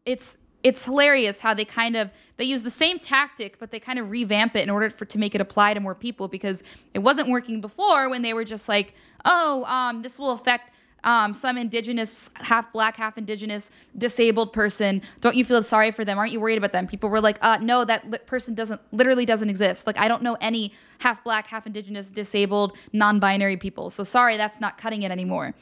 it's 0.04 0.38
it's 0.64 0.84
hilarious 0.84 1.40
how 1.40 1.54
they 1.54 1.64
kind 1.64 1.96
of 1.96 2.10
they 2.36 2.44
use 2.44 2.64
the 2.64 2.70
same 2.70 2.98
tactic 2.98 3.60
but 3.60 3.70
they 3.70 3.78
kind 3.78 3.98
of 3.98 4.10
revamp 4.10 4.56
it 4.56 4.62
in 4.62 4.70
order 4.70 4.90
for 4.90 5.04
to 5.04 5.16
make 5.16 5.34
it 5.34 5.40
apply 5.40 5.72
to 5.72 5.78
more 5.78 5.94
people 5.94 6.26
because 6.26 6.64
it 6.94 6.98
wasn't 6.98 7.28
working 7.28 7.60
before 7.60 8.08
when 8.08 8.22
they 8.22 8.34
were 8.34 8.44
just 8.44 8.68
like 8.68 8.92
oh 9.24 9.64
um, 9.64 10.02
this 10.02 10.18
will 10.18 10.32
affect 10.32 10.72
um, 11.04 11.32
some 11.32 11.56
indigenous, 11.56 12.30
half 12.34 12.72
black, 12.72 12.96
half 12.96 13.16
indigenous, 13.18 13.70
disabled 13.96 14.52
person, 14.52 15.02
don't 15.20 15.36
you 15.36 15.44
feel 15.44 15.62
sorry 15.62 15.90
for 15.90 16.04
them? 16.04 16.18
Aren't 16.18 16.32
you 16.32 16.40
worried 16.40 16.58
about 16.58 16.72
them? 16.72 16.86
People 16.86 17.08
were 17.08 17.20
like, 17.20 17.38
uh, 17.40 17.58
no, 17.60 17.84
that 17.84 18.10
li- 18.10 18.18
person 18.26 18.54
doesn't, 18.54 18.80
literally 18.92 19.24
doesn't 19.24 19.48
exist. 19.48 19.86
Like, 19.86 19.98
I 19.98 20.08
don't 20.08 20.22
know 20.22 20.36
any 20.40 20.72
half 20.98 21.22
black, 21.22 21.46
half 21.46 21.66
indigenous, 21.66 22.10
disabled, 22.10 22.76
non 22.92 23.20
binary 23.20 23.56
people. 23.56 23.90
So 23.90 24.04
sorry, 24.04 24.36
that's 24.36 24.60
not 24.60 24.78
cutting 24.78 25.02
it 25.02 25.12
anymore. 25.12 25.54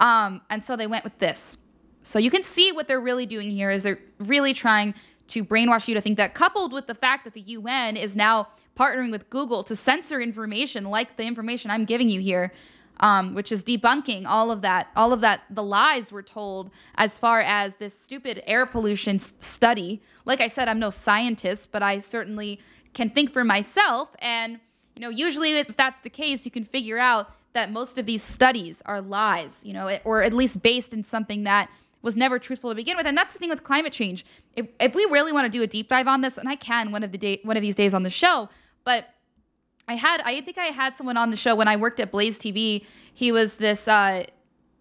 Um, 0.00 0.40
and 0.50 0.64
so 0.64 0.76
they 0.76 0.86
went 0.86 1.04
with 1.04 1.18
this. 1.18 1.56
So 2.02 2.18
you 2.18 2.30
can 2.30 2.42
see 2.42 2.72
what 2.72 2.88
they're 2.88 3.00
really 3.00 3.26
doing 3.26 3.50
here 3.50 3.70
is 3.70 3.84
they're 3.84 4.00
really 4.18 4.52
trying 4.52 4.94
to 5.28 5.44
brainwash 5.44 5.86
you 5.86 5.94
to 5.94 6.00
think 6.00 6.16
that, 6.16 6.34
coupled 6.34 6.72
with 6.72 6.88
the 6.88 6.94
fact 6.94 7.24
that 7.24 7.32
the 7.32 7.40
UN 7.42 7.96
is 7.96 8.16
now 8.16 8.48
partnering 8.76 9.10
with 9.10 9.30
Google 9.30 9.62
to 9.64 9.76
censor 9.76 10.20
information 10.20 10.84
like 10.84 11.16
the 11.16 11.24
information 11.24 11.70
I'm 11.70 11.84
giving 11.84 12.08
you 12.08 12.20
here, 12.20 12.52
um, 13.02 13.34
which 13.34 13.50
is 13.50 13.62
debunking 13.64 14.24
all 14.26 14.50
of 14.50 14.62
that, 14.62 14.86
all 14.94 15.12
of 15.12 15.20
that, 15.20 15.42
the 15.50 15.62
lies 15.62 16.12
we're 16.12 16.22
told 16.22 16.70
as 16.94 17.18
far 17.18 17.40
as 17.40 17.76
this 17.76 17.98
stupid 17.98 18.42
air 18.46 18.64
pollution 18.64 19.16
s- 19.16 19.34
study. 19.40 20.00
Like 20.24 20.40
I 20.40 20.46
said, 20.46 20.68
I'm 20.68 20.78
no 20.78 20.90
scientist, 20.90 21.70
but 21.72 21.82
I 21.82 21.98
certainly 21.98 22.60
can 22.94 23.10
think 23.10 23.30
for 23.30 23.42
myself. 23.42 24.14
And, 24.20 24.60
you 24.94 25.02
know, 25.02 25.08
usually 25.08 25.58
if 25.58 25.76
that's 25.76 26.00
the 26.00 26.10
case, 26.10 26.44
you 26.44 26.52
can 26.52 26.64
figure 26.64 26.98
out 26.98 27.32
that 27.54 27.72
most 27.72 27.98
of 27.98 28.06
these 28.06 28.22
studies 28.22 28.82
are 28.86 29.00
lies, 29.00 29.62
you 29.64 29.72
know, 29.72 29.98
or 30.04 30.22
at 30.22 30.32
least 30.32 30.62
based 30.62 30.94
in 30.94 31.02
something 31.02 31.42
that 31.44 31.68
was 32.02 32.16
never 32.16 32.38
truthful 32.38 32.70
to 32.70 32.74
begin 32.76 32.96
with. 32.96 33.06
And 33.06 33.16
that's 33.16 33.34
the 33.34 33.40
thing 33.40 33.50
with 33.50 33.64
climate 33.64 33.92
change. 33.92 34.24
If, 34.54 34.68
if 34.80 34.94
we 34.94 35.04
really 35.10 35.32
want 35.32 35.44
to 35.44 35.50
do 35.50 35.62
a 35.62 35.66
deep 35.66 35.88
dive 35.88 36.06
on 36.06 36.20
this, 36.20 36.38
and 36.38 36.48
I 36.48 36.56
can 36.56 36.92
one 36.92 37.02
of 37.02 37.10
the 37.12 37.18
day, 37.18 37.40
one 37.42 37.56
of 37.56 37.62
these 37.62 37.74
days 37.74 37.94
on 37.94 38.04
the 38.04 38.10
show, 38.10 38.48
but 38.84 39.06
I 39.88 39.94
had 39.94 40.20
I 40.24 40.40
think 40.40 40.58
I 40.58 40.66
had 40.66 40.94
someone 40.94 41.16
on 41.16 41.30
the 41.30 41.36
show 41.36 41.54
when 41.54 41.68
I 41.68 41.76
worked 41.76 42.00
at 42.00 42.10
Blaze 42.10 42.38
TV. 42.38 42.84
He 43.14 43.32
was 43.32 43.56
this 43.56 43.88
uh 43.88 44.24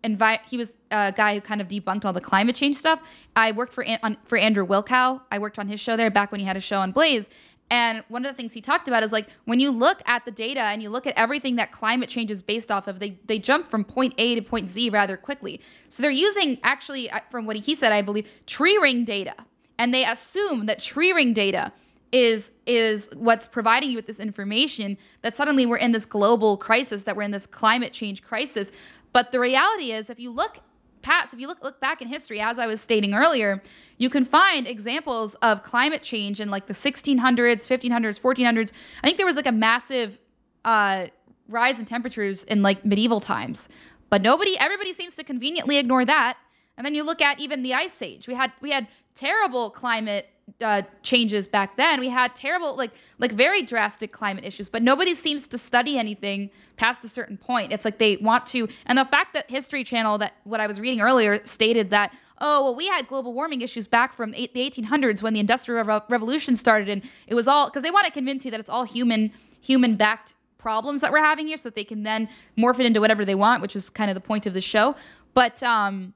invite 0.04 0.42
he 0.50 0.58
was 0.58 0.74
a 0.90 1.14
guy 1.16 1.36
who 1.36 1.42
kind 1.42 1.62
of 1.62 1.68
debunked 1.68 2.06
all 2.06 2.14
the 2.14 2.22
climate 2.22 2.56
change 2.56 2.76
stuff. 2.76 3.02
I 3.36 3.52
worked 3.52 3.74
for 3.74 3.86
on, 4.04 4.18
for 4.26 4.38
Andrew 4.38 4.66
Wilkow. 4.66 5.22
I 5.32 5.40
worked 5.40 5.60
on 5.60 5.68
his 5.68 5.80
show 5.80 5.98
there 5.98 6.12
back 6.12 6.32
when 6.32 6.40
he 6.40 6.46
had 6.46 6.58
a 6.58 6.62
show 6.62 6.80
on 6.80 6.92
Blaze. 6.92 7.30
And 7.70 8.04
one 8.10 8.26
of 8.26 8.32
the 8.32 8.36
things 8.36 8.52
he 8.52 8.60
talked 8.60 8.90
about 8.90 9.02
is 9.02 9.14
like 9.14 9.28
when 9.46 9.62
you 9.62 9.72
look 9.72 10.02
at 10.06 10.26
the 10.26 10.32
data 10.32 10.60
and 10.60 10.84
you 10.84 10.90
look 10.90 11.08
at 11.08 11.18
everything 11.18 11.56
that 11.56 11.72
climate 11.72 12.10
change 12.10 12.30
is 12.30 12.42
based 12.42 12.70
off 12.70 12.88
of, 12.88 13.00
they 13.00 13.18
they 13.26 13.40
jump 13.40 13.68
from 13.68 13.86
point 13.86 14.14
A 14.18 14.36
to 14.36 14.42
point 14.42 14.70
Z 14.70 14.90
rather 14.90 15.16
quickly. 15.16 15.62
So 15.88 16.04
they're 16.04 16.12
using 16.12 16.60
actually, 16.64 17.10
uh, 17.10 17.20
from 17.30 17.46
what 17.46 17.56
he 17.56 17.74
said, 17.74 17.94
I 17.94 18.02
believe, 18.02 18.28
tree 18.46 18.78
ring 18.78 19.06
data, 19.06 19.36
and 19.78 19.94
they 19.94 20.06
assume 20.06 20.66
that 20.66 20.80
tree 20.82 21.14
ring 21.14 21.34
data 21.34 21.72
is 22.12 22.52
is 22.65 23.10
what's 23.15 23.47
providing 23.47 23.89
you 23.89 23.95
with 23.95 24.08
this 24.08 24.19
information 24.19 24.97
that 25.21 25.36
suddenly 25.36 25.65
we're 25.65 25.78
in 25.78 25.91
this 25.91 26.06
global 26.06 26.58
crisis 26.58 27.04
that 27.06 27.15
we're 27.15 27.24
in 27.24 27.32
this 27.32 27.45
climate 27.45 27.93
change 27.93 28.21
crisis. 28.21 28.71
But 29.13 29.32
the 29.32 29.39
reality 29.39 29.91
is 29.91 30.10
if 30.10 30.19
you 30.19 30.32
look 30.32 30.60
past 31.02 31.34
if 31.34 31.39
you 31.39 31.47
look 31.47 31.63
look 31.63 31.80
back 31.80 32.00
in 32.00 32.08
history 32.08 32.39
as 32.39 32.60
i 32.60 32.67
was 32.67 32.80
stating 32.80 33.15
earlier 33.15 33.60
you 33.97 34.08
can 34.08 34.24
find 34.24 34.67
examples 34.67 35.34
of 35.41 35.63
climate 35.63 36.04
change 36.04 36.39
in 36.39 36.52
like 36.52 36.67
the 36.67 36.76
1600s 36.76 37.17
1500s 37.17 38.21
1400s 38.21 38.71
i 39.04 39.08
think 39.08 39.17
there 39.17 39.26
was 39.26 39.36
like 39.36 39.47
a 39.47 39.52
massive 39.52 40.19
uh, 40.63 41.08
rise 41.47 41.80
in 41.80 41.86
temperatures 41.86 42.43
in 42.45 42.62
like 42.62 42.86
medieval 42.86 43.19
times. 43.19 43.69
But 44.10 44.21
nobody 44.21 44.58
everybody 44.58 44.93
seems 44.93 45.15
to 45.15 45.24
conveniently 45.24 45.78
ignore 45.78 46.06
that. 46.06 46.38
And 46.78 46.86
then 46.86 46.95
you 46.95 47.04
look 47.04 47.21
at 47.21 47.39
even 47.39 47.63
the 47.63 47.74
ice 47.74 48.02
age. 48.02 48.28
We 48.28 48.34
had 48.34 48.52
we 48.62 48.71
had 48.71 48.88
terrible 49.13 49.69
climate 49.69 50.30
uh, 50.60 50.84
changes 51.01 51.47
back 51.47 51.77
then. 51.77 51.99
We 51.99 52.10
had 52.10 52.36
terrible, 52.36 52.75
like, 52.75 52.91
like 53.19 53.32
very 53.32 53.63
drastic 53.63 54.12
climate 54.12 54.43
issues, 54.45 54.69
but 54.69 54.84
nobody 54.84 55.13
seems 55.13 55.47
to 55.47 55.58
study 55.58 55.97
anything 55.97 56.49
past 56.77 57.04
a 57.04 57.08
certain 57.08 57.38
point. 57.38 57.71
It's 57.71 57.86
like 57.86 57.97
they 57.97 58.17
want 58.17 58.45
to, 58.47 58.67
and 58.86 58.97
the 58.97 59.06
fact 59.06 59.34
that 59.34 59.49
History 59.49 59.84
Channel, 59.84 60.17
that 60.19 60.34
what 60.43 60.60
I 60.60 60.67
was 60.67 60.80
reading 60.80 61.01
earlier, 61.01 61.43
stated 61.45 61.89
that, 61.91 62.13
oh, 62.39 62.63
well, 62.63 62.75
we 62.75 62.88
had 62.88 63.08
global 63.08 63.34
warming 63.34 63.62
issues 63.62 63.88
back 63.88 64.13
from 64.13 64.34
eight, 64.36 64.54
the 64.54 64.69
1800s 64.69 65.21
when 65.21 65.34
the 65.34 65.39
Industrial 65.39 65.84
Revo- 65.84 66.04
Revolution 66.10 66.56
started, 66.56 66.89
and 66.89 67.01
it 67.27 67.36
was 67.36 67.47
all 67.47 67.67
because 67.67 67.84
they 67.84 67.91
want 67.91 68.06
to 68.06 68.12
convince 68.12 68.45
you 68.45 68.51
that 68.51 68.60
it's 68.60 68.69
all 68.69 68.84
human, 68.84 69.32
human-backed 69.62 70.34
problems 70.58 71.01
that 71.01 71.12
we're 71.12 71.19
having 71.19 71.47
here, 71.47 71.58
so 71.58 71.69
that 71.69 71.75
they 71.75 71.84
can 71.84 72.04
then 72.04 72.27
morph 72.58 72.80
it 72.80 72.86
into 72.86 72.99
whatever 72.99 73.25
they 73.25 73.36
want, 73.36 73.62
which 73.62 73.75
is 73.75 73.89
kind 73.89 74.10
of 74.10 74.15
the 74.15 74.21
point 74.21 74.45
of 74.45 74.54
the 74.54 74.62
show. 74.62 74.95
But, 75.34 75.62
um, 75.63 76.13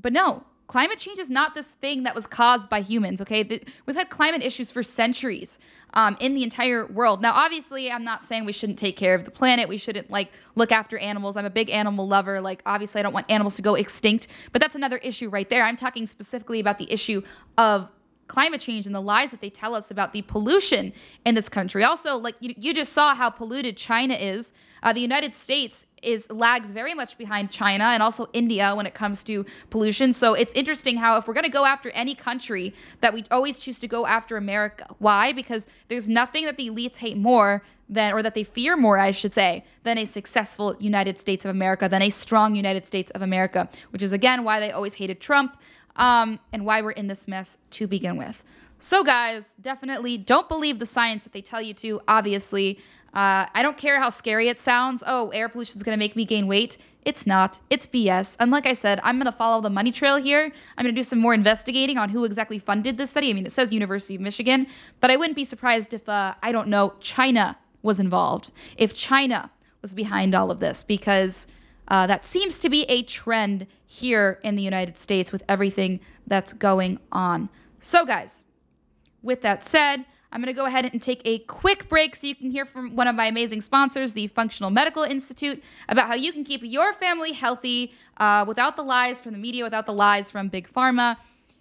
but 0.00 0.12
no, 0.12 0.44
climate 0.72 0.96
change 0.96 1.18
is 1.18 1.28
not 1.28 1.54
this 1.54 1.72
thing 1.72 2.04
that 2.04 2.14
was 2.14 2.26
caused 2.26 2.70
by 2.70 2.80
humans 2.80 3.20
okay? 3.20 3.42
The- 3.42 3.62
we've 3.84 3.94
had 3.94 4.08
climate 4.08 4.42
issues 4.42 4.70
for 4.70 4.82
centuries 4.82 5.58
um, 5.92 6.16
in 6.18 6.34
the 6.34 6.42
entire 6.42 6.86
world. 6.86 7.20
Now 7.20 7.34
obviously 7.34 7.90
i'm 7.90 8.04
not 8.04 8.24
saying 8.24 8.46
we 8.46 8.52
shouldn't 8.52 8.78
take 8.78 8.96
care 8.96 9.14
of 9.14 9.26
the 9.26 9.30
planet. 9.30 9.68
We 9.68 9.76
shouldn't 9.76 10.10
like 10.10 10.32
look 10.54 10.72
after 10.72 10.96
animals. 10.96 11.36
I'm 11.36 11.44
a 11.44 11.50
big 11.50 11.68
animal 11.68 12.08
lover. 12.08 12.40
Like 12.40 12.62
obviously 12.64 13.00
i 13.00 13.02
don't 13.02 13.12
want 13.12 13.30
animals 13.30 13.54
to 13.56 13.62
go 13.62 13.74
extinct. 13.74 14.28
But 14.52 14.62
that's 14.62 14.74
another 14.74 14.96
issue 14.96 15.28
right 15.28 15.48
there. 15.50 15.62
I'm 15.62 15.76
talking 15.76 16.06
specifically 16.06 16.58
about 16.58 16.78
the 16.78 16.90
issue 16.90 17.20
of 17.58 17.92
climate 18.32 18.62
change 18.62 18.86
and 18.86 18.94
the 18.94 19.00
lies 19.00 19.30
that 19.30 19.42
they 19.42 19.50
tell 19.50 19.74
us 19.74 19.90
about 19.90 20.14
the 20.14 20.22
pollution 20.22 20.90
in 21.26 21.34
this 21.34 21.50
country. 21.50 21.84
Also, 21.84 22.16
like 22.16 22.34
you, 22.40 22.54
you 22.56 22.72
just 22.72 22.94
saw 22.94 23.14
how 23.14 23.28
polluted 23.28 23.76
China 23.76 24.14
is. 24.14 24.54
Uh, 24.82 24.90
the 24.90 25.00
United 25.00 25.34
States 25.34 25.84
is 26.02 26.30
lags 26.30 26.70
very 26.70 26.94
much 26.94 27.18
behind 27.18 27.50
China 27.50 27.84
and 27.84 28.02
also 28.02 28.26
India 28.32 28.74
when 28.74 28.86
it 28.86 28.94
comes 28.94 29.22
to 29.22 29.44
pollution. 29.68 30.14
So 30.14 30.32
it's 30.32 30.54
interesting 30.54 30.96
how 30.96 31.18
if 31.18 31.28
we're 31.28 31.34
going 31.34 31.44
to 31.44 31.50
go 31.50 31.66
after 31.66 31.90
any 31.90 32.14
country, 32.14 32.74
that 33.02 33.12
we 33.12 33.22
always 33.30 33.58
choose 33.58 33.78
to 33.80 33.86
go 33.86 34.06
after 34.06 34.38
America. 34.38 34.86
Why? 34.98 35.32
Because 35.32 35.68
there's 35.88 36.08
nothing 36.08 36.46
that 36.46 36.56
the 36.56 36.70
elites 36.70 36.96
hate 36.96 37.18
more 37.18 37.62
than, 37.88 38.14
or 38.14 38.22
that 38.22 38.34
they 38.34 38.44
fear 38.44 38.76
more, 38.76 38.98
I 38.98 39.10
should 39.10 39.34
say, 39.34 39.64
than 39.82 39.98
a 39.98 40.06
successful 40.06 40.74
United 40.80 41.18
States 41.18 41.44
of 41.44 41.50
America, 41.50 41.88
than 41.88 42.02
a 42.02 42.10
strong 42.10 42.54
United 42.54 42.86
States 42.86 43.10
of 43.10 43.20
America, 43.20 43.68
which 43.90 44.02
is 44.02 44.12
again 44.12 44.42
why 44.42 44.58
they 44.58 44.70
always 44.72 44.94
hated 44.94 45.20
Trump 45.20 45.58
um, 45.96 46.38
and 46.52 46.64
why 46.64 46.82
we're 46.82 46.92
in 46.92 47.06
this 47.06 47.28
mess 47.28 47.58
to 47.70 47.86
begin 47.86 48.16
with. 48.16 48.44
So, 48.78 49.04
guys, 49.04 49.54
definitely 49.60 50.18
don't 50.18 50.48
believe 50.48 50.80
the 50.80 50.86
science 50.86 51.22
that 51.22 51.32
they 51.32 51.40
tell 51.40 51.62
you 51.62 51.72
to, 51.74 52.00
obviously. 52.08 52.80
Uh, 53.14 53.46
I 53.54 53.62
don't 53.62 53.76
care 53.76 54.00
how 54.00 54.08
scary 54.08 54.48
it 54.48 54.58
sounds. 54.58 55.04
Oh, 55.06 55.28
air 55.28 55.48
pollution 55.48 55.76
is 55.76 55.84
going 55.84 55.96
to 55.96 55.98
make 55.98 56.16
me 56.16 56.24
gain 56.24 56.48
weight. 56.48 56.78
It's 57.04 57.24
not. 57.24 57.60
It's 57.70 57.86
BS. 57.86 58.36
And 58.40 58.50
like 58.50 58.66
I 58.66 58.72
said, 58.72 58.98
I'm 59.04 59.18
going 59.18 59.26
to 59.26 59.32
follow 59.32 59.60
the 59.60 59.70
money 59.70 59.92
trail 59.92 60.16
here. 60.16 60.50
I'm 60.76 60.84
going 60.84 60.94
to 60.94 60.98
do 60.98 61.04
some 61.04 61.20
more 61.20 61.32
investigating 61.32 61.96
on 61.96 62.08
who 62.08 62.24
exactly 62.24 62.58
funded 62.58 62.96
this 62.96 63.10
study. 63.10 63.30
I 63.30 63.34
mean, 63.34 63.46
it 63.46 63.52
says 63.52 63.72
University 63.72 64.16
of 64.16 64.20
Michigan, 64.20 64.66
but 64.98 65.12
I 65.12 65.16
wouldn't 65.16 65.36
be 65.36 65.44
surprised 65.44 65.94
if, 65.94 66.08
uh, 66.08 66.34
I 66.42 66.50
don't 66.50 66.68
know, 66.68 66.94
China 66.98 67.56
was 67.82 68.00
involved. 68.00 68.50
If 68.78 68.94
China 68.94 69.50
was 69.82 69.94
behind 69.94 70.34
all 70.34 70.50
of 70.50 70.58
this, 70.58 70.82
because 70.82 71.46
uh, 71.92 72.06
that 72.06 72.24
seems 72.24 72.58
to 72.58 72.70
be 72.70 72.84
a 72.84 73.02
trend 73.02 73.66
here 73.84 74.40
in 74.42 74.56
the 74.56 74.62
United 74.62 74.96
States 74.96 75.30
with 75.30 75.42
everything 75.46 76.00
that's 76.26 76.54
going 76.54 76.98
on. 77.12 77.50
So, 77.80 78.06
guys, 78.06 78.44
with 79.22 79.42
that 79.42 79.62
said, 79.62 80.06
I'm 80.32 80.40
going 80.40 80.46
to 80.46 80.58
go 80.58 80.64
ahead 80.64 80.86
and 80.90 81.02
take 81.02 81.20
a 81.26 81.40
quick 81.40 81.90
break 81.90 82.16
so 82.16 82.26
you 82.26 82.34
can 82.34 82.50
hear 82.50 82.64
from 82.64 82.96
one 82.96 83.08
of 83.08 83.14
my 83.14 83.26
amazing 83.26 83.60
sponsors, 83.60 84.14
the 84.14 84.26
Functional 84.28 84.70
Medical 84.70 85.02
Institute, 85.02 85.62
about 85.90 86.06
how 86.06 86.14
you 86.14 86.32
can 86.32 86.44
keep 86.44 86.62
your 86.64 86.94
family 86.94 87.32
healthy 87.32 87.92
uh, 88.16 88.46
without 88.48 88.74
the 88.76 88.82
lies 88.82 89.20
from 89.20 89.32
the 89.32 89.38
media, 89.38 89.62
without 89.62 89.84
the 89.84 89.92
lies 89.92 90.30
from 90.30 90.48
Big 90.48 90.72
Pharma, 90.72 91.18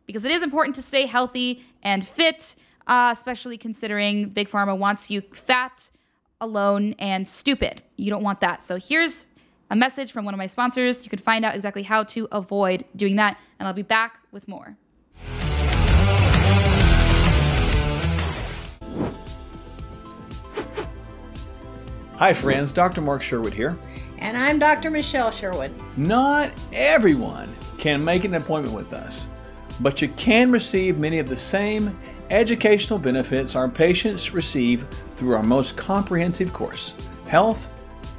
because 0.08 0.24
it 0.24 0.32
is 0.32 0.42
important 0.44 0.78
to 0.78 0.82
stay 0.82 1.06
healthy 1.06 1.66
and 1.84 2.08
fit, 2.08 2.56
uh, 2.88 3.10
especially 3.12 3.58
considering 3.58 4.30
Big 4.30 4.48
Pharma 4.48 4.78
wants 4.78 5.10
you 5.10 5.20
fat, 5.34 5.90
alone, 6.40 6.96
and 7.00 7.28
stupid. 7.28 7.84
You 7.98 8.10
don't 8.10 8.24
want 8.24 8.40
that. 8.40 8.62
So 8.62 8.78
here's 8.78 9.28
a 9.72 9.76
message 9.76 10.12
from 10.12 10.26
one 10.26 10.34
of 10.34 10.38
my 10.38 10.48
sponsors. 10.48 11.04
You 11.04 11.10
can 11.10 11.18
find 11.18 11.46
out 11.46 11.56
exactly 11.56 11.82
how 11.82 12.04
to 12.04 12.28
avoid 12.34 12.84
doing 12.98 13.16
that, 13.16 13.40
and 13.58 13.68
I'll 13.68 13.74
be 13.74 13.82
back 13.82 14.20
with 14.32 14.48
more. 14.48 14.76
Hi, 22.18 22.34
friends. 22.34 22.72
Dr. 22.72 23.02
Mark 23.02 23.24
Sherwood 23.24 23.54
here. 23.54 23.80
And 24.20 24.38
I'm 24.38 24.60
Dr. 24.60 24.92
Michelle 24.92 25.32
Sherwood. 25.32 25.72
Not 25.98 26.52
everyone 26.74 27.56
can 27.80 28.04
make 28.04 28.26
an 28.26 28.36
appointment 28.36 28.76
with 28.76 28.94
us, 28.94 29.28
but 29.80 30.02
you 30.02 30.10
can 30.10 30.52
receive 30.52 31.00
many 31.00 31.18
of 31.18 31.30
the 31.30 31.38
same 31.38 31.98
educational 32.30 33.00
benefits 33.00 33.56
our 33.56 33.70
patients 33.70 34.34
receive 34.34 34.86
through 35.16 35.34
our 35.34 35.42
most 35.44 35.78
comprehensive 35.78 36.54
course 36.54 36.94
Health 37.26 37.68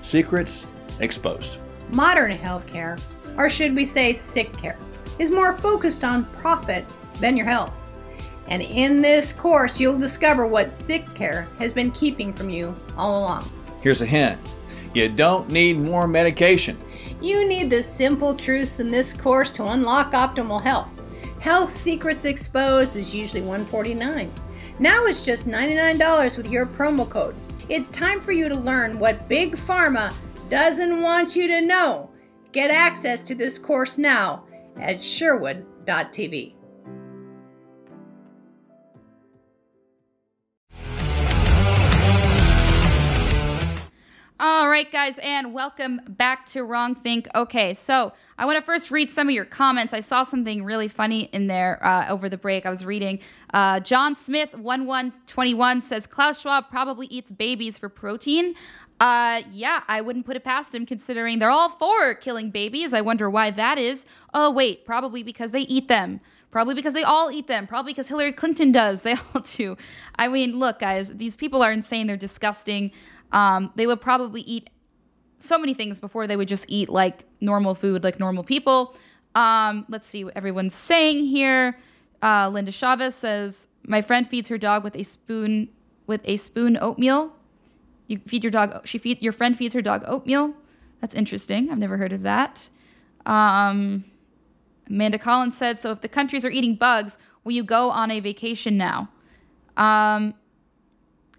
Secrets 0.00 0.66
Exposed. 1.00 1.58
Modern 1.92 2.36
healthcare, 2.36 3.00
or 3.36 3.50
should 3.50 3.74
we 3.74 3.84
say 3.84 4.14
sick 4.14 4.56
care, 4.56 4.78
is 5.18 5.30
more 5.30 5.58
focused 5.58 6.04
on 6.04 6.24
profit 6.40 6.84
than 7.20 7.36
your 7.36 7.46
health. 7.46 7.72
And 8.48 8.62
in 8.62 9.00
this 9.00 9.32
course, 9.32 9.78
you'll 9.78 9.98
discover 9.98 10.46
what 10.46 10.70
sick 10.70 11.12
care 11.14 11.48
has 11.58 11.72
been 11.72 11.90
keeping 11.92 12.32
from 12.32 12.50
you 12.50 12.74
all 12.96 13.20
along. 13.20 13.50
Here's 13.80 14.02
a 14.02 14.06
hint 14.06 14.38
you 14.94 15.08
don't 15.08 15.50
need 15.50 15.78
more 15.78 16.06
medication. 16.06 16.76
You 17.22 17.48
need 17.48 17.70
the 17.70 17.82
simple 17.82 18.34
truths 18.34 18.78
in 18.78 18.90
this 18.90 19.14
course 19.14 19.50
to 19.52 19.64
unlock 19.64 20.12
optimal 20.12 20.62
health. 20.62 20.90
Health 21.38 21.74
Secrets 21.74 22.26
Exposed 22.26 22.94
is 22.94 23.14
usually 23.14 23.40
149. 23.40 24.30
Now 24.78 25.06
it's 25.06 25.22
just 25.22 25.46
$99 25.46 26.36
with 26.36 26.48
your 26.48 26.66
promo 26.66 27.08
code. 27.08 27.34
It's 27.68 27.88
time 27.88 28.20
for 28.20 28.32
you 28.32 28.48
to 28.48 28.54
learn 28.54 28.98
what 28.98 29.28
Big 29.28 29.56
Pharma 29.56 30.12
doesn't 30.52 31.00
want 31.00 31.34
you 31.34 31.48
to 31.48 31.62
know. 31.62 32.10
Get 32.52 32.70
access 32.70 33.22
to 33.24 33.34
this 33.34 33.58
course 33.58 33.96
now 33.96 34.44
at 34.78 35.02
sherwood.tv. 35.02 36.56
All 44.44 44.68
right, 44.68 44.90
guys, 44.90 45.18
and 45.22 45.54
welcome 45.54 46.00
back 46.06 46.44
to 46.46 46.64
Wrong 46.64 46.96
Think. 46.96 47.28
Okay, 47.34 47.72
so 47.72 48.12
I 48.36 48.44
want 48.44 48.58
to 48.58 48.62
first 48.62 48.90
read 48.90 49.08
some 49.08 49.28
of 49.28 49.34
your 49.34 49.44
comments. 49.44 49.94
I 49.94 50.00
saw 50.00 50.24
something 50.24 50.64
really 50.64 50.88
funny 50.88 51.30
in 51.32 51.46
there 51.46 51.78
uh, 51.86 52.08
over 52.08 52.28
the 52.28 52.36
break. 52.36 52.66
I 52.66 52.70
was 52.70 52.84
reading. 52.84 53.20
Uh, 53.54 53.78
John 53.78 54.16
Smith, 54.16 54.52
1121, 54.52 55.80
says 55.80 56.08
Klaus 56.08 56.40
Schwab 56.40 56.68
probably 56.68 57.06
eats 57.06 57.30
babies 57.30 57.78
for 57.78 57.88
protein. 57.88 58.56
Uh, 59.02 59.42
yeah, 59.50 59.82
I 59.88 60.00
wouldn't 60.00 60.26
put 60.26 60.36
it 60.36 60.44
past 60.44 60.72
him 60.72 60.86
considering 60.86 61.40
they're 61.40 61.50
all 61.50 61.70
for 61.70 62.14
killing 62.14 62.50
babies. 62.50 62.94
I 62.94 63.00
wonder 63.00 63.28
why 63.28 63.50
that 63.50 63.76
is. 63.76 64.06
Oh, 64.32 64.48
wait, 64.48 64.86
probably 64.86 65.24
because 65.24 65.50
they 65.50 65.62
eat 65.62 65.88
them. 65.88 66.20
Probably 66.52 66.76
because 66.76 66.92
they 66.94 67.02
all 67.02 67.28
eat 67.28 67.48
them. 67.48 67.66
Probably 67.66 67.92
because 67.92 68.06
Hillary 68.06 68.30
Clinton 68.30 68.70
does. 68.70 69.02
They 69.06 69.14
all 69.14 69.40
do. 69.40 69.76
I 70.14 70.28
mean, 70.28 70.60
look, 70.60 70.78
guys, 70.78 71.10
these 71.16 71.34
people 71.34 71.64
are 71.64 71.72
insane. 71.72 72.06
They're 72.06 72.16
disgusting. 72.16 72.92
Um, 73.32 73.72
they 73.74 73.88
would 73.88 74.00
probably 74.00 74.42
eat 74.42 74.70
so 75.38 75.58
many 75.58 75.74
things 75.74 75.98
before 75.98 76.28
they 76.28 76.36
would 76.36 76.46
just 76.46 76.66
eat 76.68 76.88
like 76.88 77.24
normal 77.40 77.74
food, 77.74 78.04
like 78.04 78.20
normal 78.20 78.44
people. 78.44 78.94
Um, 79.34 79.84
let's 79.88 80.06
see 80.06 80.22
what 80.22 80.36
everyone's 80.36 80.74
saying 80.74 81.24
here. 81.24 81.76
Uh, 82.22 82.50
Linda 82.50 82.70
Chavez 82.70 83.16
says, 83.16 83.66
"My 83.84 84.00
friend 84.00 84.28
feeds 84.28 84.48
her 84.48 84.58
dog 84.58 84.84
with 84.84 84.94
a 84.94 85.02
spoon 85.02 85.70
with 86.06 86.20
a 86.24 86.36
spoon 86.36 86.78
oatmeal. 86.80 87.32
You 88.06 88.18
feed 88.26 88.44
your 88.44 88.50
dog. 88.50 88.86
She 88.86 88.98
feed 88.98 89.22
your 89.22 89.32
friend 89.32 89.56
feeds 89.56 89.74
her 89.74 89.82
dog 89.82 90.04
oatmeal. 90.06 90.54
That's 91.00 91.14
interesting. 91.14 91.70
I've 91.70 91.78
never 91.78 91.96
heard 91.96 92.12
of 92.12 92.22
that." 92.22 92.68
Um, 93.26 94.04
Amanda 94.88 95.18
Collins 95.18 95.56
said, 95.56 95.78
"So 95.78 95.90
if 95.90 96.00
the 96.00 96.08
countries 96.08 96.44
are 96.44 96.50
eating 96.50 96.74
bugs, 96.74 97.18
will 97.44 97.52
you 97.52 97.64
go 97.64 97.90
on 97.90 98.10
a 98.10 98.20
vacation 98.20 98.76
now?" 98.76 99.08
Um, 99.76 100.34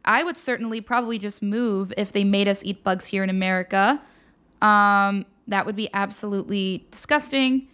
I 0.06 0.24
would 0.24 0.38
certainly 0.38 0.82
probably 0.82 1.18
just 1.18 1.42
move 1.42 1.94
if 1.98 2.12
they 2.12 2.24
made 2.24 2.48
us 2.48 2.64
eat 2.64 2.84
bugs 2.84 3.06
here 3.06 3.24
in 3.24 3.30
America. 3.30 4.02
Um, 4.62 5.26
that 5.48 5.66
would 5.66 5.76
be 5.76 5.90
absolutely 5.94 6.88
disgusting. 6.92 7.68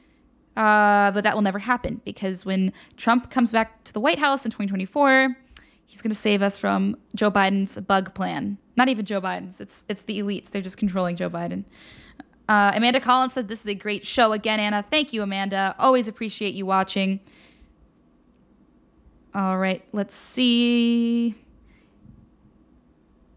Uh, 0.57 1.11
but 1.11 1.23
that 1.23 1.35
will 1.35 1.41
never 1.41 1.59
happen 1.59 2.01
because 2.03 2.43
when 2.43 2.73
Trump 2.97 3.31
comes 3.31 3.51
back 3.51 3.81
to 3.85 3.93
the 3.93 3.99
White 3.99 4.19
House 4.19 4.43
in 4.43 4.51
2024, 4.51 5.33
he's 5.85 6.01
going 6.01 6.09
to 6.09 6.15
save 6.15 6.41
us 6.41 6.57
from 6.57 6.97
Joe 7.15 7.31
Biden's 7.31 7.79
bug 7.81 8.13
plan. 8.13 8.57
Not 8.79 8.87
even 8.87 9.03
Joe 9.03 9.19
Biden's. 9.19 9.59
It's 9.59 9.83
it's 9.89 10.03
the 10.03 10.19
elites. 10.19 10.51
They're 10.51 10.61
just 10.61 10.77
controlling 10.77 11.17
Joe 11.17 11.29
Biden. 11.29 11.65
Uh, 12.47 12.71
Amanda 12.73 13.01
Collins 13.01 13.33
says 13.33 13.45
this 13.45 13.59
is 13.59 13.67
a 13.67 13.75
great 13.75 14.07
show 14.07 14.31
again, 14.31 14.57
Anna. 14.57 14.85
Thank 14.89 15.11
you, 15.11 15.21
Amanda. 15.21 15.75
Always 15.77 16.07
appreciate 16.07 16.53
you 16.53 16.65
watching. 16.65 17.19
All 19.35 19.57
right, 19.57 19.83
let's 19.91 20.15
see. 20.15 21.35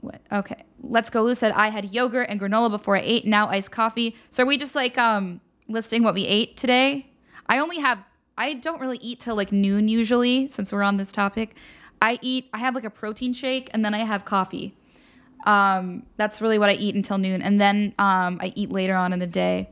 What? 0.01 0.21
Okay. 0.31 0.63
Let's 0.81 1.11
go. 1.11 1.25
Lou 1.25 1.35
said 1.35 1.51
I 1.51 1.71
had 1.71 1.93
yogurt 1.93 2.29
and 2.31 2.41
granola 2.41 2.71
before 2.71 2.97
I 2.97 3.01
ate. 3.01 3.27
Now 3.27 3.49
iced 3.49 3.73
coffee. 3.73 4.15
So 4.31 4.45
are 4.45 4.47
we 4.47 4.57
just 4.57 4.77
like 4.77 4.97
um 4.97 5.41
listing 5.67 6.05
what 6.05 6.15
we 6.15 6.25
ate 6.25 6.57
today? 6.57 7.11
I 7.49 7.59
only 7.59 7.79
have. 7.79 7.99
I 8.39 8.55
don't 8.55 8.81
really 8.81 8.99
eat 8.99 9.19
till 9.19 9.35
like 9.35 9.51
noon 9.51 9.89
usually, 9.89 10.47
since 10.47 10.71
we're 10.71 10.85
on 10.85 10.99
this 10.99 11.11
topic. 11.11 11.57
I 12.01 12.21
eat. 12.23 12.49
I 12.55 12.59
have 12.59 12.77
like 12.77 12.85
a 12.85 12.91
protein 12.91 13.33
shake, 13.33 13.71
and 13.75 13.85
then 13.85 13.93
I 13.93 14.05
have 14.05 14.25
coffee. 14.25 14.77
Um, 15.45 16.05
that's 16.17 16.41
really 16.41 16.59
what 16.59 16.69
I 16.69 16.75
eat 16.75 16.95
until 16.95 17.19
noon, 17.19 17.43
and 17.43 17.61
then 17.61 17.95
um, 17.99 18.39
I 18.41 18.53
eat 18.55 18.71
later 18.71 18.95
on 18.95 19.13
in 19.13 19.19
the 19.19 19.27
day. 19.27 19.71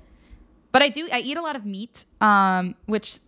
But 0.72 0.82
I 0.82 0.88
do. 0.88 1.08
I 1.10 1.20
eat 1.20 1.36
a 1.36 1.42
lot 1.42 1.56
of 1.56 1.64
meat, 1.64 2.04
um, 2.20 2.74
which 2.86 3.18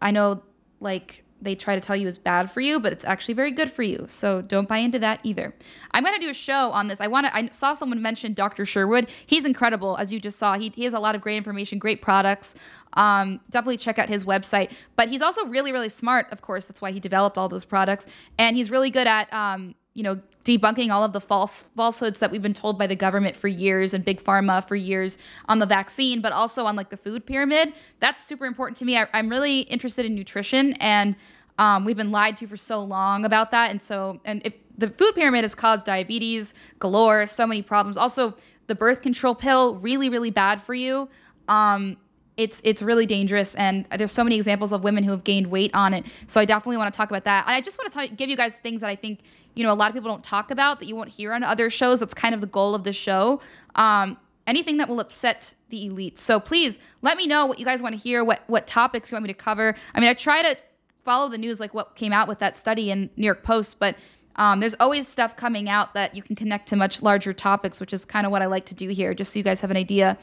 I 0.00 0.10
know 0.10 0.42
like 0.80 1.24
they 1.40 1.54
try 1.54 1.74
to 1.74 1.80
tell 1.80 1.96
you 1.96 2.08
is 2.08 2.18
bad 2.18 2.50
for 2.50 2.60
you, 2.60 2.80
but 2.80 2.92
it's 2.92 3.04
actually 3.04 3.34
very 3.34 3.50
good 3.50 3.70
for 3.70 3.82
you. 3.82 4.06
So 4.08 4.40
don't 4.42 4.68
buy 4.68 4.78
into 4.78 4.98
that 5.00 5.20
either. 5.22 5.54
I'm 5.92 6.04
to 6.04 6.18
do 6.18 6.30
a 6.30 6.34
show 6.34 6.70
on 6.72 6.88
this. 6.88 7.00
I 7.00 7.08
want 7.08 7.26
to, 7.26 7.36
I 7.36 7.48
saw 7.48 7.74
someone 7.74 8.00
mention 8.00 8.32
Dr. 8.32 8.64
Sherwood. 8.64 9.08
He's 9.26 9.44
incredible, 9.44 9.96
as 9.98 10.12
you 10.12 10.18
just 10.18 10.38
saw. 10.38 10.58
He, 10.58 10.72
he 10.74 10.84
has 10.84 10.94
a 10.94 10.98
lot 10.98 11.14
of 11.14 11.20
great 11.20 11.36
information, 11.36 11.78
great 11.78 12.00
products. 12.00 12.54
Um, 12.94 13.40
definitely 13.50 13.76
check 13.76 13.98
out 13.98 14.08
his 14.08 14.24
website. 14.24 14.72
But 14.96 15.08
he's 15.08 15.20
also 15.20 15.44
really, 15.46 15.72
really 15.72 15.90
smart, 15.90 16.26
of 16.32 16.40
course. 16.40 16.66
That's 16.66 16.80
why 16.80 16.92
he 16.92 17.00
developed 17.00 17.36
all 17.36 17.48
those 17.48 17.64
products. 17.64 18.06
And 18.38 18.56
he's 18.56 18.70
really 18.70 18.90
good 18.90 19.06
at, 19.06 19.32
um, 19.32 19.74
you 19.96 20.02
know, 20.02 20.20
debunking 20.44 20.92
all 20.92 21.02
of 21.02 21.14
the 21.14 21.20
false 21.20 21.64
falsehoods 21.74 22.18
that 22.18 22.30
we've 22.30 22.42
been 22.42 22.52
told 22.52 22.78
by 22.78 22.86
the 22.86 22.94
government 22.94 23.34
for 23.34 23.48
years 23.48 23.94
and 23.94 24.04
big 24.04 24.22
pharma 24.22 24.62
for 24.66 24.76
years 24.76 25.16
on 25.48 25.58
the 25.58 25.64
vaccine, 25.64 26.20
but 26.20 26.32
also 26.32 26.66
on 26.66 26.76
like 26.76 26.90
the 26.90 26.98
food 26.98 27.24
pyramid. 27.24 27.72
That's 27.98 28.22
super 28.22 28.44
important 28.44 28.76
to 28.76 28.84
me. 28.84 28.98
I, 28.98 29.08
am 29.14 29.30
really 29.30 29.60
interested 29.60 30.04
in 30.04 30.14
nutrition, 30.14 30.74
and 30.74 31.16
um, 31.58 31.86
we've 31.86 31.96
been 31.96 32.12
lied 32.12 32.36
to 32.36 32.46
for 32.46 32.58
so 32.58 32.80
long 32.80 33.24
about 33.24 33.50
that. 33.52 33.70
And 33.70 33.80
so, 33.80 34.20
and 34.26 34.42
if 34.44 34.52
the 34.76 34.90
food 34.90 35.14
pyramid 35.14 35.42
has 35.44 35.54
caused 35.54 35.86
diabetes 35.86 36.52
galore, 36.78 37.26
so 37.26 37.46
many 37.46 37.62
problems. 37.62 37.96
Also, 37.96 38.36
the 38.66 38.74
birth 38.74 39.00
control 39.00 39.34
pill 39.34 39.76
really, 39.76 40.10
really 40.10 40.30
bad 40.30 40.60
for 40.60 40.74
you. 40.74 41.08
Um, 41.48 41.96
it's 42.36 42.60
it's 42.64 42.82
really 42.82 43.06
dangerous 43.06 43.54
and 43.54 43.86
there's 43.96 44.12
so 44.12 44.22
many 44.22 44.36
examples 44.36 44.72
of 44.72 44.84
women 44.84 45.04
who 45.04 45.10
have 45.10 45.24
gained 45.24 45.46
weight 45.48 45.70
on 45.74 45.94
it. 45.94 46.04
So 46.26 46.40
i 46.40 46.44
definitely 46.44 46.76
want 46.76 46.92
to 46.92 46.96
talk 46.96 47.10
about 47.10 47.24
that. 47.24 47.46
And 47.46 47.54
i 47.54 47.60
just 47.60 47.78
want 47.78 47.92
to 47.92 48.14
give 48.14 48.28
you 48.28 48.36
guys 48.36 48.56
things 48.56 48.80
that 48.82 48.88
i 48.88 48.96
think 48.96 49.20
you 49.54 49.64
know 49.64 49.72
a 49.72 49.74
lot 49.74 49.88
of 49.88 49.94
people 49.94 50.10
don't 50.10 50.24
talk 50.24 50.50
about 50.50 50.80
that 50.80 50.86
you 50.86 50.96
won't 50.96 51.08
hear 51.08 51.32
on 51.32 51.42
other 51.42 51.70
shows. 51.70 52.00
That's 52.00 52.14
kind 52.14 52.34
of 52.34 52.40
the 52.40 52.46
goal 52.46 52.74
of 52.74 52.84
this 52.84 52.96
show. 52.96 53.40
Um, 53.74 54.18
anything 54.46 54.76
that 54.76 54.88
will 54.88 55.00
upset 55.00 55.54
the 55.70 55.88
elites 55.88 56.18
so 56.18 56.38
please 56.38 56.78
let 57.02 57.16
me 57.16 57.26
know 57.26 57.46
what 57.46 57.58
you 57.58 57.64
guys 57.64 57.82
want 57.82 57.94
to 57.94 58.00
hear 58.00 58.22
what 58.22 58.42
what 58.46 58.66
topics 58.66 59.10
you 59.10 59.16
want 59.16 59.24
me 59.24 59.28
to 59.28 59.34
cover. 59.34 59.74
I 59.94 60.00
mean 60.00 60.08
i 60.08 60.14
try 60.14 60.42
to 60.42 60.56
follow 61.04 61.28
the 61.28 61.38
news 61.38 61.58
like 61.60 61.72
what 61.72 61.94
came 61.94 62.12
out 62.12 62.28
with 62.28 62.38
that 62.40 62.54
study 62.54 62.90
in 62.90 63.08
new 63.16 63.24
york 63.24 63.42
post 63.42 63.78
but 63.78 63.96
um, 64.36 64.60
there's 64.60 64.74
always 64.80 65.08
stuff 65.08 65.34
coming 65.34 65.66
out 65.66 65.94
that 65.94 66.14
you 66.14 66.22
can 66.22 66.36
connect 66.36 66.68
to 66.68 66.76
much 66.76 67.00
larger 67.00 67.32
topics 67.32 67.80
which 67.80 67.92
is 67.92 68.04
kind 68.04 68.26
of 68.26 68.32
what 68.32 68.42
i 68.42 68.46
like 68.46 68.66
to 68.66 68.74
do 68.74 68.88
here 68.88 69.14
just 69.14 69.32
so 69.32 69.38
you 69.38 69.44
guys 69.44 69.60
have 69.60 69.70
an 69.70 69.76
idea 69.76 70.18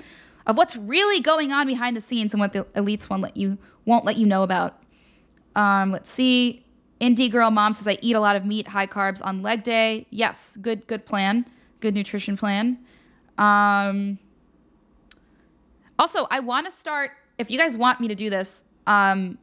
of 0.45 0.57
what's 0.57 0.75
really 0.75 1.19
going 1.19 1.51
on 1.51 1.67
behind 1.67 1.95
the 1.95 2.01
scenes 2.01 2.33
and 2.33 2.39
what 2.39 2.53
the 2.53 2.63
elites 2.75 3.09
won't 3.09 3.21
let 3.21 3.37
you 3.37 3.57
won't 3.85 4.05
let 4.05 4.17
you 4.17 4.25
know 4.25 4.43
about. 4.43 4.81
Um, 5.55 5.91
let's 5.91 6.09
see. 6.09 6.65
Indie 7.01 7.31
girl 7.31 7.51
mom 7.51 7.73
says 7.73 7.87
I 7.87 7.97
eat 8.01 8.15
a 8.15 8.19
lot 8.19 8.35
of 8.35 8.45
meat, 8.45 8.67
high 8.67 8.87
carbs 8.87 9.21
on 9.23 9.41
leg 9.41 9.63
day. 9.63 10.07
Yes, 10.09 10.57
good 10.61 10.87
good 10.87 11.05
plan, 11.05 11.45
good 11.79 11.93
nutrition 11.93 12.37
plan. 12.37 12.77
Um, 13.37 14.19
also, 15.99 16.27
I 16.31 16.39
want 16.39 16.65
to 16.65 16.71
start. 16.71 17.11
If 17.37 17.49
you 17.51 17.57
guys 17.57 17.77
want 17.77 17.99
me 17.99 18.07
to 18.07 18.15
do 18.15 18.29
this, 18.29 18.63
um, 18.87 19.37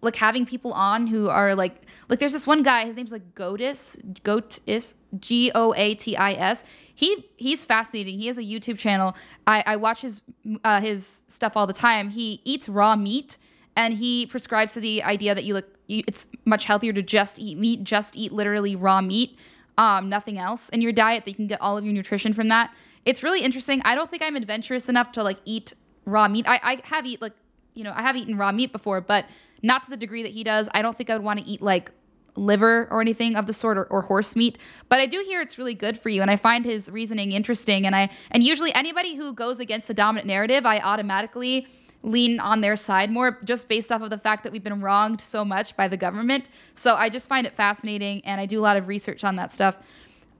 like 0.00 0.16
having 0.16 0.46
people 0.46 0.72
on 0.72 1.06
who 1.06 1.28
are 1.28 1.54
like 1.54 1.82
like 2.08 2.18
there's 2.18 2.32
this 2.32 2.46
one 2.46 2.62
guy 2.62 2.84
his 2.84 2.96
name's 2.96 3.12
like 3.12 3.34
Goatis 3.34 4.00
Goatis 4.22 4.94
G 5.18 5.50
O 5.54 5.74
A 5.74 5.94
T 5.94 6.16
I 6.16 6.32
S. 6.34 6.64
He 6.94 7.28
he's 7.36 7.64
fascinating. 7.64 8.18
He 8.18 8.26
has 8.26 8.38
a 8.38 8.42
YouTube 8.42 8.78
channel. 8.78 9.16
I 9.46 9.62
I 9.66 9.76
watch 9.76 10.02
his 10.02 10.22
uh, 10.64 10.80
his 10.80 11.22
stuff 11.28 11.56
all 11.56 11.66
the 11.66 11.72
time. 11.72 12.10
He 12.10 12.40
eats 12.44 12.68
raw 12.68 12.96
meat 12.96 13.38
and 13.76 13.94
he 13.94 14.26
prescribes 14.26 14.74
to 14.74 14.80
the 14.80 15.02
idea 15.02 15.34
that 15.34 15.44
you 15.44 15.54
look 15.54 15.66
you, 15.86 16.04
it's 16.06 16.28
much 16.44 16.64
healthier 16.66 16.92
to 16.92 17.02
just 17.02 17.38
eat 17.38 17.58
meat 17.58 17.82
just 17.82 18.16
eat 18.16 18.32
literally 18.32 18.76
raw 18.76 19.00
meat 19.00 19.38
um 19.78 20.08
nothing 20.08 20.38
else 20.38 20.68
in 20.68 20.82
your 20.82 20.92
diet 20.92 21.24
that 21.24 21.30
you 21.30 21.36
can 21.36 21.46
get 21.46 21.60
all 21.60 21.78
of 21.78 21.84
your 21.84 21.94
nutrition 21.94 22.32
from 22.32 22.48
that. 22.48 22.72
It's 23.04 23.22
really 23.22 23.40
interesting. 23.40 23.80
I 23.84 23.94
don't 23.94 24.10
think 24.10 24.22
I'm 24.22 24.36
adventurous 24.36 24.88
enough 24.88 25.12
to 25.12 25.22
like 25.22 25.38
eat 25.44 25.72
raw 26.04 26.28
meat. 26.28 26.46
I 26.46 26.60
I 26.62 26.80
have 26.84 27.06
eat 27.06 27.20
like 27.20 27.34
you 27.74 27.84
know 27.84 27.92
I 27.96 28.02
have 28.02 28.16
eaten 28.16 28.36
raw 28.36 28.52
meat 28.52 28.72
before 28.72 29.00
but 29.00 29.24
not 29.62 29.82
to 29.84 29.90
the 29.90 29.96
degree 29.96 30.22
that 30.22 30.32
he 30.32 30.44
does. 30.44 30.68
I 30.74 30.82
don't 30.82 30.96
think 30.96 31.10
I 31.10 31.14
would 31.14 31.24
want 31.24 31.40
to 31.40 31.46
eat 31.46 31.62
like 31.62 31.90
liver 32.38 32.88
or 32.90 33.00
anything 33.00 33.36
of 33.36 33.46
the 33.46 33.52
sort 33.52 33.76
or, 33.76 33.84
or, 33.84 34.02
horse 34.02 34.36
meat 34.36 34.58
but 34.88 35.00
i 35.00 35.06
do 35.06 35.22
hear 35.26 35.40
it's 35.40 35.58
really 35.58 35.74
good 35.74 35.98
for 35.98 36.08
you 36.08 36.22
and 36.22 36.30
i 36.30 36.36
find 36.36 36.64
his 36.64 36.90
reasoning 36.90 37.32
interesting 37.32 37.84
and 37.84 37.96
i 37.96 38.08
and 38.30 38.44
usually 38.44 38.72
anybody 38.74 39.16
who 39.16 39.32
goes 39.32 39.60
against 39.60 39.88
the 39.88 39.94
dominant 39.94 40.26
narrative 40.26 40.64
i 40.64 40.78
automatically 40.78 41.66
lean 42.04 42.38
on 42.38 42.60
their 42.60 42.76
side 42.76 43.10
more 43.10 43.38
just 43.42 43.68
based 43.68 43.90
off 43.90 44.02
of 44.02 44.10
the 44.10 44.18
fact 44.18 44.44
that 44.44 44.52
we've 44.52 44.62
been 44.62 44.80
wronged 44.80 45.20
so 45.20 45.44
much 45.44 45.76
by 45.76 45.88
the 45.88 45.96
government 45.96 46.48
so 46.74 46.94
i 46.94 47.08
just 47.08 47.28
find 47.28 47.46
it 47.46 47.52
fascinating 47.52 48.24
and 48.24 48.40
i 48.40 48.46
do 48.46 48.60
a 48.60 48.62
lot 48.62 48.76
of 48.76 48.86
research 48.86 49.24
on 49.24 49.36
that 49.36 49.50
stuff 49.50 49.76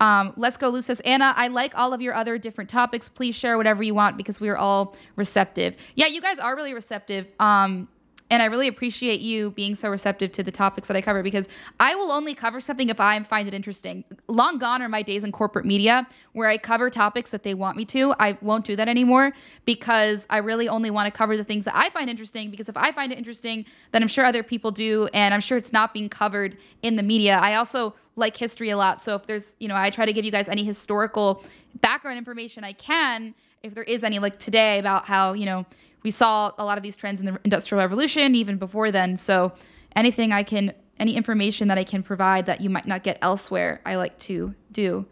um, 0.00 0.32
let's 0.36 0.56
go 0.56 0.68
Lou 0.68 0.80
says 0.80 1.00
Anna, 1.00 1.34
I 1.36 1.48
like 1.48 1.76
all 1.76 1.92
of 1.92 2.00
your 2.00 2.14
other 2.14 2.38
different 2.38 2.70
topics. 2.70 3.08
Please 3.08 3.34
share 3.34 3.56
whatever 3.56 3.82
you 3.82 3.94
want 3.94 4.16
because 4.16 4.38
we 4.40 4.48
are 4.48 4.56
all 4.56 4.94
receptive. 5.16 5.76
Yeah, 5.96 6.06
you 6.06 6.20
guys 6.20 6.38
are 6.38 6.54
really 6.54 6.72
receptive. 6.72 7.26
Um, 7.40 7.88
and 8.30 8.42
I 8.42 8.46
really 8.46 8.68
appreciate 8.68 9.20
you 9.20 9.50
being 9.52 9.74
so 9.74 9.88
receptive 9.88 10.32
to 10.32 10.42
the 10.42 10.52
topics 10.52 10.88
that 10.88 10.96
I 10.96 11.00
cover 11.00 11.22
because 11.22 11.48
I 11.80 11.94
will 11.94 12.12
only 12.12 12.34
cover 12.34 12.60
something 12.60 12.88
if 12.90 13.00
I 13.00 13.22
find 13.22 13.48
it 13.48 13.54
interesting. 13.54 14.04
Long 14.26 14.58
gone 14.58 14.82
are 14.82 14.88
my 14.88 15.02
days 15.02 15.24
in 15.24 15.32
corporate 15.32 15.64
media 15.64 16.06
where 16.32 16.48
I 16.48 16.58
cover 16.58 16.90
topics 16.90 17.30
that 17.30 17.42
they 17.42 17.54
want 17.54 17.76
me 17.76 17.84
to. 17.86 18.14
I 18.18 18.36
won't 18.42 18.64
do 18.64 18.76
that 18.76 18.88
anymore 18.88 19.32
because 19.64 20.26
I 20.28 20.38
really 20.38 20.68
only 20.68 20.90
want 20.90 21.12
to 21.12 21.16
cover 21.16 21.36
the 21.36 21.44
things 21.44 21.64
that 21.64 21.76
I 21.76 21.90
find 21.90 22.10
interesting 22.10 22.50
because 22.50 22.68
if 22.68 22.76
I 22.76 22.92
find 22.92 23.12
it 23.12 23.18
interesting, 23.18 23.64
then 23.92 24.02
I'm 24.02 24.08
sure 24.08 24.24
other 24.24 24.42
people 24.42 24.70
do. 24.70 25.08
And 25.14 25.32
I'm 25.32 25.40
sure 25.40 25.56
it's 25.56 25.72
not 25.72 25.94
being 25.94 26.08
covered 26.08 26.58
in 26.82 26.96
the 26.96 27.02
media. 27.02 27.38
I 27.38 27.54
also 27.54 27.94
like 28.16 28.36
history 28.36 28.70
a 28.70 28.76
lot. 28.76 29.00
So 29.00 29.14
if 29.14 29.26
there's, 29.26 29.56
you 29.58 29.68
know, 29.68 29.76
I 29.76 29.90
try 29.90 30.04
to 30.04 30.12
give 30.12 30.24
you 30.24 30.32
guys 30.32 30.48
any 30.48 30.64
historical 30.64 31.44
background 31.80 32.18
information 32.18 32.64
I 32.64 32.72
can, 32.72 33.34
if 33.62 33.74
there 33.74 33.84
is 33.84 34.04
any, 34.04 34.18
like 34.18 34.38
today 34.38 34.78
about 34.78 35.06
how, 35.06 35.32
you 35.32 35.46
know, 35.46 35.66
we 36.02 36.10
saw 36.10 36.52
a 36.58 36.64
lot 36.64 36.78
of 36.78 36.82
these 36.82 36.96
trends 36.96 37.20
in 37.20 37.26
the 37.26 37.38
Industrial 37.44 37.82
Revolution 37.82 38.34
even 38.34 38.56
before 38.56 38.90
then. 38.90 39.16
So 39.16 39.52
anything 39.96 40.32
I 40.32 40.42
can, 40.42 40.72
any 40.98 41.16
information 41.16 41.68
that 41.68 41.78
I 41.78 41.84
can 41.84 42.02
provide 42.02 42.46
that 42.46 42.60
you 42.60 42.70
might 42.70 42.86
not 42.86 43.02
get 43.02 43.18
elsewhere, 43.20 43.80
I 43.84 43.96
like 43.96 44.16
to 44.20 44.54
do. 44.72 45.06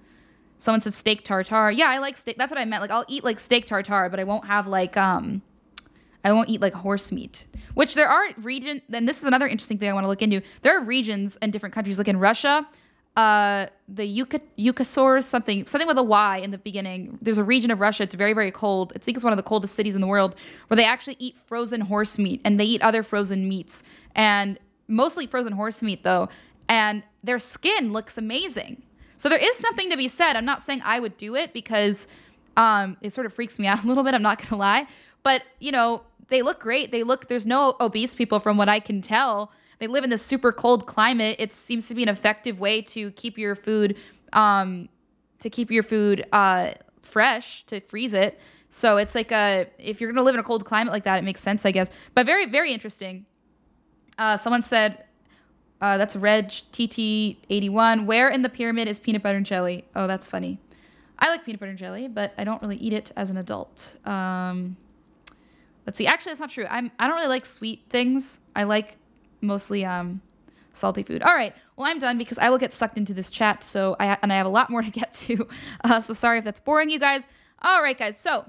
Someone 0.58 0.80
said 0.80 0.94
steak 0.94 1.24
tartare. 1.24 1.70
Yeah, 1.70 1.88
I 1.88 1.98
like 1.98 2.16
steak. 2.16 2.38
That's 2.38 2.50
what 2.50 2.58
I 2.58 2.64
meant. 2.64 2.80
Like 2.80 2.90
I'll 2.90 3.04
eat 3.08 3.24
like 3.24 3.38
steak 3.38 3.66
tartare, 3.66 4.08
but 4.08 4.20
I 4.20 4.24
won't 4.24 4.46
have 4.46 4.66
like 4.66 4.96
um 4.96 5.42
I 6.24 6.32
won't 6.32 6.48
eat 6.48 6.60
like 6.60 6.72
horse 6.72 7.12
meat. 7.12 7.46
Which 7.74 7.94
there 7.94 8.08
are 8.08 8.28
region 8.38 8.80
then 8.88 9.04
this 9.04 9.18
is 9.18 9.24
another 9.24 9.46
interesting 9.46 9.78
thing 9.78 9.90
I 9.90 9.92
want 9.92 10.04
to 10.04 10.08
look 10.08 10.22
into. 10.22 10.40
There 10.62 10.76
are 10.78 10.82
regions 10.82 11.36
in 11.42 11.50
different 11.50 11.74
countries 11.74 11.98
like 11.98 12.08
in 12.08 12.18
Russia, 12.18 12.66
uh 13.16 13.66
the 13.88 14.02
Yuka 14.02 15.24
something 15.24 15.66
something 15.66 15.88
with 15.88 15.98
a 15.98 16.02
Y 16.02 16.38
in 16.38 16.50
the 16.50 16.58
beginning. 16.58 17.18
There's 17.22 17.38
a 17.38 17.44
region 17.44 17.70
of 17.70 17.80
Russia, 17.80 18.02
it's 18.02 18.14
very, 18.14 18.32
very 18.32 18.50
cold. 18.50 18.92
I 18.94 18.98
think 18.98 19.16
it's 19.16 19.24
one 19.24 19.32
of 19.32 19.36
the 19.36 19.42
coldest 19.42 19.74
cities 19.74 19.94
in 19.94 20.00
the 20.00 20.06
world, 20.06 20.34
where 20.68 20.76
they 20.76 20.84
actually 20.84 21.16
eat 21.18 21.36
frozen 21.46 21.80
horse 21.80 22.18
meat 22.18 22.40
and 22.44 22.60
they 22.60 22.64
eat 22.64 22.82
other 22.82 23.02
frozen 23.02 23.48
meats. 23.48 23.84
And 24.14 24.58
mostly 24.88 25.26
frozen 25.26 25.52
horse 25.52 25.82
meat 25.82 26.02
though. 26.02 26.28
And 26.68 27.02
their 27.22 27.38
skin 27.38 27.92
looks 27.92 28.18
amazing. 28.18 28.82
So 29.16 29.28
there 29.28 29.38
is 29.38 29.56
something 29.56 29.90
to 29.90 29.96
be 29.96 30.08
said. 30.08 30.36
I'm 30.36 30.44
not 30.44 30.62
saying 30.62 30.82
I 30.84 31.00
would 31.00 31.16
do 31.16 31.36
it 31.36 31.52
because 31.52 32.06
um, 32.56 32.96
it 33.00 33.12
sort 33.12 33.26
of 33.26 33.32
freaks 33.32 33.58
me 33.58 33.66
out 33.66 33.84
a 33.84 33.86
little 33.86 34.02
bit. 34.02 34.14
I'm 34.14 34.22
not 34.22 34.42
gonna 34.42 34.60
lie, 34.60 34.86
but 35.22 35.42
you 35.58 35.72
know 35.72 36.02
they 36.28 36.42
look 36.42 36.60
great. 36.60 36.92
They 36.92 37.02
look. 37.02 37.28
There's 37.28 37.46
no 37.46 37.76
obese 37.80 38.14
people 38.14 38.40
from 38.40 38.56
what 38.56 38.68
I 38.68 38.80
can 38.80 39.00
tell. 39.00 39.52
They 39.78 39.86
live 39.86 40.04
in 40.04 40.10
this 40.10 40.22
super 40.22 40.52
cold 40.52 40.86
climate. 40.86 41.36
It 41.38 41.52
seems 41.52 41.88
to 41.88 41.94
be 41.94 42.02
an 42.02 42.08
effective 42.08 42.58
way 42.58 42.82
to 42.82 43.10
keep 43.12 43.36
your 43.36 43.54
food, 43.54 43.96
um, 44.32 44.88
to 45.40 45.50
keep 45.50 45.70
your 45.70 45.82
food 45.82 46.26
uh, 46.32 46.72
fresh, 47.02 47.64
to 47.66 47.80
freeze 47.80 48.14
it. 48.14 48.40
So 48.68 48.96
it's 48.96 49.14
like 49.14 49.32
a 49.32 49.66
if 49.78 50.00
you're 50.00 50.10
gonna 50.12 50.24
live 50.24 50.34
in 50.34 50.40
a 50.40 50.44
cold 50.44 50.64
climate 50.64 50.92
like 50.92 51.04
that, 51.04 51.18
it 51.18 51.24
makes 51.24 51.40
sense, 51.40 51.64
I 51.64 51.70
guess. 51.70 51.90
But 52.14 52.26
very 52.26 52.46
very 52.46 52.72
interesting. 52.72 53.26
Uh, 54.18 54.36
someone 54.36 54.62
said 54.62 55.04
uh, 55.80 55.98
that's 55.98 56.16
Reg 56.16 56.48
TT81. 56.48 58.06
Where 58.06 58.28
in 58.30 58.42
the 58.42 58.48
pyramid 58.48 58.88
is 58.88 58.98
peanut 58.98 59.22
butter 59.22 59.36
and 59.36 59.46
jelly? 59.46 59.84
Oh, 59.94 60.06
that's 60.06 60.26
funny. 60.26 60.58
I 61.18 61.28
like 61.28 61.44
peanut 61.44 61.60
butter 61.60 61.70
and 61.70 61.78
jelly, 61.78 62.08
but 62.08 62.32
I 62.38 62.44
don't 62.44 62.60
really 62.62 62.76
eat 62.76 62.92
it 62.92 63.12
as 63.16 63.30
an 63.30 63.36
adult. 63.36 63.96
Um, 64.06 64.76
let's 65.86 65.98
see. 65.98 66.06
Actually, 66.06 66.30
that's 66.30 66.40
not 66.40 66.50
true. 66.50 66.66
I'm 66.68 66.90
I 66.98 67.06
don't 67.06 67.16
really 67.16 67.28
like 67.28 67.46
sweet 67.46 67.84
things. 67.90 68.40
I 68.54 68.64
like 68.64 68.96
mostly 69.46 69.84
um, 69.84 70.20
salty 70.72 71.02
food. 71.02 71.22
All 71.22 71.34
right. 71.34 71.54
Well, 71.76 71.88
I'm 71.88 71.98
done 71.98 72.18
because 72.18 72.38
I 72.38 72.50
will 72.50 72.58
get 72.58 72.72
sucked 72.72 72.98
into 72.98 73.14
this 73.14 73.30
chat. 73.30 73.64
So 73.64 73.96
I 73.98 74.18
and 74.22 74.32
I 74.32 74.36
have 74.36 74.46
a 74.46 74.50
lot 74.50 74.70
more 74.70 74.82
to 74.82 74.90
get 74.90 75.12
to. 75.14 75.48
Uh, 75.84 76.00
so 76.00 76.12
sorry 76.14 76.38
if 76.38 76.44
that's 76.44 76.60
boring 76.60 76.90
you 76.90 76.98
guys. 76.98 77.26
All 77.62 77.82
right, 77.82 77.96
guys. 77.96 78.18
So 78.18 78.44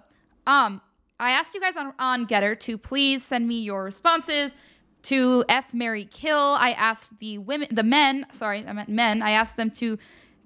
um, 0.48 0.82
I 1.20 1.32
asked 1.32 1.54
you 1.54 1.62
guys 1.62 1.78
on 1.78 1.94
on 2.00 2.26
GETTR 2.26 2.60
to 2.62 2.78
please 2.78 3.24
send 3.24 3.48
me 3.48 3.62
your 3.62 3.84
responses 3.84 4.56
to 5.04 5.44
F 5.50 5.74
Marry 5.74 6.06
Kill. 6.06 6.38
I 6.38 6.72
asked 6.72 7.18
the 7.20 7.38
women, 7.38 7.68
the 7.72 7.84
men, 7.84 8.26
sorry, 8.32 8.66
I 8.68 8.74
meant 8.74 8.90
men. 8.90 9.22
I 9.22 9.32
asked 9.32 9.56
them 9.56 9.70
to 9.72 9.98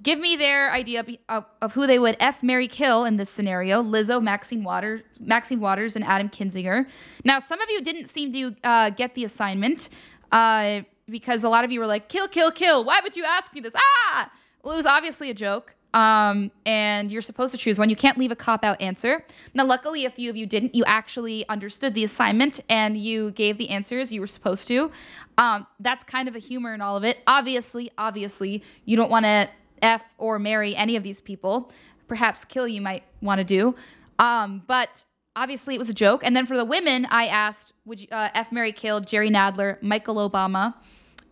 give 0.04 0.20
me 0.20 0.36
their 0.36 0.72
idea 0.72 1.06
of, 1.30 1.46
of 1.62 1.74
who 1.74 1.86
they 1.88 2.00
would 2.00 2.18
F 2.20 2.44
Marry 2.44 2.68
Kill 2.68 3.06
in 3.06 3.18
this 3.18 3.30
scenario: 3.30 3.82
Lizzo, 3.82 4.22
Maxine 4.22 4.64
Waters, 4.64 5.02
Maxine 5.20 5.60
Waters, 5.60 5.96
and 5.96 6.06
Adam 6.06 6.30
Kinzinger. 6.30 6.88
Now, 7.24 7.40
some 7.40 7.62
of 7.62 7.70
you 7.70 7.82
didn't 7.82 8.08
seem 8.08 8.34
to 8.34 8.56
uh, 8.64 8.90
get 8.92 9.16
the 9.16 9.24
assignment 9.24 9.90
uh, 10.32 10.82
because 11.10 11.44
a 11.44 11.50
lot 11.50 11.64
of 11.64 11.72
you 11.72 11.80
were 11.80 11.88
like, 11.88 12.10
"Kill, 12.10 12.28
kill, 12.28 12.52
kill." 12.52 12.84
Why 12.84 13.00
would 13.02 13.16
you 13.16 13.24
ask 13.26 13.54
me 13.54 13.62
this? 13.62 13.74
Ah, 13.76 14.32
well, 14.64 14.74
it 14.74 14.78
was 14.78 14.86
obviously 14.86 15.30
a 15.30 15.34
joke. 15.34 15.76
Um, 15.94 16.52
and 16.66 17.12
you're 17.12 17.22
supposed 17.22 17.52
to 17.52 17.58
choose 17.58 17.78
one. 17.78 17.90
You 17.90 17.98
can't 17.98 18.18
leave 18.18 18.32
a 18.32 18.36
cop 18.36 18.64
out 18.64 18.82
answer. 18.82 19.26
Now, 19.54 19.66
luckily, 19.66 20.06
a 20.06 20.10
few 20.10 20.30
of 20.30 20.38
you 20.38 20.46
didn't. 20.46 20.74
You 20.74 20.86
actually 20.86 21.48
understood 21.50 21.94
the 21.94 22.06
assignment 22.06 22.62
and 22.70 22.96
you 22.98 23.32
gave 23.32 23.58
the 23.58 23.70
answers 23.70 24.12
you 24.12 24.22
were 24.22 24.28
supposed 24.28 24.68
to. 24.70 24.90
Um, 25.38 25.68
that's 25.82 26.04
kind 26.04 26.30
of 26.30 26.36
a 26.36 26.40
humor 26.40 26.74
in 26.74 26.82
all 26.82 26.96
of 26.96 27.04
it. 27.04 27.18
Obviously, 27.28 27.92
obviously, 27.98 28.64
you 28.86 28.96
don't 28.96 29.12
want 29.12 29.26
to 29.26 29.50
F 29.82 30.04
or 30.18 30.40
marry 30.40 30.76
any 30.76 30.96
of 30.96 31.04
these 31.04 31.20
people. 31.20 31.72
Perhaps 32.08 32.46
kill 32.46 32.68
you 32.68 32.82
might 32.82 33.04
want 33.22 33.40
to 33.40 33.44
do. 33.44 33.76
Um, 34.20 34.64
but 34.68 35.04
obviously, 35.36 35.76
it 35.76 35.78
was 35.78 35.90
a 35.90 35.94
joke. 35.94 36.22
And 36.24 36.36
then 36.36 36.46
for 36.46 36.58
the 36.58 36.66
women, 36.66 37.06
I 37.10 37.28
asked, 37.28 37.74
would 37.86 38.02
you 38.02 38.08
uh, 38.12 38.30
F, 38.34 38.52
Marry, 38.52 38.72
kill 38.72 39.00
Jerry 39.00 39.30
Nadler, 39.30 39.82
Michael 39.82 40.30
Obama, 40.30 40.74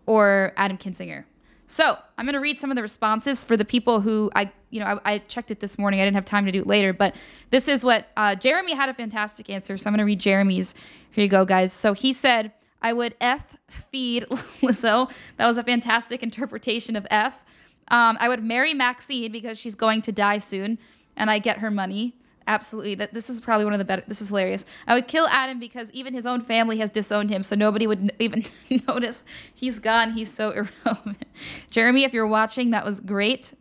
or 0.05 0.53
Adam 0.57 0.77
Kinzinger? 0.77 1.25
So 1.67 1.97
I'm 2.17 2.25
going 2.25 2.33
to 2.33 2.39
read 2.39 2.57
some 2.57 2.71
of 2.71 2.75
the 2.75 2.81
responses 2.81 3.43
for 3.43 3.55
the 3.55 3.65
people 3.65 4.01
who 4.01 4.31
I, 4.33 4.51
you 4.71 4.79
know, 4.79 4.99
I, 5.05 5.13
I, 5.13 5.17
checked 5.19 5.51
it 5.51 5.59
this 5.59 5.77
morning. 5.77 6.01
I 6.01 6.05
didn't 6.05 6.15
have 6.15 6.25
time 6.25 6.47
to 6.47 6.51
do 6.51 6.61
it 6.61 6.67
later, 6.67 6.93
but 6.93 7.15
this 7.51 7.67
is 7.67 7.83
what 7.83 8.07
uh, 8.17 8.33
Jeremy 8.33 8.73
had 8.73 8.89
a 8.89 8.93
fantastic 8.95 9.51
answer. 9.51 9.77
So 9.77 9.87
I'm 9.87 9.93
going 9.93 9.99
to 9.99 10.05
read 10.05 10.19
Jeremy's. 10.19 10.73
Here 11.11 11.23
you 11.23 11.29
go, 11.29 11.45
guys. 11.45 11.71
So 11.71 11.93
he 11.93 12.11
said, 12.11 12.53
I 12.81 12.93
would 12.93 13.15
F 13.21 13.55
feed 13.67 14.23
Lizzo. 14.61 15.11
That 15.37 15.45
was 15.45 15.57
a 15.57 15.63
fantastic 15.63 16.23
interpretation 16.23 16.95
of 16.95 17.05
F. 17.11 17.45
Um, 17.89 18.17
I 18.19 18.29
would 18.29 18.43
marry 18.43 18.73
Maxine 18.73 19.31
because 19.31 19.59
she's 19.59 19.75
going 19.75 20.01
to 20.03 20.11
die 20.11 20.39
soon 20.39 20.79
and 21.15 21.29
I 21.29 21.37
get 21.37 21.59
her 21.59 21.69
money 21.69 22.15
absolutely. 22.49 22.95
That 22.95 23.13
this 23.13 23.29
is 23.29 23.39
probably 23.39 23.63
one 23.63 23.73
of 23.73 23.79
the 23.79 23.85
better 23.85 24.03
this 24.07 24.21
is 24.21 24.27
hilarious. 24.27 24.65
I 24.87 24.95
would 24.95 25.07
kill 25.07 25.27
adam 25.27 25.59
because 25.59 25.89
even 25.91 26.13
his 26.13 26.25
own 26.25 26.41
family 26.41 26.77
has 26.79 26.89
disowned 26.89 27.29
him 27.29 27.43
so 27.43 27.55
nobody 27.55 27.87
would 27.87 27.99
n- 27.99 28.11
even 28.19 28.43
notice 28.87 29.23
he's 29.53 29.79
gone. 29.79 30.11
He's 30.11 30.33
so 30.33 30.49
irrelevant. 30.85 31.23
Jeremy 31.69 32.03
if 32.03 32.13
you're 32.13 32.27
watching 32.27 32.71
that 32.71 32.83
was 32.83 32.99
great. 32.99 33.53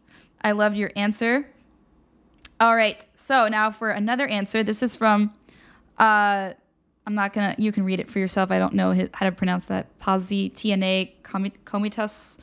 I 0.43 0.53
loved 0.53 0.77
your 0.77 0.91
answer. 0.97 1.47
All 2.59 2.75
right. 2.75 3.05
So 3.15 3.47
now 3.47 3.71
for 3.71 3.91
another 3.91 4.27
answer. 4.27 4.65
This 4.65 4.83
is 4.83 4.97
from 4.97 5.33
uh 5.99 6.53
i'm 7.07 7.15
not 7.15 7.33
gonna 7.33 7.55
you 7.59 7.73
can 7.73 7.85
read 7.85 8.01
it 8.01 8.11
for 8.11 8.19
yourself. 8.19 8.51
I 8.51 8.59
don't 8.59 8.75
know 8.75 8.93
his, 8.93 9.11
how 9.13 9.27
to 9.27 9.33
pronounce 9.33 9.67
that. 9.67 9.87
Pazzi 10.01 10.51
tna 10.53 11.13
comitas 11.23 12.39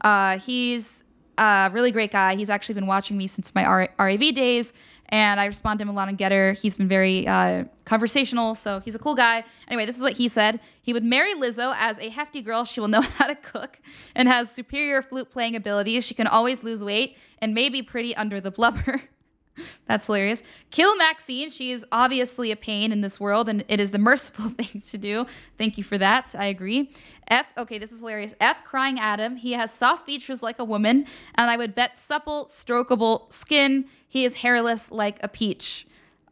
uh 0.00 0.38
he's 0.38 1.04
a 1.38 1.70
really 1.72 1.92
great 1.92 2.12
guy. 2.12 2.34
He's 2.36 2.50
actually 2.50 2.76
been 2.76 2.86
watching 2.86 3.16
me 3.16 3.26
since 3.26 3.54
my 3.54 3.88
rav 3.98 4.20
days 4.20 4.72
and 5.12 5.38
I 5.38 5.44
respond 5.44 5.78
to 5.78 5.82
him 5.82 5.90
a 5.90 5.92
lot 5.92 6.08
on 6.08 6.16
GETTR. 6.16 6.56
He's 6.56 6.74
been 6.74 6.88
very 6.88 7.28
uh, 7.28 7.64
conversational, 7.84 8.54
so 8.54 8.80
he's 8.80 8.94
a 8.94 8.98
cool 8.98 9.14
guy. 9.14 9.44
Anyway, 9.68 9.84
this 9.84 9.96
is 9.98 10.02
what 10.02 10.14
he 10.14 10.26
said. 10.26 10.58
He 10.80 10.94
would 10.94 11.04
marry 11.04 11.34
Lizzo 11.34 11.74
as 11.76 11.98
a 11.98 12.08
hefty 12.08 12.40
girl. 12.40 12.64
She 12.64 12.80
will 12.80 12.88
know 12.88 13.00
how 13.18 13.26
to 13.26 13.34
cook 13.34 13.78
and 14.14 14.26
has 14.26 14.50
superior 14.50 15.02
flute 15.02 15.30
playing 15.30 15.54
abilities. 15.54 16.04
She 16.04 16.14
can 16.14 16.26
always 16.26 16.64
lose 16.64 16.82
weight 16.82 17.18
and 17.40 17.54
may 17.54 17.68
be 17.68 17.82
pretty 17.82 18.16
under 18.16 18.40
the 18.40 18.50
blubber. 18.50 19.02
That's 19.86 20.06
hilarious. 20.06 20.42
Kill 20.70 20.96
Maxine. 20.96 21.50
She 21.50 21.72
is 21.72 21.84
obviously 21.92 22.50
a 22.50 22.56
pain 22.56 22.92
in 22.92 23.00
this 23.00 23.20
world, 23.20 23.48
and 23.48 23.64
it 23.68 23.80
is 23.80 23.90
the 23.90 23.98
merciful 24.10 24.48
thing 24.50 24.80
to 24.80 24.98
do. 24.98 25.26
Thank 25.58 25.78
you 25.78 25.84
for 25.84 25.98
that. 25.98 26.34
I 26.38 26.46
agree. 26.46 26.90
F. 27.28 27.46
Okay, 27.56 27.78
this 27.78 27.92
is 27.92 28.00
hilarious. 28.00 28.34
F. 28.40 28.64
Crying 28.64 28.98
Adam. 28.98 29.36
He 29.36 29.52
has 29.52 29.72
soft 29.72 30.06
features 30.06 30.42
like 30.42 30.58
a 30.58 30.64
woman, 30.64 31.06
and 31.36 31.50
I 31.50 31.56
would 31.56 31.74
bet 31.74 31.96
supple, 31.96 32.46
strokeable 32.46 33.32
skin. 33.32 33.86
He 34.08 34.24
is 34.24 34.36
hairless 34.36 34.90
like 34.90 35.18
a 35.22 35.28
peach. 35.28 35.86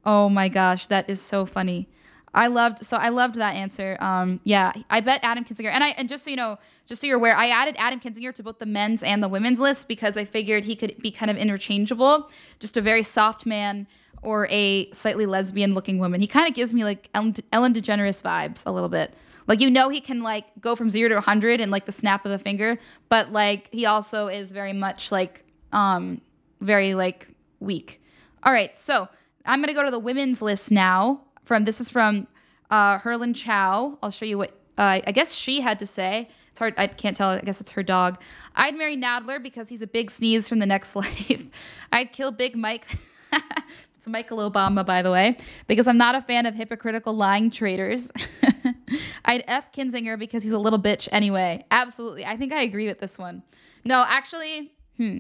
Oh 0.04 0.28
my 0.28 0.48
gosh, 0.48 0.86
that 0.86 1.08
is 1.08 1.20
so 1.20 1.46
funny. 1.46 1.88
I 2.32 2.46
loved 2.46 2.86
so 2.86 2.96
I 2.96 3.08
loved 3.08 3.36
that 3.36 3.54
answer. 3.56 3.96
Um, 4.00 4.40
yeah, 4.44 4.72
I 4.88 5.00
bet 5.00 5.20
Adam 5.22 5.44
Kinzinger, 5.44 5.70
and 5.70 5.82
I 5.82 5.88
and 5.90 6.08
just 6.08 6.24
so 6.24 6.30
you 6.30 6.36
know, 6.36 6.58
just 6.86 7.00
so 7.00 7.06
you're 7.06 7.16
aware, 7.16 7.36
I 7.36 7.48
added 7.48 7.74
Adam 7.78 7.98
Kinzinger 7.98 8.32
to 8.34 8.42
both 8.42 8.58
the 8.58 8.66
men's 8.66 9.02
and 9.02 9.22
the 9.22 9.28
women's 9.28 9.58
list 9.58 9.88
because 9.88 10.16
I 10.16 10.24
figured 10.24 10.64
he 10.64 10.76
could 10.76 10.96
be 10.98 11.10
kind 11.10 11.30
of 11.30 11.36
interchangeable, 11.36 12.30
just 12.60 12.76
a 12.76 12.80
very 12.80 13.02
soft 13.02 13.46
man 13.46 13.86
or 14.22 14.46
a 14.50 14.90
slightly 14.92 15.26
lesbian-looking 15.26 15.98
woman. 15.98 16.20
He 16.20 16.26
kind 16.26 16.46
of 16.46 16.54
gives 16.54 16.74
me 16.74 16.84
like 16.84 17.08
Ellen, 17.14 17.34
Ellen 17.52 17.72
DeGeneres 17.72 18.22
vibes 18.22 18.64
a 18.66 18.70
little 18.70 18.88
bit. 18.90 19.14
Like 19.46 19.60
you 19.60 19.70
know, 19.70 19.88
he 19.88 20.00
can 20.00 20.22
like 20.22 20.44
go 20.60 20.76
from 20.76 20.90
zero 20.90 21.08
to 21.08 21.20
hundred 21.20 21.60
in 21.60 21.70
like 21.70 21.86
the 21.86 21.92
snap 21.92 22.24
of 22.24 22.30
a 22.30 22.38
finger, 22.38 22.78
but 23.08 23.32
like 23.32 23.68
he 23.72 23.86
also 23.86 24.28
is 24.28 24.52
very 24.52 24.72
much 24.72 25.10
like 25.10 25.44
um 25.72 26.20
very 26.60 26.94
like 26.94 27.26
weak. 27.58 28.00
All 28.44 28.52
right, 28.52 28.76
so 28.76 29.08
I'm 29.44 29.60
gonna 29.60 29.74
go 29.74 29.82
to 29.82 29.90
the 29.90 29.98
women's 29.98 30.40
list 30.40 30.70
now. 30.70 31.22
From 31.50 31.64
this 31.64 31.80
is 31.80 31.90
from 31.90 32.28
uh, 32.70 33.00
Herlin 33.00 33.34
Chow. 33.34 33.98
I'll 34.04 34.12
show 34.12 34.24
you 34.24 34.38
what 34.38 34.50
uh, 34.78 35.00
I 35.04 35.10
guess 35.10 35.32
she 35.32 35.60
had 35.60 35.80
to 35.80 35.86
say. 35.86 36.28
It's 36.50 36.60
hard. 36.60 36.74
I 36.76 36.86
can't 36.86 37.16
tell. 37.16 37.30
I 37.30 37.40
guess 37.40 37.60
it's 37.60 37.72
her 37.72 37.82
dog. 37.82 38.22
I'd 38.54 38.76
marry 38.76 38.96
Nadler 38.96 39.42
because 39.42 39.68
he's 39.68 39.82
a 39.82 39.88
big 39.88 40.12
sneeze 40.12 40.48
from 40.48 40.60
the 40.60 40.66
next 40.66 40.94
life. 41.02 41.48
I'd 41.92 42.12
kill 42.12 42.30
Big 42.30 42.54
Mike. 42.54 42.86
it's 43.96 44.06
Michael 44.06 44.48
Obama, 44.48 44.86
by 44.86 45.02
the 45.02 45.10
way, 45.10 45.38
because 45.66 45.88
I'm 45.88 45.98
not 45.98 46.14
a 46.14 46.20
fan 46.20 46.46
of 46.46 46.54
hypocritical 46.54 47.16
lying 47.16 47.50
traitors. 47.50 48.12
I'd 49.24 49.42
F 49.48 49.72
Kinzinger 49.72 50.16
because 50.20 50.44
he's 50.44 50.52
a 50.52 50.58
little 50.58 50.78
bitch 50.78 51.08
anyway. 51.10 51.64
Absolutely. 51.72 52.24
I 52.24 52.36
think 52.36 52.52
I 52.52 52.62
agree 52.62 52.86
with 52.86 53.00
this 53.00 53.18
one. 53.18 53.42
No, 53.84 54.04
actually, 54.06 54.70
hmm. 54.98 55.16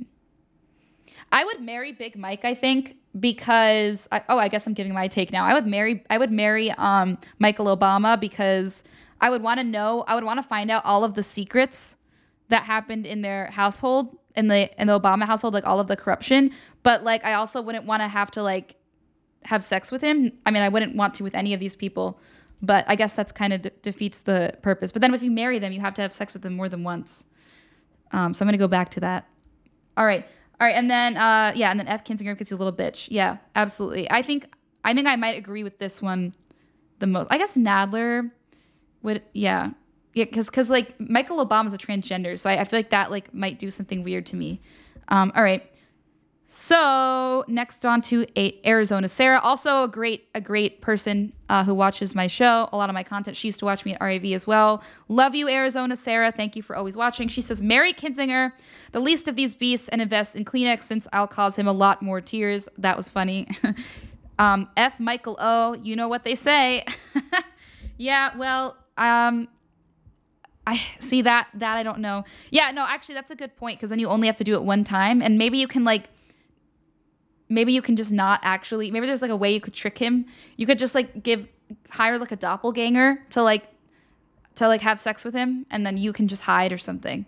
I 1.32 1.44
would 1.44 1.60
marry 1.60 1.90
Big 1.90 2.16
Mike, 2.16 2.44
I 2.44 2.54
think, 2.54 2.98
because 3.18 4.08
I, 4.12 4.22
oh, 4.28 4.38
I 4.38 4.48
guess 4.48 4.66
I'm 4.66 4.74
giving 4.74 4.94
my 4.94 5.08
take 5.08 5.32
now. 5.32 5.44
I 5.44 5.54
would 5.54 5.66
marry 5.66 6.04
I 6.10 6.18
would 6.18 6.30
marry 6.30 6.70
um, 6.72 7.18
Michael 7.38 7.66
Obama 7.66 8.18
because 8.20 8.84
I 9.20 9.30
would 9.30 9.42
want 9.42 9.58
to 9.58 9.64
know, 9.64 10.04
I 10.06 10.14
would 10.14 10.24
want 10.24 10.38
to 10.38 10.42
find 10.42 10.70
out 10.70 10.84
all 10.84 11.04
of 11.04 11.14
the 11.14 11.22
secrets 11.22 11.96
that 12.48 12.62
happened 12.64 13.06
in 13.06 13.22
their 13.22 13.46
household 13.46 14.16
in 14.36 14.48
the 14.48 14.70
in 14.80 14.86
the 14.86 14.98
Obama 14.98 15.24
household, 15.24 15.54
like 15.54 15.66
all 15.66 15.80
of 15.80 15.88
the 15.88 15.96
corruption. 15.96 16.50
But 16.82 17.04
like, 17.04 17.24
I 17.24 17.34
also 17.34 17.60
wouldn't 17.60 17.84
want 17.84 18.02
to 18.02 18.08
have 18.08 18.30
to 18.32 18.42
like 18.42 18.76
have 19.44 19.64
sex 19.64 19.90
with 19.90 20.02
him. 20.02 20.32
I 20.46 20.50
mean, 20.50 20.62
I 20.62 20.68
wouldn't 20.68 20.94
want 20.96 21.14
to 21.14 21.24
with 21.24 21.34
any 21.34 21.54
of 21.54 21.60
these 21.60 21.74
people. 21.74 22.18
But 22.62 22.84
I 22.88 22.94
guess 22.94 23.14
that's 23.14 23.32
kind 23.32 23.52
of 23.52 23.62
de- 23.62 23.70
defeats 23.82 24.20
the 24.20 24.54
purpose. 24.60 24.92
But 24.92 25.00
then 25.00 25.14
if 25.14 25.22
you 25.22 25.30
marry 25.30 25.58
them, 25.58 25.72
you 25.72 25.80
have 25.80 25.94
to 25.94 26.02
have 26.02 26.12
sex 26.12 26.34
with 26.34 26.42
them 26.42 26.54
more 26.54 26.68
than 26.68 26.84
once. 26.84 27.24
Um, 28.12 28.34
so 28.34 28.42
I'm 28.42 28.48
gonna 28.48 28.58
go 28.58 28.68
back 28.68 28.90
to 28.92 29.00
that. 29.00 29.26
All 29.96 30.04
right, 30.04 30.26
all 30.60 30.66
right, 30.66 30.76
and 30.76 30.90
then 30.90 31.16
uh, 31.16 31.52
yeah, 31.54 31.70
and 31.70 31.80
then 31.80 31.88
F 31.88 32.04
Kinzinger 32.04 32.32
because 32.32 32.48
he's 32.48 32.52
a 32.52 32.56
little 32.56 32.72
bitch. 32.72 33.08
Yeah, 33.10 33.38
absolutely. 33.56 34.10
I 34.10 34.20
think 34.20 34.46
I 34.84 34.92
think 34.92 35.06
I 35.06 35.16
might 35.16 35.38
agree 35.38 35.64
with 35.64 35.78
this 35.78 36.02
one 36.02 36.34
the 36.98 37.06
most. 37.06 37.28
I 37.30 37.38
guess 37.38 37.56
Nadler 37.56 38.30
would 39.02 39.22
yeah 39.32 39.70
yeah 40.12 40.24
because 40.24 40.50
because 40.50 40.68
like 40.68 41.00
Michael 41.00 41.44
Obama's 41.44 41.72
a 41.72 41.78
transgender, 41.78 42.38
so 42.38 42.50
I, 42.50 42.60
I 42.60 42.64
feel 42.64 42.78
like 42.78 42.90
that 42.90 43.10
like 43.10 43.32
might 43.32 43.58
do 43.58 43.70
something 43.70 44.04
weird 44.04 44.26
to 44.26 44.36
me. 44.36 44.60
Um, 45.08 45.32
all 45.34 45.42
right. 45.42 45.66
So 46.52 47.44
next 47.46 47.86
on 47.86 48.02
to 48.02 48.26
Arizona 48.66 49.06
Sarah, 49.06 49.38
also 49.38 49.84
a 49.84 49.88
great 49.88 50.28
a 50.34 50.40
great 50.40 50.80
person 50.80 51.32
uh, 51.48 51.62
who 51.62 51.72
watches 51.76 52.12
my 52.12 52.26
show, 52.26 52.68
a 52.72 52.76
lot 52.76 52.90
of 52.90 52.94
my 52.94 53.04
content. 53.04 53.36
She 53.36 53.46
used 53.46 53.60
to 53.60 53.64
watch 53.64 53.84
me 53.84 53.94
at 53.94 54.00
RAV 54.00 54.24
as 54.32 54.48
well. 54.48 54.82
Love 55.06 55.36
you, 55.36 55.48
Arizona 55.48 55.94
Sarah. 55.94 56.32
Thank 56.32 56.56
you 56.56 56.62
for 56.64 56.74
always 56.74 56.96
watching. 56.96 57.28
She 57.28 57.40
says, 57.40 57.62
"Marry 57.62 57.92
Kinzinger, 57.92 58.50
the 58.90 58.98
least 58.98 59.28
of 59.28 59.36
these 59.36 59.54
beasts, 59.54 59.88
and 59.90 60.02
invest 60.02 60.34
in 60.34 60.44
Kleenex 60.44 60.82
since 60.82 61.06
I'll 61.12 61.28
cause 61.28 61.54
him 61.54 61.68
a 61.68 61.72
lot 61.72 62.02
more 62.02 62.20
tears." 62.20 62.68
That 62.78 62.96
was 62.96 63.08
funny. 63.08 63.46
um, 64.40 64.68
F 64.76 64.98
Michael 64.98 65.36
O, 65.38 65.74
you 65.74 65.94
know 65.94 66.08
what 66.08 66.24
they 66.24 66.34
say. 66.34 66.84
yeah, 67.96 68.36
well, 68.36 68.76
um, 68.98 69.46
I 70.66 70.82
see 70.98 71.22
that 71.22 71.46
that 71.54 71.76
I 71.76 71.84
don't 71.84 72.00
know. 72.00 72.24
Yeah, 72.50 72.72
no, 72.72 72.84
actually 72.88 73.14
that's 73.14 73.30
a 73.30 73.36
good 73.36 73.54
point 73.54 73.78
because 73.78 73.90
then 73.90 74.00
you 74.00 74.08
only 74.08 74.26
have 74.26 74.36
to 74.38 74.44
do 74.44 74.54
it 74.54 74.64
one 74.64 74.82
time 74.82 75.22
and 75.22 75.38
maybe 75.38 75.56
you 75.56 75.68
can 75.68 75.84
like 75.84 76.08
maybe 77.50 77.72
you 77.72 77.82
can 77.82 77.96
just 77.96 78.12
not 78.12 78.40
actually 78.42 78.90
maybe 78.90 79.06
there's 79.06 79.20
like 79.20 79.30
a 79.30 79.36
way 79.36 79.52
you 79.52 79.60
could 79.60 79.74
trick 79.74 79.98
him. 79.98 80.24
You 80.56 80.66
could 80.66 80.78
just 80.78 80.94
like 80.94 81.22
give 81.22 81.46
hire 81.90 82.18
like 82.18 82.32
a 82.32 82.36
doppelganger 82.36 83.22
to 83.30 83.42
like 83.42 83.64
to 84.54 84.66
like 84.68 84.80
have 84.80 85.00
sex 85.00 85.24
with 85.24 85.34
him 85.34 85.66
and 85.70 85.84
then 85.84 85.98
you 85.98 86.12
can 86.12 86.28
just 86.28 86.42
hide 86.42 86.72
or 86.72 86.78
something. 86.78 87.26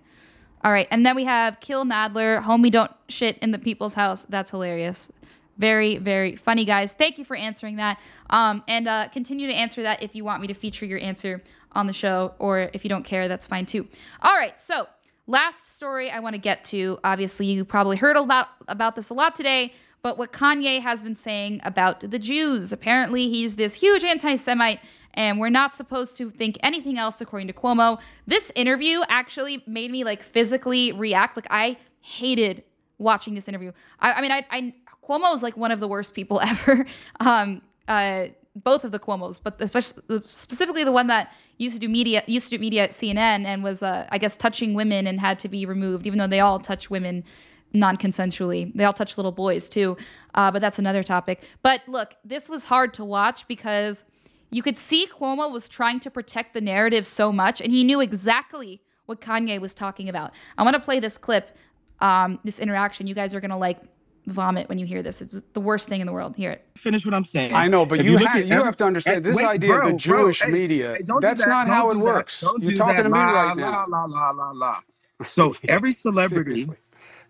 All 0.64 0.70
right, 0.70 0.86
and 0.92 1.04
then 1.04 1.16
we 1.16 1.24
have 1.24 1.58
Kill 1.58 1.84
Nadler, 1.84 2.40
homie 2.40 2.70
don't 2.70 2.92
shit 3.08 3.36
in 3.38 3.50
the 3.50 3.58
people's 3.58 3.94
house. 3.94 4.24
That's 4.28 4.52
hilarious. 4.52 5.10
Very, 5.58 5.98
very 5.98 6.36
funny, 6.36 6.64
guys. 6.64 6.92
Thank 6.92 7.18
you 7.18 7.24
for 7.24 7.36
answering 7.36 7.76
that. 7.76 8.00
Um, 8.30 8.62
and 8.68 8.86
uh, 8.86 9.08
continue 9.08 9.48
to 9.48 9.52
answer 9.52 9.82
that 9.82 10.04
if 10.04 10.14
you 10.14 10.24
want 10.24 10.40
me 10.40 10.46
to 10.46 10.54
feature 10.54 10.86
your 10.86 11.00
answer 11.00 11.42
on 11.72 11.88
the 11.88 11.92
show, 11.92 12.34
or 12.38 12.70
if 12.72 12.84
you 12.84 12.88
don't 12.88 13.04
care, 13.04 13.26
that's 13.26 13.46
fine 13.46 13.66
too. 13.66 13.88
All 14.22 14.36
right, 14.36 14.58
so 14.60 14.86
last 15.26 15.74
story 15.74 16.10
I 16.10 16.20
want 16.20 16.34
to 16.34 16.40
get 16.40 16.62
to. 16.64 16.98
Obviously, 17.02 17.46
you 17.46 17.64
probably 17.64 17.96
heard 17.96 18.16
about 18.16 18.48
about 18.68 18.94
this 18.94 19.10
a 19.10 19.14
lot 19.14 19.34
today, 19.34 19.72
but 20.02 20.18
what 20.18 20.32
Kanye 20.32 20.80
has 20.80 21.02
been 21.02 21.14
saying 21.14 21.60
about 21.64 22.00
the 22.00 22.18
Jews. 22.18 22.72
Apparently, 22.72 23.28
he's 23.28 23.56
this 23.56 23.74
huge 23.74 24.04
anti-Semite, 24.04 24.80
and 25.14 25.38
we're 25.38 25.50
not 25.50 25.74
supposed 25.74 26.16
to 26.16 26.30
think 26.30 26.58
anything 26.62 26.98
else, 26.98 27.20
according 27.20 27.48
to 27.48 27.54
Cuomo. 27.54 28.00
This 28.26 28.50
interview 28.56 29.02
actually 29.08 29.62
made 29.66 29.90
me 29.90 30.04
like 30.04 30.22
physically 30.22 30.92
react. 30.92 31.36
Like 31.36 31.46
I 31.50 31.76
hated 32.00 32.64
watching 32.98 33.34
this 33.34 33.48
interview. 33.48 33.72
I, 34.00 34.12
I 34.14 34.20
mean, 34.20 34.32
I, 34.32 34.44
I 34.50 34.74
Cuomo 35.04 35.34
is 35.34 35.42
like 35.42 35.56
one 35.56 35.70
of 35.70 35.80
the 35.80 35.88
worst 35.88 36.14
people 36.14 36.40
ever. 36.44 36.84
Um, 37.20 37.62
uh, 37.86 38.26
both 38.54 38.84
of 38.84 38.92
the 38.92 38.98
Cuomo's, 38.98 39.38
but 39.38 39.56
especially 39.60 40.02
specifically 40.26 40.84
the 40.84 40.92
one 40.92 41.06
that 41.06 41.32
used 41.58 41.74
to 41.74 41.80
do 41.80 41.88
media 41.88 42.22
used 42.26 42.50
to 42.50 42.56
do 42.56 42.60
media 42.60 42.84
at 42.84 42.90
CNN 42.90 43.44
and 43.46 43.62
was, 43.62 43.82
uh, 43.82 44.06
I 44.10 44.18
guess, 44.18 44.36
touching 44.36 44.74
women 44.74 45.06
and 45.06 45.20
had 45.20 45.38
to 45.40 45.48
be 45.48 45.64
removed, 45.64 46.06
even 46.06 46.18
though 46.18 46.26
they 46.26 46.40
all 46.40 46.58
touch 46.58 46.90
women 46.90 47.24
non-consensually. 47.72 48.72
They 48.74 48.84
all 48.84 48.92
touch 48.92 49.16
little 49.16 49.32
boys 49.32 49.68
too, 49.68 49.96
uh, 50.34 50.50
but 50.50 50.60
that's 50.60 50.78
another 50.78 51.02
topic. 51.02 51.42
But 51.62 51.82
look, 51.86 52.14
this 52.24 52.48
was 52.48 52.64
hard 52.64 52.94
to 52.94 53.04
watch 53.04 53.46
because 53.48 54.04
you 54.50 54.62
could 54.62 54.76
see 54.78 55.06
Cuomo 55.06 55.50
was 55.50 55.68
trying 55.68 56.00
to 56.00 56.10
protect 56.10 56.54
the 56.54 56.60
narrative 56.60 57.06
so 57.06 57.32
much, 57.32 57.60
and 57.60 57.72
he 57.72 57.84
knew 57.84 58.00
exactly 58.00 58.82
what 59.06 59.20
Kanye 59.20 59.60
was 59.60 59.74
talking 59.74 60.08
about. 60.08 60.32
I 60.58 60.62
want 60.62 60.74
to 60.74 60.80
play 60.80 61.00
this 61.00 61.16
clip, 61.18 61.56
um, 62.00 62.38
this 62.44 62.58
interaction. 62.58 63.06
You 63.06 63.14
guys 63.14 63.34
are 63.34 63.40
gonna 63.40 63.58
like 63.58 63.78
vomit 64.26 64.68
when 64.68 64.78
you 64.78 64.86
hear 64.86 65.02
this. 65.02 65.20
It's 65.20 65.42
the 65.52 65.60
worst 65.60 65.88
thing 65.88 66.00
in 66.00 66.06
the 66.06 66.12
world. 66.12 66.36
Hear 66.36 66.52
it. 66.52 66.64
Finish 66.76 67.04
what 67.04 67.12
I'm 67.14 67.24
saying. 67.24 67.54
I 67.54 67.66
know, 67.66 67.84
but 67.84 67.98
If 68.00 68.06
you, 68.06 68.12
look 68.18 68.28
ha- 68.28 68.38
at 68.38 68.46
you 68.46 68.52
every- 68.52 68.64
have 68.64 68.76
to 68.76 68.84
understand 68.84 69.26
eh, 69.26 69.30
this 69.30 69.36
wait, 69.36 69.46
idea 69.46 69.70
bro, 69.74 69.86
of 69.86 69.92
the 69.94 69.98
Jewish 69.98 70.42
hey, 70.42 70.50
media. 70.52 70.94
hey, 70.96 71.02
don't 71.02 71.20
that's 71.20 71.42
that, 71.44 71.48
not 71.48 71.66
don't 71.66 71.74
how 71.74 71.90
it 71.90 71.94
that, 71.94 72.00
works. 72.00 72.40
don't 72.40 72.62
You're 72.62 72.70
do 72.72 72.76
talking 72.76 72.96
that, 72.98 73.02
to 73.04 73.08
me 73.08 73.18
la, 73.18 73.24
right 73.24 73.48
la, 73.48 73.54
now. 73.54 73.86
La, 73.88 74.04
la, 74.04 74.30
la, 74.30 74.50
la. 74.52 74.80
So 75.26 75.54
every 75.66 75.92
celebrity, 75.94 76.54
Seriously. 76.66 76.76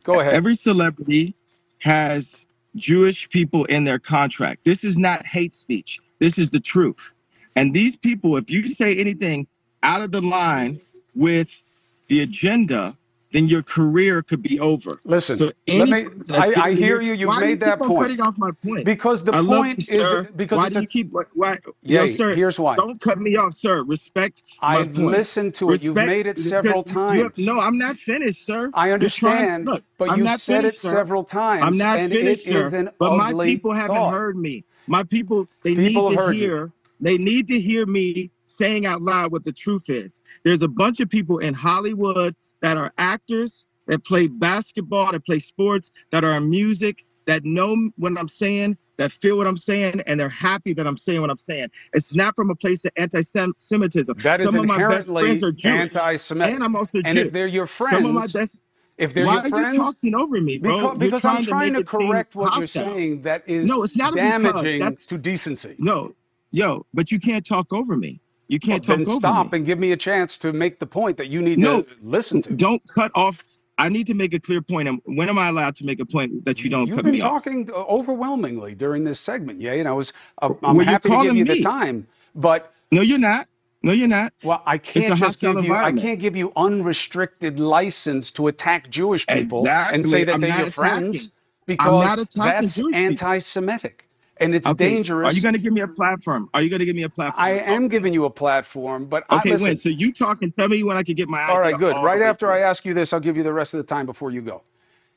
Go 0.04 0.20
ahead. 0.20 0.34
every 0.34 0.54
celebrity 0.54 1.34
has 1.80 2.46
Jewish 2.76 3.28
people 3.30 3.64
in 3.66 3.84
their 3.84 3.98
contract. 3.98 4.64
This 4.64 4.84
is 4.84 4.98
not 4.98 5.26
hate 5.26 5.54
speech. 5.54 6.00
This 6.18 6.38
is 6.38 6.50
the 6.50 6.60
truth. 6.60 7.12
And 7.56 7.74
these 7.74 7.96
people, 7.96 8.36
if 8.36 8.50
you 8.50 8.66
say 8.68 8.96
anything 8.96 9.46
out 9.82 10.02
of 10.02 10.12
the 10.12 10.22
line 10.22 10.80
with 11.14 11.62
the 12.08 12.20
agenda, 12.20 12.96
then 13.32 13.48
your 13.48 13.62
career 13.62 14.22
could 14.22 14.42
be 14.42 14.60
over. 14.60 15.00
Listen, 15.04 15.36
So 15.38 15.52
let 15.68 15.88
me. 15.88 16.06
I, 16.32 16.52
I 16.68 16.74
hear 16.74 17.00
you. 17.00 17.14
You 17.14 17.28
made 17.40 17.60
that 17.60 17.78
point. 17.78 18.00
cutting 18.02 18.20
off 18.20 18.38
my 18.38 18.50
point? 18.64 18.84
Because 18.84 19.24
the 19.24 19.34
I 19.34 19.42
point 19.42 19.88
you, 19.88 20.00
is 20.00 20.08
sir. 20.08 20.28
because 20.36 20.56
why 20.58 20.68
do 20.68 20.78
a, 20.78 20.82
you 20.82 20.86
keep 20.88 21.10
why, 21.12 21.58
Yeah, 21.82 22.04
yo, 22.04 22.14
sir, 22.16 22.34
here's 22.34 22.58
why. 22.58 22.76
Don't 22.76 23.00
cut 23.00 23.18
me 23.18 23.36
off, 23.36 23.54
sir. 23.54 23.82
Respect 23.84 24.42
my 24.60 24.76
I 24.78 24.82
listened 24.82 25.54
to 25.56 25.72
it. 25.72 25.82
You've 25.82 25.96
made 25.96 26.26
it 26.26 26.38
several 26.38 26.82
times. 26.82 27.32
no, 27.38 27.58
I'm 27.60 27.78
not 27.78 27.96
finished, 27.96 28.46
sir. 28.46 28.70
I 28.74 28.88
You're 28.88 28.98
trying- 28.98 29.32
understand, 29.34 29.66
look, 29.66 29.84
but 29.98 30.10
I'm 30.10 30.18
you've 30.20 30.40
said 30.40 30.62
finished, 30.62 30.76
it 30.76 30.80
sir. 30.80 30.90
several 30.90 31.24
times, 31.24 31.62
I'm 31.64 31.76
not 31.76 31.98
finished, 31.98 32.44
sir. 32.44 32.92
but 32.98 33.16
my 33.16 33.32
people 33.44 33.72
haven't 33.72 33.96
thought. 33.96 34.12
heard 34.12 34.36
me. 34.36 34.64
My 34.86 35.02
people, 35.04 35.48
they 35.62 35.74
People 35.74 36.10
need 36.10 36.16
to 36.16 36.22
you. 36.24 36.30
hear. 36.32 36.72
They 37.00 37.18
need 37.18 37.48
to 37.48 37.58
hear 37.58 37.86
me 37.86 38.30
saying 38.46 38.86
out 38.86 39.02
loud 39.02 39.32
what 39.32 39.44
the 39.44 39.52
truth 39.52 39.88
is. 39.90 40.22
There's 40.44 40.62
a 40.62 40.68
bunch 40.68 41.00
of 41.00 41.08
people 41.08 41.38
in 41.38 41.54
Hollywood 41.54 42.34
that 42.62 42.76
are 42.78 42.92
actors 42.98 43.66
that 43.86 44.04
play 44.04 44.28
basketball, 44.28 45.12
that 45.12 45.24
play 45.26 45.38
sports, 45.40 45.90
that 46.12 46.24
are 46.24 46.32
in 46.38 46.48
music, 46.50 47.04
that 47.26 47.44
know 47.44 47.90
what 47.96 48.18
I'm 48.18 48.28
saying, 48.28 48.78
that 48.98 49.12
feel 49.12 49.36
what 49.36 49.46
I'm 49.46 49.56
saying, 49.56 50.00
and 50.06 50.18
they're 50.20 50.28
happy 50.28 50.72
that 50.74 50.86
I'm 50.86 50.96
saying 50.98 51.20
what 51.20 51.30
I'm 51.30 51.38
saying. 51.38 51.68
It's 51.92 52.14
not 52.14 52.36
from 52.36 52.50
a 52.50 52.54
place 52.54 52.84
of 52.84 52.92
anti-Semitism. 52.96 54.18
That 54.18 54.40
is 54.40 54.46
Some 54.46 54.56
of 54.58 54.66
my 54.66 54.78
best 54.88 55.06
friends 55.08 55.42
are 55.42 55.52
Jewish, 55.52 55.74
anti-Semitic. 55.96 56.54
and 56.54 56.64
I'm 56.64 56.76
also 56.76 56.98
Jewish. 56.98 57.06
And 57.10 57.18
if 57.18 57.32
they're 57.32 57.46
your 57.46 57.66
friends, 57.66 57.96
Some 57.96 58.06
of 58.06 58.14
my 58.14 58.26
best. 58.26 58.60
if 58.98 59.14
they're 59.14 59.26
Why 59.26 59.34
your 59.34 59.46
are 59.46 59.50
friends, 59.50 59.74
you 59.76 59.82
talking 59.82 60.14
over 60.14 60.40
me, 60.40 60.58
bro? 60.58 60.94
because, 60.94 60.98
because 60.98 61.24
I'm 61.24 61.42
trying 61.44 61.72
to 61.74 61.78
seem 61.80 61.86
correct 61.86 62.34
what 62.36 62.56
you're 62.58 62.66
saying 62.68 63.22
that 63.22 63.42
is 63.48 63.66
No, 63.68 63.82
it's 63.82 63.96
not 63.96 64.14
because. 64.14 64.42
damaging 64.42 64.96
to 65.08 65.18
decency. 65.18 65.74
No, 65.78 66.14
yo, 66.52 66.86
but 66.94 67.10
you 67.10 67.18
can't 67.18 67.44
talk 67.44 67.72
over 67.72 67.96
me. 67.96 68.20
You 68.52 68.60
can't 68.60 68.84
talk 68.84 68.98
then 68.98 69.06
over 69.08 69.18
stop 69.18 69.32
me. 69.32 69.54
and 69.54 69.66
give 69.66 69.78
me 69.80 69.92
a 69.92 69.98
chance 69.98 70.38
to 70.38 70.52
make 70.52 70.80
the 70.80 70.86
point 70.86 71.18
that 71.18 71.28
you 71.28 71.42
need 71.42 71.60
No, 71.60 71.84
to 71.84 71.86
listen 72.02 72.42
to. 72.42 72.50
Don't 72.56 72.82
cut 72.94 73.12
off. 73.16 73.44
I 73.78 73.88
need 73.90 74.08
to 74.08 74.14
make 74.14 74.34
a 74.34 74.40
clear 74.40 74.62
point. 74.62 75.02
When 75.06 75.28
am 75.28 75.38
I 75.38 75.48
allowed 75.48 75.76
to 75.76 75.86
make 75.86 76.00
a 76.00 76.06
point 76.06 76.44
that 76.44 76.64
you 76.64 76.70
don't 76.70 76.88
You've 76.88 76.96
cut 76.96 77.04
been 77.04 77.12
me 77.12 77.22
off? 77.22 77.34
talking 77.34 77.70
overwhelmingly 77.72 78.74
during 78.74 79.04
this 79.04 79.20
segment, 79.20 79.60
yeah, 79.60 79.72
and 79.74 79.88
I 79.88 79.92
was 79.92 80.12
uh, 80.42 80.50
I'm 80.64 80.78
Well, 80.78 80.84
happy 80.86 81.10
to 81.10 81.18
give 81.18 81.36
you 81.36 81.44
the 81.44 81.56
time, 81.56 82.08
but 82.34 82.72
No, 82.92 83.02
you're 83.02 83.18
not. 83.18 83.48
No, 83.82 83.92
you're 83.92 84.08
not. 84.08 84.32
well, 84.42 84.62
I 84.66 84.78
can't 84.78 85.16
just 85.16 85.40
give 85.40 85.60
you 85.60 85.78
I 85.82 85.92
can't 85.92 86.20
give 86.20 86.36
you 86.36 86.52
unrestricted 86.56 87.60
license 87.60 88.30
to 88.32 88.48
attack 88.48 88.90
Jewish 88.90 89.28
people 89.28 89.76
and 89.90 90.06
say 90.06 90.24
that 90.24 90.34
I'm 90.34 90.40
they're 90.40 90.50
your 90.52 90.66
attacking. 90.68 90.74
friends 90.74 91.30
because 91.66 92.18
that's 92.36 92.82
anti-Semitic 92.92 94.08
and 94.42 94.54
it's 94.54 94.68
Okay. 94.68 94.76
dangerous. 94.78 95.28
Are 95.30 95.32
you 95.32 95.42
going 95.42 95.54
to 95.54 95.60
give 95.60 95.72
me 95.74 95.82
a 95.82 95.88
platform? 95.88 96.50
Are 96.54 96.62
you 96.62 96.70
going 96.70 96.80
to 96.80 96.86
give 96.86 96.96
me 96.96 97.04
a 97.04 97.10
platform? 97.10 97.48
I 97.48 97.52
to 97.54 97.60
talk? 97.60 97.76
am 97.76 97.88
giving 97.88 98.14
you 98.14 98.26
a 98.26 98.30
platform, 98.30 99.06
but 99.06 99.24
I 99.30 99.38
Okay, 99.38 99.52
listen. 99.52 99.76
when? 99.76 99.76
So 99.76 99.90
you 99.90 100.12
talk 100.12 100.42
and 100.42 100.54
tell 100.54 100.68
me 100.68 100.82
when 100.84 100.96
I 100.98 101.04
can 101.04 101.16
get 101.16 101.28
my 101.28 101.40
All 101.46 101.60
right, 101.60 101.76
good. 101.78 101.96
all 101.96 102.08
the 102.08 102.08
Right 102.08 102.20
way 102.20 102.30
after 102.30 102.46
through. 102.46 102.52
I 102.52 102.60
ask 102.60 102.84
you 102.86 102.94
this, 102.94 103.12
I'll 103.12 103.20
give 103.20 103.36
you 103.36 103.44
the 103.44 103.52
rest 103.54 103.74
of 103.74 103.78
the 103.78 103.84
time 103.84 104.06
before 104.06 104.30
you 104.32 104.42
go. 104.42 104.64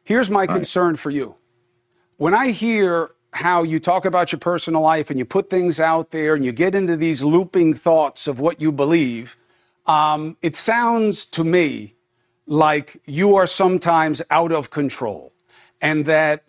Here's 0.03 0.29
my 0.29 0.47
right. 0.47 0.57
concern 0.57 0.97
for 0.97 1.11
you. 1.11 1.35
When 2.17 2.33
I 2.35 2.51
hear 2.51 3.11
how 3.33 3.63
you 3.63 3.79
talk 3.79 4.05
about 4.05 4.31
your 4.33 4.39
personal 4.39 4.81
life 4.81 5.09
and 5.09 5.19
you 5.19 5.25
put 5.25 5.49
things 5.49 5.79
out 5.79 6.11
there 6.11 6.35
and 6.35 6.45
you 6.45 6.51
get 6.51 6.75
into 6.75 6.97
these 6.97 7.23
looping 7.23 7.73
thoughts 7.75 8.27
of 8.27 8.39
what 8.39 8.61
you 8.61 8.71
believe, 8.71 9.37
um, 9.87 10.37
it 10.41 10.55
sounds 10.55 11.25
to 11.25 11.43
me 11.45 11.95
like 12.47 13.01
you 13.05 13.35
are 13.35 13.47
sometimes 13.47 14.21
out 14.31 14.51
of 14.51 14.71
control 14.71 15.33
and 15.81 16.05
that 16.05 16.43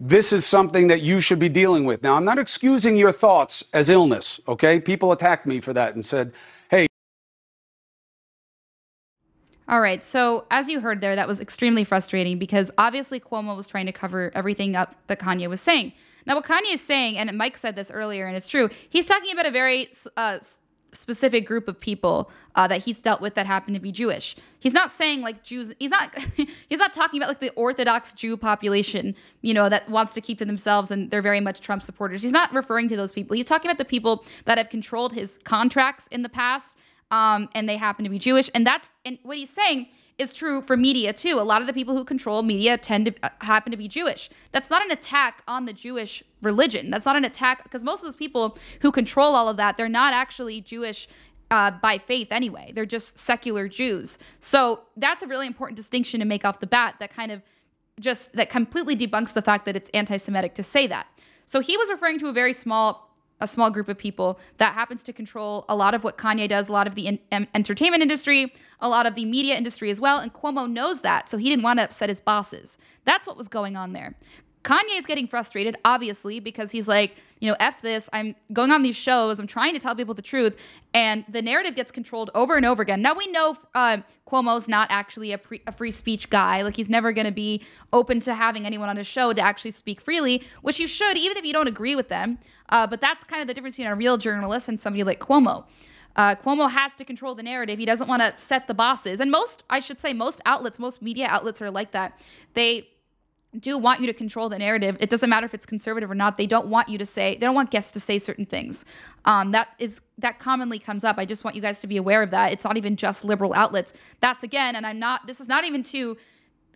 this 0.00 0.32
is 0.32 0.46
something 0.46 0.88
that 0.88 1.02
you 1.02 1.20
should 1.20 1.38
be 1.38 1.50
dealing 1.50 1.84
with. 1.84 2.02
Now, 2.02 2.16
I'm 2.16 2.24
not 2.24 2.38
excusing 2.38 2.96
your 2.96 3.12
thoughts 3.12 3.62
as 3.74 3.90
illness, 3.90 4.40
okay? 4.48 4.80
People 4.80 5.12
attacked 5.12 5.46
me 5.46 5.60
for 5.60 5.74
that 5.74 5.94
and 5.94 6.04
said, 6.04 6.32
hey, 6.70 6.86
All 9.68 9.80
right. 9.80 10.02
So, 10.02 10.46
as 10.50 10.68
you 10.68 10.80
heard 10.80 11.00
there, 11.00 11.14
that 11.14 11.28
was 11.28 11.38
extremely 11.38 11.84
frustrating 11.84 12.40
because 12.40 12.72
obviously 12.76 13.20
Cuomo 13.20 13.54
was 13.54 13.68
trying 13.68 13.86
to 13.86 13.92
cover 13.92 14.32
everything 14.34 14.74
up 14.74 14.96
that 15.06 15.20
Kanye 15.20 15.48
was 15.48 15.60
saying. 15.60 15.92
Now, 16.26 16.34
what 16.34 16.44
Kanye 16.44 16.74
is 16.74 16.80
saying, 16.80 17.18
and 17.18 17.36
Mike 17.38 17.56
said 17.56 17.76
this 17.76 17.90
earlier, 17.90 18.26
and 18.26 18.36
it's 18.36 18.48
true, 18.48 18.68
he's 18.88 19.04
talking 19.04 19.32
about 19.32 19.46
a 19.46 19.50
very 19.50 19.90
uh, 20.16 20.38
specific 20.92 21.46
group 21.46 21.68
of 21.68 21.78
people 21.78 22.30
uh, 22.54 22.66
that 22.68 22.82
he's 22.82 23.00
dealt 23.00 23.20
with 23.20 23.34
that 23.34 23.46
happen 23.46 23.74
to 23.74 23.80
be 23.80 23.92
Jewish. 23.92 24.36
He's 24.58 24.72
not 24.72 24.90
saying 24.90 25.22
like 25.22 25.42
Jews. 25.42 25.72
He's 25.78 25.90
not. 25.90 26.14
he's 26.68 26.78
not 26.78 26.92
talking 26.92 27.20
about 27.20 27.28
like 27.28 27.40
the 27.40 27.50
Orthodox 27.50 28.12
Jew 28.12 28.36
population, 28.36 29.14
you 29.42 29.54
know, 29.54 29.68
that 29.68 29.88
wants 29.88 30.12
to 30.14 30.20
keep 30.20 30.38
to 30.38 30.44
themselves 30.44 30.90
and 30.90 31.10
they're 31.10 31.22
very 31.22 31.40
much 31.40 31.60
Trump 31.60 31.82
supporters. 31.82 32.22
He's 32.22 32.32
not 32.32 32.52
referring 32.52 32.88
to 32.88 32.96
those 32.96 33.12
people. 33.12 33.36
He's 33.36 33.46
talking 33.46 33.70
about 33.70 33.78
the 33.78 33.84
people 33.84 34.24
that 34.44 34.58
have 34.58 34.68
controlled 34.68 35.12
his 35.12 35.38
contracts 35.44 36.06
in 36.08 36.22
the 36.22 36.28
past, 36.28 36.76
um, 37.10 37.48
and 37.54 37.68
they 37.68 37.76
happen 37.76 38.04
to 38.04 38.10
be 38.10 38.18
Jewish. 38.18 38.50
And 38.54 38.66
that's 38.66 38.92
and 39.04 39.18
what 39.22 39.36
he's 39.36 39.50
saying 39.50 39.88
is 40.20 40.34
true 40.34 40.60
for 40.62 40.76
media 40.76 41.12
too. 41.12 41.40
A 41.40 41.42
lot 41.42 41.60
of 41.62 41.66
the 41.66 41.72
people 41.72 41.96
who 41.96 42.04
control 42.04 42.42
media 42.42 42.76
tend 42.76 43.06
to 43.06 43.14
uh, 43.22 43.30
happen 43.40 43.70
to 43.70 43.76
be 43.76 43.88
Jewish. 43.88 44.28
That's 44.52 44.68
not 44.68 44.84
an 44.84 44.90
attack 44.90 45.42
on 45.48 45.64
the 45.64 45.72
Jewish 45.72 46.22
religion. 46.42 46.90
That's 46.90 47.06
not 47.06 47.16
an 47.16 47.24
attack 47.24 47.62
because 47.62 47.82
most 47.82 48.00
of 48.00 48.06
those 48.06 48.16
people 48.16 48.58
who 48.82 48.92
control 48.92 49.34
all 49.34 49.48
of 49.48 49.56
that, 49.56 49.76
they're 49.76 49.88
not 49.88 50.12
actually 50.12 50.60
Jewish 50.60 51.08
uh, 51.50 51.70
by 51.70 51.96
faith 51.98 52.28
anyway. 52.30 52.70
They're 52.74 52.86
just 52.86 53.18
secular 53.18 53.66
Jews. 53.66 54.18
So 54.40 54.82
that's 54.96 55.22
a 55.22 55.26
really 55.26 55.46
important 55.46 55.76
distinction 55.76 56.20
to 56.20 56.26
make 56.26 56.44
off 56.44 56.60
the 56.60 56.66
bat. 56.66 56.96
That 57.00 57.12
kind 57.12 57.32
of 57.32 57.42
just 57.98 58.34
that 58.34 58.50
completely 58.50 58.96
debunks 58.96 59.32
the 59.32 59.42
fact 59.42 59.64
that 59.64 59.74
it's 59.74 59.90
anti-Semitic 59.90 60.54
to 60.54 60.62
say 60.62 60.86
that. 60.86 61.06
So 61.46 61.60
he 61.60 61.76
was 61.76 61.90
referring 61.90 62.18
to 62.20 62.28
a 62.28 62.32
very 62.32 62.52
small 62.52 63.09
a 63.40 63.46
small 63.46 63.70
group 63.70 63.88
of 63.88 63.96
people 63.96 64.38
that 64.58 64.74
happens 64.74 65.02
to 65.04 65.12
control 65.12 65.64
a 65.68 65.76
lot 65.76 65.94
of 65.94 66.04
what 66.04 66.18
Kanye 66.18 66.48
does, 66.48 66.68
a 66.68 66.72
lot 66.72 66.86
of 66.86 66.94
the 66.94 67.06
in, 67.08 67.46
entertainment 67.54 68.02
industry, 68.02 68.52
a 68.80 68.88
lot 68.88 69.06
of 69.06 69.14
the 69.14 69.24
media 69.24 69.56
industry 69.56 69.90
as 69.90 70.00
well. 70.00 70.18
And 70.18 70.32
Cuomo 70.32 70.70
knows 70.70 71.00
that, 71.00 71.28
so 71.28 71.36
he 71.38 71.48
didn't 71.48 71.62
want 71.62 71.78
to 71.78 71.84
upset 71.84 72.08
his 72.08 72.20
bosses. 72.20 72.78
That's 73.04 73.26
what 73.26 73.36
was 73.36 73.48
going 73.48 73.76
on 73.76 73.92
there. 73.92 74.14
Kanye 74.62 74.98
is 74.98 75.06
getting 75.06 75.26
frustrated, 75.26 75.76
obviously, 75.84 76.38
because 76.38 76.70
he's 76.70 76.86
like, 76.86 77.16
you 77.38 77.50
know, 77.50 77.56
F 77.60 77.80
this. 77.80 78.10
I'm 78.12 78.34
going 78.52 78.70
on 78.70 78.82
these 78.82 78.96
shows. 78.96 79.38
I'm 79.38 79.46
trying 79.46 79.72
to 79.72 79.80
tell 79.80 79.94
people 79.94 80.12
the 80.12 80.20
truth. 80.20 80.58
And 80.92 81.24
the 81.28 81.40
narrative 81.40 81.74
gets 81.74 81.90
controlled 81.90 82.30
over 82.34 82.56
and 82.56 82.66
over 82.66 82.82
again. 82.82 83.00
Now, 83.00 83.14
we 83.14 83.26
know 83.28 83.56
uh, 83.74 83.98
Cuomo's 84.28 84.68
not 84.68 84.88
actually 84.90 85.32
a, 85.32 85.38
pre- 85.38 85.62
a, 85.66 85.72
free 85.72 85.90
speech 85.90 86.28
guy. 86.28 86.60
Like, 86.60 86.76
he's 86.76 86.90
never 86.90 87.12
going 87.12 87.26
to 87.26 87.32
be 87.32 87.62
open 87.92 88.20
to 88.20 88.34
having 88.34 88.66
anyone 88.66 88.90
on 88.90 88.98
his 88.98 89.06
show 89.06 89.32
to 89.32 89.40
actually 89.40 89.70
speak 89.70 90.00
freely, 90.00 90.42
which 90.60 90.78
you 90.78 90.86
should, 90.86 91.16
even 91.16 91.38
if 91.38 91.44
you 91.46 91.54
don't 91.54 91.68
agree 91.68 91.96
with 91.96 92.08
them. 92.08 92.38
Uh, 92.68 92.86
but 92.86 93.00
that's 93.00 93.24
kind 93.24 93.40
of 93.40 93.48
the 93.48 93.54
difference 93.54 93.76
between 93.76 93.90
a 93.90 93.96
real 93.96 94.18
journalist 94.18 94.68
and 94.68 94.78
somebody 94.78 95.04
like 95.04 95.20
Cuomo. 95.20 95.64
Uh, 96.16 96.34
Cuomo 96.34 96.70
has 96.70 96.94
to 96.96 97.04
control 97.04 97.34
the 97.34 97.42
narrative. 97.42 97.78
He 97.78 97.86
doesn't 97.86 98.08
want 98.08 98.20
to 98.20 98.34
set 98.36 98.66
the 98.66 98.74
bosses. 98.74 99.20
And 99.20 99.30
most, 99.30 99.62
I 99.70 99.80
should 99.80 100.00
say, 100.00 100.12
most 100.12 100.42
outlets, 100.44 100.78
most 100.78 101.00
media 101.00 101.26
outlets 101.28 101.62
are 101.62 101.70
like 101.70 101.92
that. 101.92 102.20
They 102.54 102.88
do 103.58 103.76
want 103.76 104.00
you 104.00 104.06
to 104.06 104.12
control 104.12 104.48
the 104.48 104.58
narrative. 104.58 104.96
It 105.00 105.10
doesn't 105.10 105.28
matter 105.28 105.44
if 105.44 105.54
it's 105.54 105.66
conservative 105.66 106.10
or 106.10 106.14
not. 106.14 106.36
They 106.36 106.46
don't 106.46 106.68
want 106.68 106.88
you 106.88 106.98
to 106.98 107.06
say. 107.06 107.34
They 107.34 107.46
don't 107.46 107.54
want 107.54 107.70
guests 107.70 107.90
to 107.92 108.00
say 108.00 108.18
certain 108.18 108.46
things. 108.46 108.84
Um, 109.24 109.50
that 109.52 109.68
is 109.78 110.00
that 110.18 110.38
commonly 110.38 110.78
comes 110.78 111.02
up. 111.02 111.18
I 111.18 111.24
just 111.24 111.42
want 111.42 111.56
you 111.56 111.62
guys 111.62 111.80
to 111.80 111.86
be 111.86 111.96
aware 111.96 112.22
of 112.22 112.30
that. 112.30 112.52
It's 112.52 112.64
not 112.64 112.76
even 112.76 112.94
just 112.94 113.24
liberal 113.24 113.52
outlets. 113.54 113.92
That's 114.20 114.42
again, 114.44 114.76
and 114.76 114.86
I'm 114.86 114.98
not. 114.98 115.26
This 115.26 115.40
is 115.40 115.48
not 115.48 115.64
even 115.64 115.82
to 115.84 116.16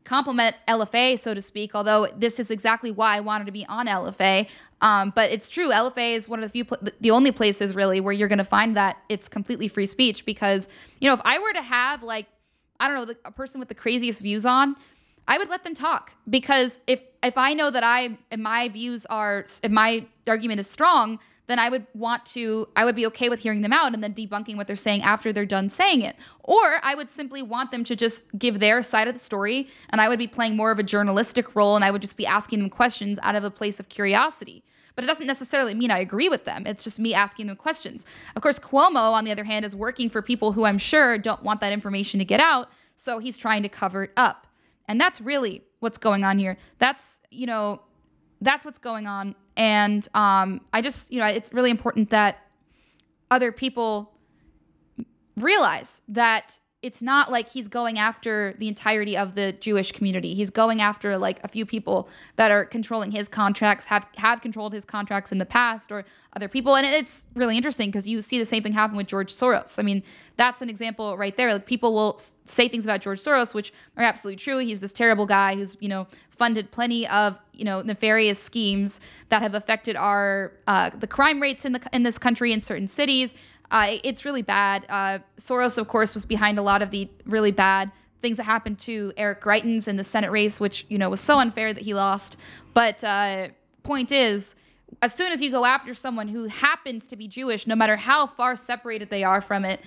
compliment 0.03 0.57
LFA, 0.68 1.18
so 1.18 1.33
to 1.33 1.41
speak. 1.41 1.75
Although 1.75 2.09
this 2.16 2.41
is 2.41 2.51
exactly 2.51 2.91
why 2.91 3.16
I 3.16 3.20
wanted 3.20 3.45
to 3.45 3.53
be 3.53 3.64
on 3.66 3.87
LFA. 3.87 4.49
Um, 4.81 5.12
but 5.14 5.31
it's 5.31 5.49
true. 5.49 5.70
LFA 5.70 6.14
is 6.16 6.29
one 6.29 6.41
of 6.41 6.43
the 6.43 6.51
few, 6.51 6.64
pl- 6.64 6.79
the 7.01 7.11
only 7.11 7.33
places 7.33 7.75
really 7.75 8.01
where 8.01 8.12
you're 8.12 8.29
going 8.29 8.39
to 8.39 8.45
find 8.45 8.77
that 8.77 8.99
it's 9.09 9.29
completely 9.29 9.68
free 9.68 9.87
speech. 9.87 10.27
Because 10.27 10.68
you 11.01 11.09
know, 11.09 11.14
if 11.14 11.20
I 11.25 11.39
were 11.39 11.53
to 11.53 11.62
have 11.62 12.03
like, 12.03 12.27
I 12.81 12.89
don't 12.89 13.09
know, 13.09 13.14
a 13.25 13.31
person 13.31 13.61
with 13.61 13.68
the 13.68 13.75
craziest 13.75 14.20
views 14.20 14.45
on 14.45 14.77
I 15.27 15.39
would 15.39 15.49
let 15.49 15.64
them 15.64 15.75
talk 15.75 16.12
because 16.29 16.81
if 16.87 17.01
if 17.22 17.39
I 17.39 17.55
know 17.55 17.70
that 17.70 17.83
I 17.83 18.18
and 18.31 18.43
my 18.43 18.68
views 18.68 19.07
are 19.07 19.45
if 19.62 19.70
my 19.70 20.07
argument 20.27 20.61
is 20.61 20.68
strong, 20.68 21.18
then 21.47 21.59
I 21.59 21.68
would 21.68 21.87
want 21.95 22.25
to 22.27 22.68
I 22.77 22.85
would 22.85 22.97
be 22.97 23.07
okay 23.07 23.29
with 23.29 23.41
hearing 23.41 23.62
them 23.62 23.72
out 23.72 23.95
and 23.95 24.03
then 24.03 24.14
debunking 24.14 24.57
what 24.57 24.66
they're 24.66 24.77
saying 24.77 25.03
after 25.03 25.33
they're 25.33 25.47
done 25.47 25.68
saying 25.68 26.03
it. 26.03 26.16
Or 26.43 26.81
I 26.83 26.95
would 26.95 27.11
simply 27.11 27.43
want 27.43 27.70
them 27.70 27.85
to 27.85 27.97
just 27.97 28.25
give 28.39 28.61
their 28.61 28.83
side 28.83 29.09
of 29.09 29.14
the 29.14 29.20
story 29.20 29.68
and 29.91 30.01
I 30.01 30.09
would 30.09 30.18
be 30.18 30.27
playing 30.27 30.57
more 30.57 30.70
of 30.70 30.79
a 30.79 30.83
journalistic 30.83 31.55
role 31.55 31.77
and 31.77 31.85
I 31.85 31.91
would 31.91 32.03
just 32.03 32.16
be 32.16 32.27
asking 32.27 32.61
them 32.61 32.70
questions 32.70 33.18
out 33.22 33.37
of 33.37 33.45
a 33.45 33.51
place 33.51 33.81
of 33.81 33.89
curiosity. 33.89 34.64
But 34.95 35.05
it 35.05 35.09
doesn't 35.09 35.27
necessarily 35.27 35.75
mean 35.75 35.91
I 35.91 35.99
agree 35.99 36.29
with 36.29 36.45
them. 36.45 36.66
It's 36.66 36.85
just 36.85 37.01
me 37.01 37.14
asking 37.14 37.49
them 37.49 37.57
questions. 37.57 38.07
Of 38.37 38.43
course, 38.43 38.61
Cuomo, 38.61 39.12
on 39.12 39.25
the 39.25 39.33
other 39.33 39.43
hand, 39.43 39.64
is 39.64 39.75
working 39.75 40.09
for 40.09 40.22
people 40.22 40.53
who 40.53 40.64
I'm 40.64 40.79
sure 40.79 41.18
don't 41.18 41.43
want 41.43 41.61
that 41.62 41.72
information 41.72 42.18
to 42.20 42.25
get 42.25 42.39
out, 42.39 42.68
so 42.95 43.18
he's 43.18 43.37
trying 43.37 43.64
to 43.64 43.68
cover 43.68 44.05
it 44.05 44.12
up. 44.16 44.47
And 44.89 45.01
that's 45.01 45.20
really 45.20 45.64
what's 45.80 45.99
going 45.99 46.24
on 46.24 46.39
here. 46.39 46.57
That's, 46.78 47.20
you 47.30 47.47
know, 47.47 47.80
that's 48.41 48.64
what's 48.64 48.78
going 48.78 49.07
on. 49.07 49.35
And 49.57 50.07
um, 50.14 50.61
I 50.72 50.82
just, 50.82 51.12
you 51.12 51.18
know, 51.18 51.26
it's 51.26 51.53
really 51.53 51.70
important 51.70 52.11
that 52.11 52.39
other 53.30 53.53
people 53.53 54.12
realize 55.37 56.03
that 56.09 56.59
it's 56.85 57.01
not 57.01 57.32
like 57.32 57.49
he's 57.49 57.66
going 57.66 57.99
after 57.99 58.55
the 58.59 58.68
entirety 58.68 59.16
of 59.16 59.35
the 59.35 59.53
Jewish 59.53 59.91
community. 59.91 60.35
He's 60.35 60.51
going 60.51 60.82
after 60.82 61.16
like 61.16 61.43
a 61.43 61.49
few 61.49 61.64
people 61.64 62.11
that 62.37 62.51
are 62.51 62.66
controlling 62.66 63.11
his 63.11 63.26
contracts, 63.26 63.87
have 63.87 64.07
have 64.16 64.43
controlled 64.43 64.74
his 64.74 64.85
contracts 64.85 65.32
in 65.32 65.39
the 65.39 65.47
past, 65.47 65.91
or 65.91 66.05
other 66.37 66.47
people. 66.47 66.76
And 66.76 66.87
it's 66.87 67.24
really 67.35 67.57
interesting 67.57 67.89
because 67.91 68.07
you 68.07 68.20
see 68.20 68.39
the 68.39 68.45
same 68.45 68.62
thing 68.62 68.74
happen 68.74 68.99
with 68.99 69.07
George 69.07 69.32
Soros. 69.32 69.78
I 69.78 69.82
mean, 69.82 70.03
that's 70.37 70.61
an 70.61 70.68
example 70.68 71.16
right 71.16 71.35
there. 71.37 71.55
Like 71.55 71.64
people 71.64 71.95
will 71.95 72.20
say 72.45 72.68
things 72.68 72.85
about 72.85 73.01
George 73.01 73.20
Soros 73.20 73.55
which 73.55 73.72
are 73.97 74.05
absolutely 74.05 74.37
true. 74.37 74.59
He's 74.59 74.80
this 74.80 74.93
terrible 74.93 75.24
guy 75.24 75.55
who's 75.55 75.78
you 75.80 75.89
know 75.89 76.07
funded 76.28 76.70
plenty 76.70 77.07
of 77.09 77.41
you 77.55 77.64
know 77.64 77.80
nefarious 77.80 78.39
schemes 78.39 79.01
that 79.30 79.41
have 79.41 79.55
affected 79.55 79.97
our 79.97 80.53
uh, 80.66 80.91
the 80.91 81.07
crime 81.07 81.41
rates 81.41 81.64
in 81.64 81.72
the 81.72 81.80
in 81.95 82.03
this 82.03 82.18
country 82.18 82.53
in 82.53 82.61
certain 82.61 82.89
cities. 82.89 83.35
Uh, 83.71 83.97
it's 84.05 84.25
really 84.25 84.43
bad. 84.43 84.87
Uh, 84.89 85.19
Soros, 85.39 85.79
of 85.79 85.89
course, 85.89 86.15
was 86.15 86.25
behind 86.25 86.59
a 86.59 86.62
lot 86.62 86.83
of 86.83 86.91
the 86.91 87.09
really 87.25 87.51
bad 87.51 87.91
things 88.23 88.39
that 88.39 88.45
happened 88.45 88.79
to 88.79 89.12
Eric 89.19 89.43
Greitens 89.43 89.87
in 89.87 89.97
the 89.97 90.05
Senate 90.05 90.31
race, 90.31 90.59
which 90.59 90.87
you 90.89 90.97
know 90.97 91.11
was 91.11 91.21
so 91.21 91.39
unfair 91.39 91.75
that 91.75 91.83
he 91.83 91.93
lost. 91.93 92.37
But 92.73 93.05
uh, 93.05 93.49
point 93.83 94.12
is, 94.12 94.55
as 95.03 95.15
soon 95.15 95.33
as 95.33 95.43
you 95.43 95.51
go 95.51 95.65
after 95.65 95.93
someone 95.95 96.29
who 96.29 96.45
happens 96.47 97.07
to 97.09 97.17
be 97.17 97.29
Jewish, 97.29 97.67
no 97.67 97.77
matter 97.77 97.97
how 97.97 98.27
far 98.27 98.57
separated 98.57 99.11
they 99.11 99.25
are 99.25 99.41
from 99.41 99.65
it, 99.65 99.81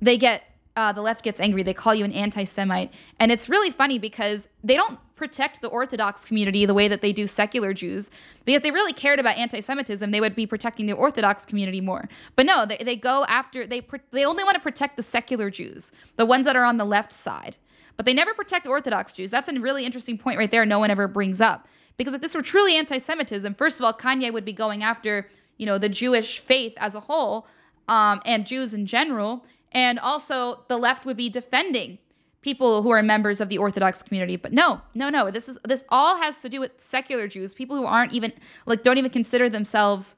they 0.00 0.16
get 0.16 0.44
uh, 0.76 0.92
the 0.92 1.02
left 1.02 1.22
gets 1.22 1.40
angry. 1.40 1.62
They 1.62 1.74
call 1.74 1.94
you 1.94 2.04
an 2.04 2.12
anti 2.12 2.44
Semite. 2.44 2.92
And 3.18 3.30
it's 3.30 3.48
really 3.48 3.70
funny 3.70 3.98
because 3.98 4.48
they 4.64 4.76
don't 4.76 4.98
protect 5.16 5.60
the 5.60 5.68
Orthodox 5.68 6.24
community 6.24 6.66
the 6.66 6.74
way 6.74 6.88
that 6.88 7.00
they 7.00 7.12
do 7.12 7.26
secular 7.26 7.72
Jews. 7.72 8.10
But 8.44 8.54
if 8.54 8.62
they 8.62 8.70
really 8.70 8.92
cared 8.92 9.20
about 9.20 9.36
anti 9.36 9.60
Semitism, 9.60 10.10
they 10.10 10.20
would 10.20 10.34
be 10.34 10.46
protecting 10.46 10.86
the 10.86 10.94
Orthodox 10.94 11.44
community 11.44 11.80
more. 11.80 12.08
But 12.36 12.46
no, 12.46 12.66
they, 12.66 12.78
they 12.78 12.96
go 12.96 13.24
after, 13.28 13.66
they, 13.66 13.86
they 14.10 14.24
only 14.24 14.44
want 14.44 14.54
to 14.54 14.60
protect 14.60 14.96
the 14.96 15.02
secular 15.02 15.50
Jews, 15.50 15.92
the 16.16 16.26
ones 16.26 16.46
that 16.46 16.56
are 16.56 16.64
on 16.64 16.78
the 16.78 16.84
left 16.84 17.12
side. 17.12 17.56
But 17.96 18.06
they 18.06 18.14
never 18.14 18.32
protect 18.32 18.66
Orthodox 18.66 19.12
Jews. 19.12 19.30
That's 19.30 19.48
a 19.48 19.60
really 19.60 19.84
interesting 19.84 20.16
point 20.16 20.38
right 20.38 20.50
there, 20.50 20.64
no 20.64 20.78
one 20.78 20.90
ever 20.90 21.06
brings 21.06 21.40
up. 21.40 21.68
Because 21.98 22.14
if 22.14 22.22
this 22.22 22.34
were 22.34 22.42
truly 22.42 22.76
anti 22.76 22.98
Semitism, 22.98 23.54
first 23.54 23.78
of 23.78 23.84
all, 23.84 23.92
Kanye 23.92 24.32
would 24.32 24.46
be 24.46 24.54
going 24.54 24.82
after, 24.82 25.28
you 25.58 25.66
know, 25.66 25.76
the 25.76 25.90
Jewish 25.90 26.38
faith 26.38 26.72
as 26.78 26.94
a 26.94 27.00
whole 27.00 27.46
um, 27.86 28.22
and 28.24 28.46
Jews 28.46 28.74
in 28.74 28.86
general 28.86 29.44
and 29.72 29.98
also, 29.98 30.64
the 30.68 30.76
left 30.76 31.04
would 31.06 31.16
be 31.16 31.28
defending 31.28 31.98
people 32.42 32.82
who 32.82 32.90
are 32.90 33.02
members 33.02 33.40
of 33.40 33.48
the 33.48 33.58
Orthodox 33.58 34.02
community. 34.02 34.36
But 34.36 34.52
no, 34.52 34.80
no, 34.94 35.08
no. 35.08 35.30
This 35.30 35.48
is 35.48 35.58
this 35.64 35.84
all 35.88 36.16
has 36.18 36.42
to 36.42 36.48
do 36.48 36.60
with 36.60 36.72
secular 36.78 37.26
Jews, 37.28 37.54
people 37.54 37.76
who 37.76 37.86
aren't 37.86 38.12
even 38.12 38.32
like 38.66 38.82
don't 38.82 38.98
even 38.98 39.10
consider 39.10 39.48
themselves 39.48 40.16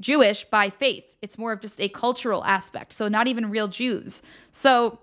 Jewish 0.00 0.44
by 0.44 0.70
faith. 0.70 1.14
It's 1.22 1.38
more 1.38 1.52
of 1.52 1.60
just 1.60 1.80
a 1.80 1.88
cultural 1.88 2.44
aspect. 2.44 2.92
So 2.92 3.08
not 3.08 3.26
even 3.26 3.50
real 3.50 3.68
Jews. 3.68 4.22
So 4.50 5.00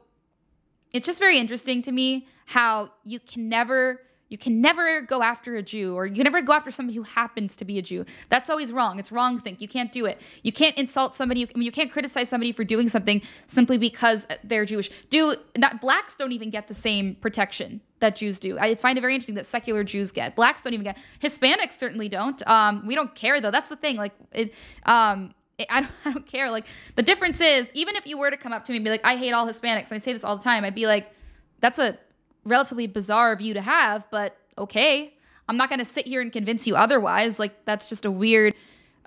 it's 0.94 1.06
just 1.06 1.20
very 1.20 1.38
interesting 1.38 1.82
to 1.84 1.92
me 1.92 2.28
how 2.46 2.92
you 3.04 3.20
can 3.20 3.50
never 3.50 4.02
you 4.32 4.38
can 4.38 4.62
never 4.62 5.02
go 5.02 5.22
after 5.22 5.58
a 5.58 5.62
Jew 5.62 5.94
or 5.94 6.06
you 6.06 6.16
can 6.16 6.24
never 6.24 6.42
go 6.42 6.54
after 6.54 6.72
somebody 6.72 6.96
who 6.96 7.04
happens 7.04 7.58
to 7.58 7.66
be 7.66 7.78
a 7.78 7.82
Jew. 7.82 8.06
That's 8.30 8.50
always 8.50 8.72
wrong. 8.72 8.98
It's 8.98 9.12
wrong 9.12 9.38
think. 9.42 9.60
You 9.60 9.68
can't 9.68 9.92
do 9.92 10.06
it. 10.06 10.22
You 10.42 10.54
can't 10.54 10.76
insult 10.78 11.14
somebody. 11.14 11.44
I 11.44 11.58
mean, 11.58 11.66
you 11.66 11.72
can't 11.72 11.92
criticize 11.92 12.30
somebody 12.30 12.54
for 12.54 12.64
doing 12.64 12.88
something 12.88 13.22
simply 13.46 13.78
because 13.78 14.26
they're 14.46 14.64
Jewish. 14.64 14.90
Do 15.10 15.36
not 15.58 15.82
blacks 15.82 16.16
don't 16.16 16.32
even 16.32 16.50
get 16.50 16.70
the 16.70 16.74
same 16.74 17.16
protection 17.16 17.82
that 18.00 18.16
Jews 18.16 18.40
do. 18.40 18.58
I 18.58 18.74
find 18.76 18.98
it 18.98 19.02
very 19.02 19.14
interesting 19.16 19.36
that 19.36 19.46
secular 19.46 19.84
Jews 19.84 20.14
get. 20.14 20.38
Blacks 20.38 20.64
don't 20.64 20.74
even 20.74 20.86
get. 20.86 20.98
Hispanics 21.22 21.74
certainly 21.74 22.08
don't. 22.08 22.42
Um, 22.48 22.88
we 22.88 22.96
don't 22.96 23.14
care 23.14 23.42
though. 23.42 23.52
That's 23.52 23.68
the 23.68 23.76
thing. 23.76 23.98
Like 23.98 24.14
it. 24.32 24.54
Um, 24.86 25.36
I 25.70 25.82
don't, 25.82 25.92
I 26.06 26.14
don't 26.14 26.26
care. 26.26 26.50
Like 26.50 26.68
the 26.96 27.04
difference 27.04 27.42
is, 27.42 27.70
even 27.74 27.98
if 27.98 28.08
you 28.08 28.18
were 28.18 28.32
to 28.32 28.38
come 28.38 28.54
up 28.54 28.64
to 28.64 28.72
me 28.72 28.78
and 28.78 28.86
be 28.86 28.92
like, 28.92 29.06
"I 29.06 29.18
hate 29.18 29.34
all 29.34 29.46
Hispanics," 29.46 29.90
and 29.90 29.94
I 29.94 29.98
say 29.98 30.14
this 30.14 30.24
all 30.24 30.38
the 30.38 30.44
time, 30.44 30.64
I'd 30.64 30.74
be 30.74 30.88
like, 30.88 31.14
"That's 31.60 31.80
a 31.80 31.98
relatively 32.46 32.88
bizarre 32.88 33.36
view 33.36 33.54
to 33.54 33.62
have, 33.62 34.08
but 34.12 34.38
okay. 34.58 35.14
I'm 35.48 35.58
not 35.58 35.70
going 35.70 35.80
to 35.80 35.86
sit 35.86 36.08
here 36.08 36.22
and 36.22 36.32
convince 36.32 36.66
you 36.66 36.76
otherwise. 36.76 37.40
Like 37.40 37.66
that's 37.66 37.90
just 37.90 38.06
a 38.06 38.12
weird 38.12 38.56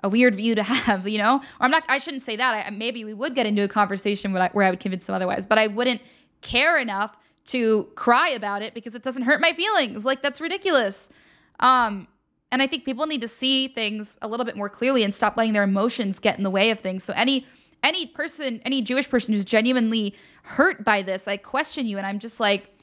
a 0.03 0.09
weird 0.09 0.35
view 0.35 0.53
to 0.55 0.63
have, 0.63 1.07
you 1.07 1.17
know? 1.17 1.37
Or 1.37 1.65
I'm 1.65 1.71
not 1.71 1.83
I 1.89 1.97
shouldn't 1.97 2.23
say 2.23 2.35
that. 2.35 2.67
I, 2.67 2.69
maybe 2.69 3.03
we 3.03 3.13
would 3.13 3.35
get 3.35 3.45
into 3.45 3.63
a 3.63 3.67
conversation 3.67 4.33
where 4.33 4.43
I, 4.43 4.49
where 4.49 4.65
I 4.65 4.69
would 4.69 4.79
convince 4.79 5.07
them 5.07 5.15
otherwise, 5.15 5.45
but 5.45 5.57
I 5.57 5.67
wouldn't 5.67 6.01
care 6.41 6.77
enough 6.77 7.17
to 7.45 7.87
cry 7.95 8.29
about 8.29 8.61
it 8.61 8.73
because 8.73 8.95
it 8.95 9.03
doesn't 9.03 9.23
hurt 9.23 9.41
my 9.41 9.53
feelings. 9.53 10.05
Like 10.05 10.21
that's 10.21 10.39
ridiculous. 10.39 11.09
Um 11.59 12.07
and 12.51 12.61
I 12.61 12.67
think 12.67 12.85
people 12.85 13.07
need 13.07 13.21
to 13.21 13.27
see 13.27 13.67
things 13.67 14.17
a 14.21 14.27
little 14.27 14.45
bit 14.45 14.55
more 14.55 14.69
clearly 14.69 15.03
and 15.03 15.13
stop 15.13 15.35
letting 15.35 15.53
their 15.53 15.63
emotions 15.63 16.19
get 16.19 16.37
in 16.37 16.43
the 16.43 16.49
way 16.49 16.69
of 16.69 16.79
things. 16.79 17.03
So 17.03 17.11
any 17.15 17.45
any 17.83 18.07
person, 18.07 18.61
any 18.65 18.81
Jewish 18.81 19.07
person 19.09 19.33
who's 19.33 19.45
genuinely 19.45 20.15
hurt 20.43 20.83
by 20.83 21.03
this, 21.03 21.27
I 21.27 21.37
question 21.37 21.85
you. 21.85 21.97
And 21.97 22.07
I'm 22.07 22.17
just 22.17 22.39
like, 22.39 22.74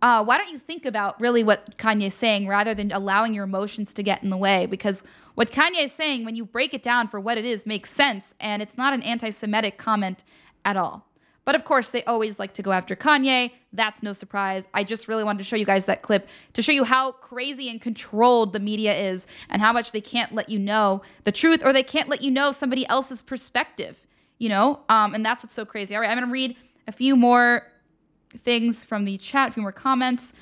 uh, 0.00 0.24
why 0.24 0.38
don't 0.38 0.50
you 0.50 0.58
think 0.58 0.86
about 0.86 1.20
really 1.20 1.42
what 1.42 1.76
Kanye's 1.76 2.14
saying 2.14 2.46
rather 2.46 2.74
than 2.74 2.92
allowing 2.92 3.34
your 3.34 3.44
emotions 3.44 3.92
to 3.94 4.02
get 4.02 4.22
in 4.22 4.30
the 4.30 4.36
way? 4.36 4.66
Because 4.66 5.02
what 5.34 5.50
Kanye 5.50 5.84
is 5.84 5.92
saying, 5.92 6.24
when 6.24 6.36
you 6.36 6.44
break 6.44 6.72
it 6.72 6.82
down 6.82 7.08
for 7.08 7.18
what 7.18 7.38
it 7.38 7.44
is, 7.44 7.66
makes 7.66 7.90
sense. 7.90 8.34
And 8.40 8.62
it's 8.62 8.76
not 8.76 8.92
an 8.92 9.02
anti 9.02 9.30
Semitic 9.30 9.76
comment 9.76 10.24
at 10.64 10.76
all. 10.76 11.04
But 11.44 11.54
of 11.54 11.64
course, 11.64 11.90
they 11.90 12.04
always 12.04 12.38
like 12.38 12.52
to 12.54 12.62
go 12.62 12.72
after 12.72 12.94
Kanye. 12.94 13.52
That's 13.72 14.02
no 14.02 14.12
surprise. 14.12 14.68
I 14.74 14.84
just 14.84 15.08
really 15.08 15.24
wanted 15.24 15.38
to 15.38 15.44
show 15.44 15.56
you 15.56 15.64
guys 15.64 15.86
that 15.86 16.02
clip 16.02 16.28
to 16.52 16.60
show 16.60 16.72
you 16.72 16.84
how 16.84 17.12
crazy 17.12 17.70
and 17.70 17.80
controlled 17.80 18.52
the 18.52 18.60
media 18.60 18.94
is 18.94 19.26
and 19.48 19.62
how 19.62 19.72
much 19.72 19.92
they 19.92 20.00
can't 20.02 20.34
let 20.34 20.50
you 20.50 20.58
know 20.58 21.00
the 21.24 21.32
truth 21.32 21.64
or 21.64 21.72
they 21.72 21.82
can't 21.82 22.08
let 22.08 22.20
you 22.20 22.30
know 22.30 22.52
somebody 22.52 22.86
else's 22.88 23.22
perspective, 23.22 24.06
you 24.36 24.50
know? 24.50 24.80
Um, 24.90 25.14
and 25.14 25.24
that's 25.24 25.42
what's 25.42 25.54
so 25.54 25.64
crazy. 25.64 25.94
All 25.94 26.02
right, 26.02 26.10
I'm 26.10 26.22
to 26.22 26.30
read 26.30 26.54
a 26.86 26.92
few 26.92 27.16
more 27.16 27.62
things 28.36 28.84
from 28.84 29.04
the 29.04 29.18
chat, 29.18 29.50
a 29.50 29.52
few 29.52 29.62
more 29.62 29.72
comments, 29.72 30.32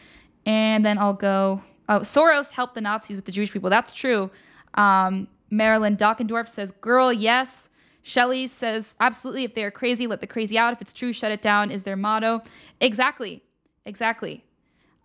and 0.45 0.85
then 0.85 0.99
I'll 0.99 1.15
go. 1.15 1.63
Oh, 1.89 2.01
Soros 2.01 2.51
helped 2.51 2.75
the 2.75 2.81
Nazis 2.81 3.17
with 3.17 3.27
the 3.27 3.33
Jewish 3.33 3.53
people. 3.53 3.71
That's 3.71 3.93
true. 3.93 4.31
Um, 4.75 5.29
Marilyn 5.51 5.97
Dockendorf 5.97 6.49
says, 6.49 6.73
"Girl, 6.81 7.13
yes." 7.13 7.69
Shelly 8.03 8.47
says, 8.47 8.97
"Absolutely. 9.01 9.45
If 9.45 9.55
they 9.55 9.65
are 9.65 9.71
crazy, 9.71 10.07
let 10.07 10.21
the 10.21 10.27
crazy 10.27 10.57
out. 10.59 10.73
If 10.73 10.81
it's 10.81 10.93
true, 10.93 11.13
shut 11.13 11.33
it 11.33 11.43
down." 11.43 11.71
Is 11.71 11.85
their 11.85 11.97
motto. 11.97 12.43
Exactly. 12.81 13.43
Exactly. 13.85 14.45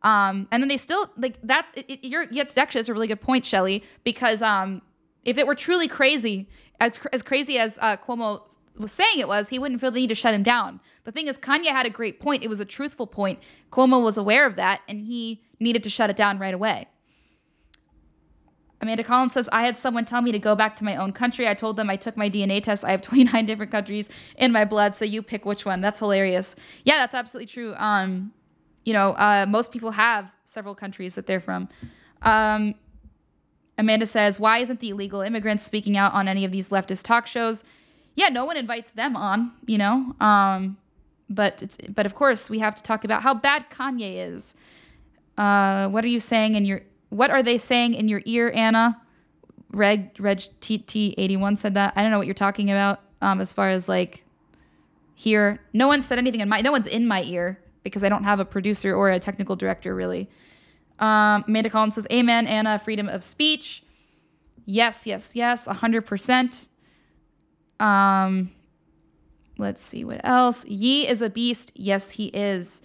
Um, 0.04 0.48
and 0.52 0.64
then 0.64 0.68
they 0.68 0.78
still 0.78 1.12
like 1.18 1.38
that's 1.44 1.72
it, 1.76 1.86
it, 1.88 2.04
you're. 2.04 2.26
It's 2.32 2.58
actually 2.58 2.80
that's 2.80 2.90
a 2.90 2.94
really 2.94 3.08
good 3.08 3.22
point, 3.22 3.46
Shelly, 3.46 3.84
because 4.04 4.42
um, 4.42 4.82
if 5.24 5.38
it 5.38 5.46
were 5.46 5.56
truly 5.56 5.88
crazy, 5.88 6.50
as 6.80 7.00
as 7.14 7.22
crazy 7.22 7.60
as 7.60 7.78
uh, 7.82 7.98
Cuomo 7.98 8.42
was 8.82 8.92
saying 8.92 9.20
it 9.20 9.28
was, 9.28 9.50
he 9.50 9.60
wouldn't 9.60 9.80
feel 9.80 9.92
the 9.92 10.00
need 10.00 10.08
to 10.08 10.16
shut 10.16 10.34
him 10.34 10.44
down. 10.44 10.80
The 11.04 11.12
thing 11.12 11.28
is, 11.28 11.38
Kanye 11.38 11.68
had 11.68 11.86
a 11.86 11.90
great 11.90 12.20
point. 12.20 12.44
It 12.44 12.50
was 12.50 12.60
a 12.60 12.66
truthful 12.66 13.08
point. 13.08 13.40
Cuomo 13.72 14.04
was 14.04 14.18
aware 14.18 14.46
of 14.46 14.56
that, 14.58 14.82
and 14.88 15.02
he 15.02 15.44
needed 15.60 15.84
to 15.84 15.90
shut 15.90 16.10
it 16.10 16.16
down 16.16 16.40
right 16.40 16.54
away. 16.54 16.88
Amanda 18.82 19.04
Collins 19.04 19.34
says, 19.34 19.48
I 19.52 19.64
had 19.64 19.78
someone 19.78 20.06
tell 20.06 20.22
me 20.22 20.32
to 20.32 20.40
go 20.40 20.56
back 20.56 20.76
to 20.78 20.84
my 20.84 20.96
own 20.96 21.14
country. 21.14 21.48
I 21.48 21.54
told 21.54 21.78
them 21.78 21.90
I 21.90 21.96
took 21.96 22.18
my 22.18 22.30
DNA 22.30 22.64
test. 22.64 22.84
I 22.84 22.92
have 22.92 23.02
29 23.04 23.46
different 23.46 23.72
countries 23.72 24.10
in 24.38 24.52
my 24.52 24.66
blood, 24.66 24.96
so 24.96 25.06
you 25.06 25.22
pick 25.22 25.46
which 25.46 25.66
one. 25.66 25.82
That's 25.82 26.00
hilarious. 26.00 26.56
Yeah, 26.84 26.98
that's 26.98 27.14
absolutely 27.14 27.48
true. 27.48 27.76
Um, 27.76 28.34
you 28.84 28.94
know, 28.94 29.12
uh, 29.12 29.46
most 29.48 29.72
people 29.72 29.92
have 29.92 30.32
several 30.46 30.74
countries 30.74 31.16
that 31.16 31.28
they're 31.28 31.40
from. 31.40 31.70
Um, 32.24 32.74
Amanda 33.78 34.06
says, 34.06 34.40
Why 34.40 34.60
isn't 34.60 34.80
the 34.80 34.90
illegal 34.90 35.22
immigrants 35.22 35.64
speaking 35.64 35.96
out 35.98 36.14
on 36.14 36.28
any 36.28 36.44
of 36.44 36.52
these 36.52 36.70
leftist 36.70 37.04
talk 37.04 37.28
shows? 37.28 37.64
Yeah, 38.16 38.30
no 38.30 38.45
one 38.45 38.57
invites 38.57 38.91
them 38.91 39.16
on, 39.16 39.51
you 39.66 39.78
know. 39.78 40.16
Um, 40.20 40.78
but 41.30 41.62
it's 41.64 41.78
but 41.89 42.05
of 42.05 42.14
course 42.14 42.49
we 42.49 42.59
have 42.59 42.76
to 42.76 42.84
talk 42.84 43.03
about 43.03 43.22
how 43.22 43.34
bad 43.34 43.70
Kanye 43.70 44.28
is. 44.34 44.53
Uh, 45.38 45.88
what 45.88 46.03
are 46.03 46.09
you 46.09 46.20
saying 46.20 46.55
in 46.55 46.66
your 46.66 46.82
what 47.09 47.32
are 47.32 47.41
they 47.41 47.57
saying 47.57 47.93
in 47.93 48.07
your 48.07 48.22
ear, 48.26 48.51
Anna? 48.53 49.01
Reg 49.72 50.12
Reg 50.20 50.41
TT 50.59 51.16
eighty 51.18 51.38
one 51.38 51.55
said 51.55 51.74
that. 51.76 51.93
I 51.95 52.01
don't 52.01 52.12
know 52.12 52.18
what 52.18 52.28
you're 52.28 52.34
talking 52.34 52.70
about. 52.70 52.99
Um, 53.22 53.39
as 53.39 53.53
far 53.53 53.70
as 53.70 53.88
like 53.88 54.24
here, 55.16 55.62
no 55.74 55.88
one 55.88 56.01
said 56.01 56.18
anything 56.18 56.41
in 56.41 56.49
my 56.49 56.62
no 56.62 56.72
one's 56.72 56.88
in 56.88 57.07
my 57.07 57.24
ear 57.24 57.59
because 57.84 58.03
I 58.03 58.09
don't 58.09 58.26
have 58.26 58.39
a 58.39 58.45
producer 58.45 58.93
or 58.93 59.09
a 59.09 59.20
technical 59.20 59.55
director 59.55 59.95
really. 59.95 60.30
Um, 60.99 61.45
Amanda 61.47 61.70
Collins 61.70 61.95
says, 61.95 62.07
"Amen, 62.12 62.45
Anna. 62.45 62.78
Freedom 62.78 63.07
of 63.07 63.24
speech. 63.24 63.84
Yes, 64.66 65.07
yes, 65.07 65.32
yes. 65.34 65.66
hundred 65.66 66.05
percent." 66.05 66.68
Um, 67.82 68.52
let's 69.58 69.82
see 69.82 70.06
what 70.06 70.22
else. 70.24 70.66
Ye 70.66 71.08
is 71.08 71.22
a 71.22 71.30
beast. 71.30 71.72
Yes, 71.76 72.12
he 72.12 72.28
is. 72.28 72.82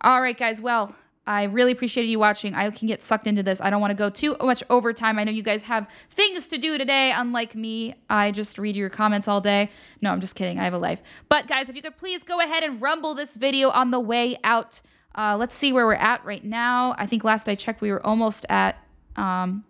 All 0.00 0.22
right, 0.22 0.38
guys. 0.38 0.60
Well, 0.60 0.94
I 1.26 1.44
really 1.44 1.72
appreciated 1.72 2.08
you 2.08 2.18
watching. 2.18 2.54
I 2.54 2.70
can 2.70 2.88
get 2.88 3.02
sucked 3.02 3.26
into 3.26 3.42
this. 3.42 3.60
I 3.60 3.68
don't 3.68 3.80
want 3.82 3.90
to 3.90 3.96
go 3.96 4.08
too 4.08 4.36
much 4.40 4.62
overtime. 4.70 5.18
I 5.18 5.24
know 5.24 5.32
you 5.32 5.42
guys 5.42 5.62
have 5.62 5.88
things 6.10 6.46
to 6.48 6.56
do 6.56 6.78
today, 6.78 7.12
unlike 7.12 7.54
me. 7.54 7.94
I 8.08 8.30
just 8.30 8.58
read 8.58 8.76
your 8.76 8.88
comments 8.88 9.28
all 9.28 9.40
day. 9.40 9.70
No, 10.00 10.10
I'm 10.10 10.20
just 10.20 10.36
kidding. 10.36 10.58
I 10.58 10.64
have 10.64 10.72
a 10.72 10.78
life. 10.78 11.02
But 11.28 11.46
guys, 11.46 11.68
if 11.68 11.76
you 11.76 11.82
could 11.82 11.98
please 11.98 12.22
go 12.22 12.40
ahead 12.40 12.62
and 12.62 12.80
rumble 12.80 13.14
this 13.14 13.34
video 13.34 13.68
on 13.70 13.90
the 13.90 14.00
way 14.00 14.38
out. 14.42 14.80
Uh, 15.16 15.36
let's 15.36 15.54
see 15.54 15.72
where 15.72 15.84
we're 15.84 15.94
at 15.94 16.24
right 16.24 16.44
now. 16.44 16.94
I 16.96 17.06
think 17.06 17.24
last 17.24 17.48
I 17.48 17.56
checked, 17.56 17.80
we 17.80 17.90
were 17.90 18.06
almost 18.06 18.46
at 18.48 18.76
um, 19.16 19.64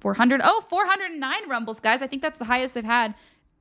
400. 0.00 0.40
Oh, 0.44 0.62
409 0.68 1.48
rumbles, 1.48 1.80
guys. 1.80 2.02
I 2.02 2.06
think 2.06 2.20
that's 2.20 2.36
the 2.36 2.44
highest 2.44 2.76
I've 2.76 2.84
had 2.84 3.14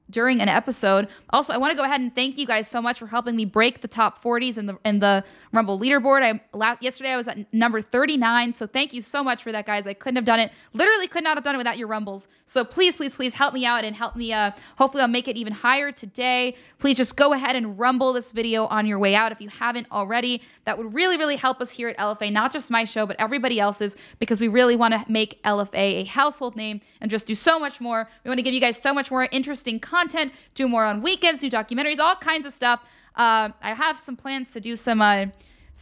during 0.09 0.41
an 0.41 0.49
episode. 0.49 1.07
Also, 1.31 1.53
I 1.53 1.57
want 1.57 1.71
to 1.71 1.75
go 1.75 1.83
ahead 1.83 1.99
and 1.99 2.13
thank 2.13 2.37
you 2.37 2.45
guys 2.45 2.67
so 2.67 2.81
much 2.81 2.99
for 2.99 3.07
helping 3.07 3.35
me 3.35 3.45
break 3.45 3.81
the 3.81 3.87
top 3.87 4.23
40s 4.23 4.57
in 4.57 4.67
the 4.67 4.77
in 4.85 4.99
the 4.99 5.23
Rumble 5.51 5.79
leaderboard. 5.79 6.21
I 6.21 6.39
last, 6.55 6.83
yesterday 6.83 7.11
I 7.11 7.17
was 7.17 7.27
at 7.27 7.51
number 7.53 7.81
39, 7.81 8.53
so 8.53 8.67
thank 8.67 8.93
you 8.93 9.01
so 9.01 9.23
much 9.23 9.41
for 9.43 9.51
that, 9.51 9.65
guys. 9.65 9.87
I 9.87 9.93
couldn't 9.93 10.17
have 10.17 10.25
done 10.25 10.39
it. 10.39 10.51
Literally 10.73 11.07
could 11.07 11.23
not 11.23 11.37
have 11.37 11.43
done 11.43 11.55
it 11.55 11.57
without 11.57 11.77
your 11.77 11.87
Rumbles. 11.87 12.27
So 12.45 12.63
please, 12.63 12.97
please, 12.97 13.15
please 13.15 13.33
help 13.33 13.53
me 13.53 13.65
out 13.65 13.83
and 13.83 13.95
help 13.95 14.15
me. 14.15 14.31
Uh, 14.31 14.51
hopefully, 14.77 15.01
I'll 15.01 15.07
make 15.07 15.27
it 15.27 15.37
even 15.37 15.53
higher 15.53 15.91
today. 15.91 16.55
Please 16.77 16.97
just 16.97 17.15
go 17.15 17.33
ahead 17.33 17.55
and 17.55 17.77
Rumble 17.79 18.13
this 18.13 18.31
video 18.31 18.65
on 18.67 18.85
your 18.85 18.99
way 18.99 19.15
out 19.15 19.31
if 19.31 19.41
you 19.41 19.49
haven't 19.49 19.87
already. 19.91 20.41
That 20.65 20.77
would 20.77 20.93
really, 20.93 21.17
really 21.17 21.35
help 21.35 21.61
us 21.61 21.71
here 21.71 21.89
at 21.89 21.97
LFA, 21.97 22.31
not 22.31 22.53
just 22.53 22.69
my 22.69 22.83
show, 22.83 23.05
but 23.05 23.15
everybody 23.19 23.59
else's, 23.59 23.95
because 24.19 24.39
we 24.39 24.47
really 24.47 24.75
want 24.75 24.93
to 24.93 25.03
make 25.09 25.41
LFA 25.43 26.01
a 26.01 26.03
household 26.05 26.55
name 26.55 26.81
and 27.01 27.09
just 27.09 27.25
do 27.25 27.35
so 27.35 27.59
much 27.59 27.81
more. 27.81 28.07
We 28.23 28.29
want 28.29 28.37
to 28.37 28.43
give 28.43 28.53
you 28.53 28.61
guys 28.61 28.77
so 28.81 28.93
much 28.93 29.09
more 29.09 29.27
interesting 29.31 29.79
content 29.79 29.94
content, 29.95 30.33
do 30.53 30.67
more 30.67 30.85
on 30.85 31.01
weekends, 31.01 31.39
do 31.39 31.49
documentaries, 31.49 31.99
all 31.99 32.15
kinds 32.15 32.45
of 32.45 32.51
stuff. 32.51 32.79
Uh, 33.15 33.49
I 33.61 33.73
have 33.73 33.99
some 33.99 34.17
plans 34.17 34.51
to 34.53 34.59
do 34.59 34.75
some 34.75 35.01
uh, 35.01 35.27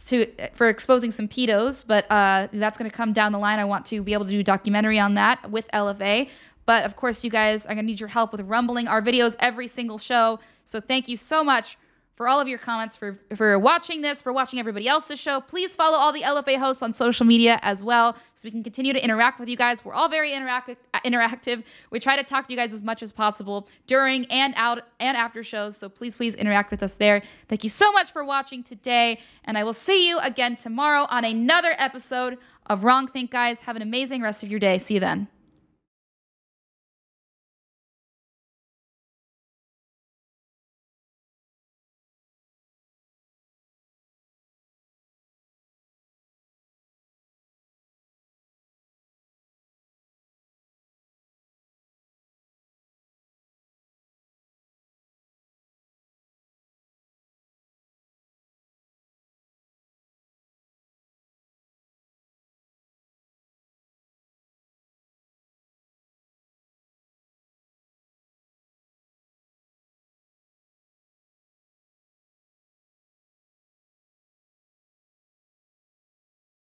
to 0.06 0.26
for 0.54 0.68
exposing 0.68 1.10
some 1.10 1.26
pedos, 1.28 1.84
but 1.92 2.04
uh, 2.10 2.48
that's 2.52 2.78
going 2.78 2.90
to 2.90 2.96
come 2.96 3.12
down 3.12 3.32
the 3.32 3.38
line. 3.38 3.58
I 3.58 3.64
want 3.64 3.84
to 3.86 4.02
be 4.02 4.12
able 4.12 4.26
to 4.26 4.30
do 4.30 4.40
a 4.40 4.48
documentary 4.54 5.00
on 5.00 5.14
that 5.14 5.50
with 5.50 5.66
LFA. 5.72 6.28
But 6.66 6.84
of 6.84 6.96
course, 6.96 7.24
you 7.24 7.30
guys 7.30 7.66
are 7.66 7.74
going 7.74 7.86
to 7.86 7.90
need 7.92 8.00
your 8.00 8.08
help 8.08 8.32
with 8.32 8.42
rumbling 8.42 8.88
our 8.88 9.02
videos 9.02 9.36
every 9.40 9.68
single 9.68 9.98
show. 9.98 10.38
So 10.64 10.80
thank 10.80 11.08
you 11.08 11.16
so 11.16 11.44
much 11.44 11.76
for 12.16 12.28
all 12.28 12.40
of 12.40 12.46
your 12.46 12.58
comments, 12.58 12.94
for, 12.94 13.18
for 13.34 13.58
watching 13.58 14.00
this, 14.00 14.22
for 14.22 14.32
watching 14.32 14.58
everybody 14.58 14.86
else's 14.86 15.18
show. 15.18 15.40
Please 15.40 15.74
follow 15.74 15.98
all 15.98 16.12
the 16.12 16.22
LFA 16.22 16.58
hosts 16.58 16.82
on 16.82 16.92
social 16.92 17.26
media 17.26 17.58
as 17.62 17.82
well 17.82 18.16
so 18.34 18.46
we 18.46 18.50
can 18.50 18.62
continue 18.62 18.92
to 18.92 19.02
interact 19.02 19.40
with 19.40 19.48
you 19.48 19.56
guys. 19.56 19.84
We're 19.84 19.94
all 19.94 20.08
very 20.08 20.30
interac- 20.30 20.76
interactive. 21.04 21.64
We 21.90 21.98
try 21.98 22.16
to 22.16 22.22
talk 22.22 22.46
to 22.46 22.52
you 22.52 22.56
guys 22.56 22.72
as 22.72 22.84
much 22.84 23.02
as 23.02 23.10
possible 23.10 23.68
during 23.86 24.26
and 24.26 24.54
out 24.56 24.82
and 25.00 25.16
after 25.16 25.42
shows. 25.42 25.76
So 25.76 25.88
please, 25.88 26.14
please 26.14 26.34
interact 26.36 26.70
with 26.70 26.82
us 26.82 26.96
there. 26.96 27.22
Thank 27.48 27.64
you 27.64 27.70
so 27.70 27.90
much 27.90 28.12
for 28.12 28.24
watching 28.24 28.62
today. 28.62 29.18
And 29.44 29.58
I 29.58 29.64
will 29.64 29.74
see 29.74 30.08
you 30.08 30.18
again 30.20 30.54
tomorrow 30.56 31.06
on 31.10 31.24
another 31.24 31.74
episode 31.78 32.38
of 32.66 32.84
Wrong 32.84 33.08
Think, 33.08 33.30
guys. 33.32 33.60
Have 33.60 33.76
an 33.76 33.82
amazing 33.82 34.22
rest 34.22 34.42
of 34.42 34.50
your 34.50 34.60
day. 34.60 34.78
See 34.78 34.94
you 34.94 35.00
then. 35.00 35.28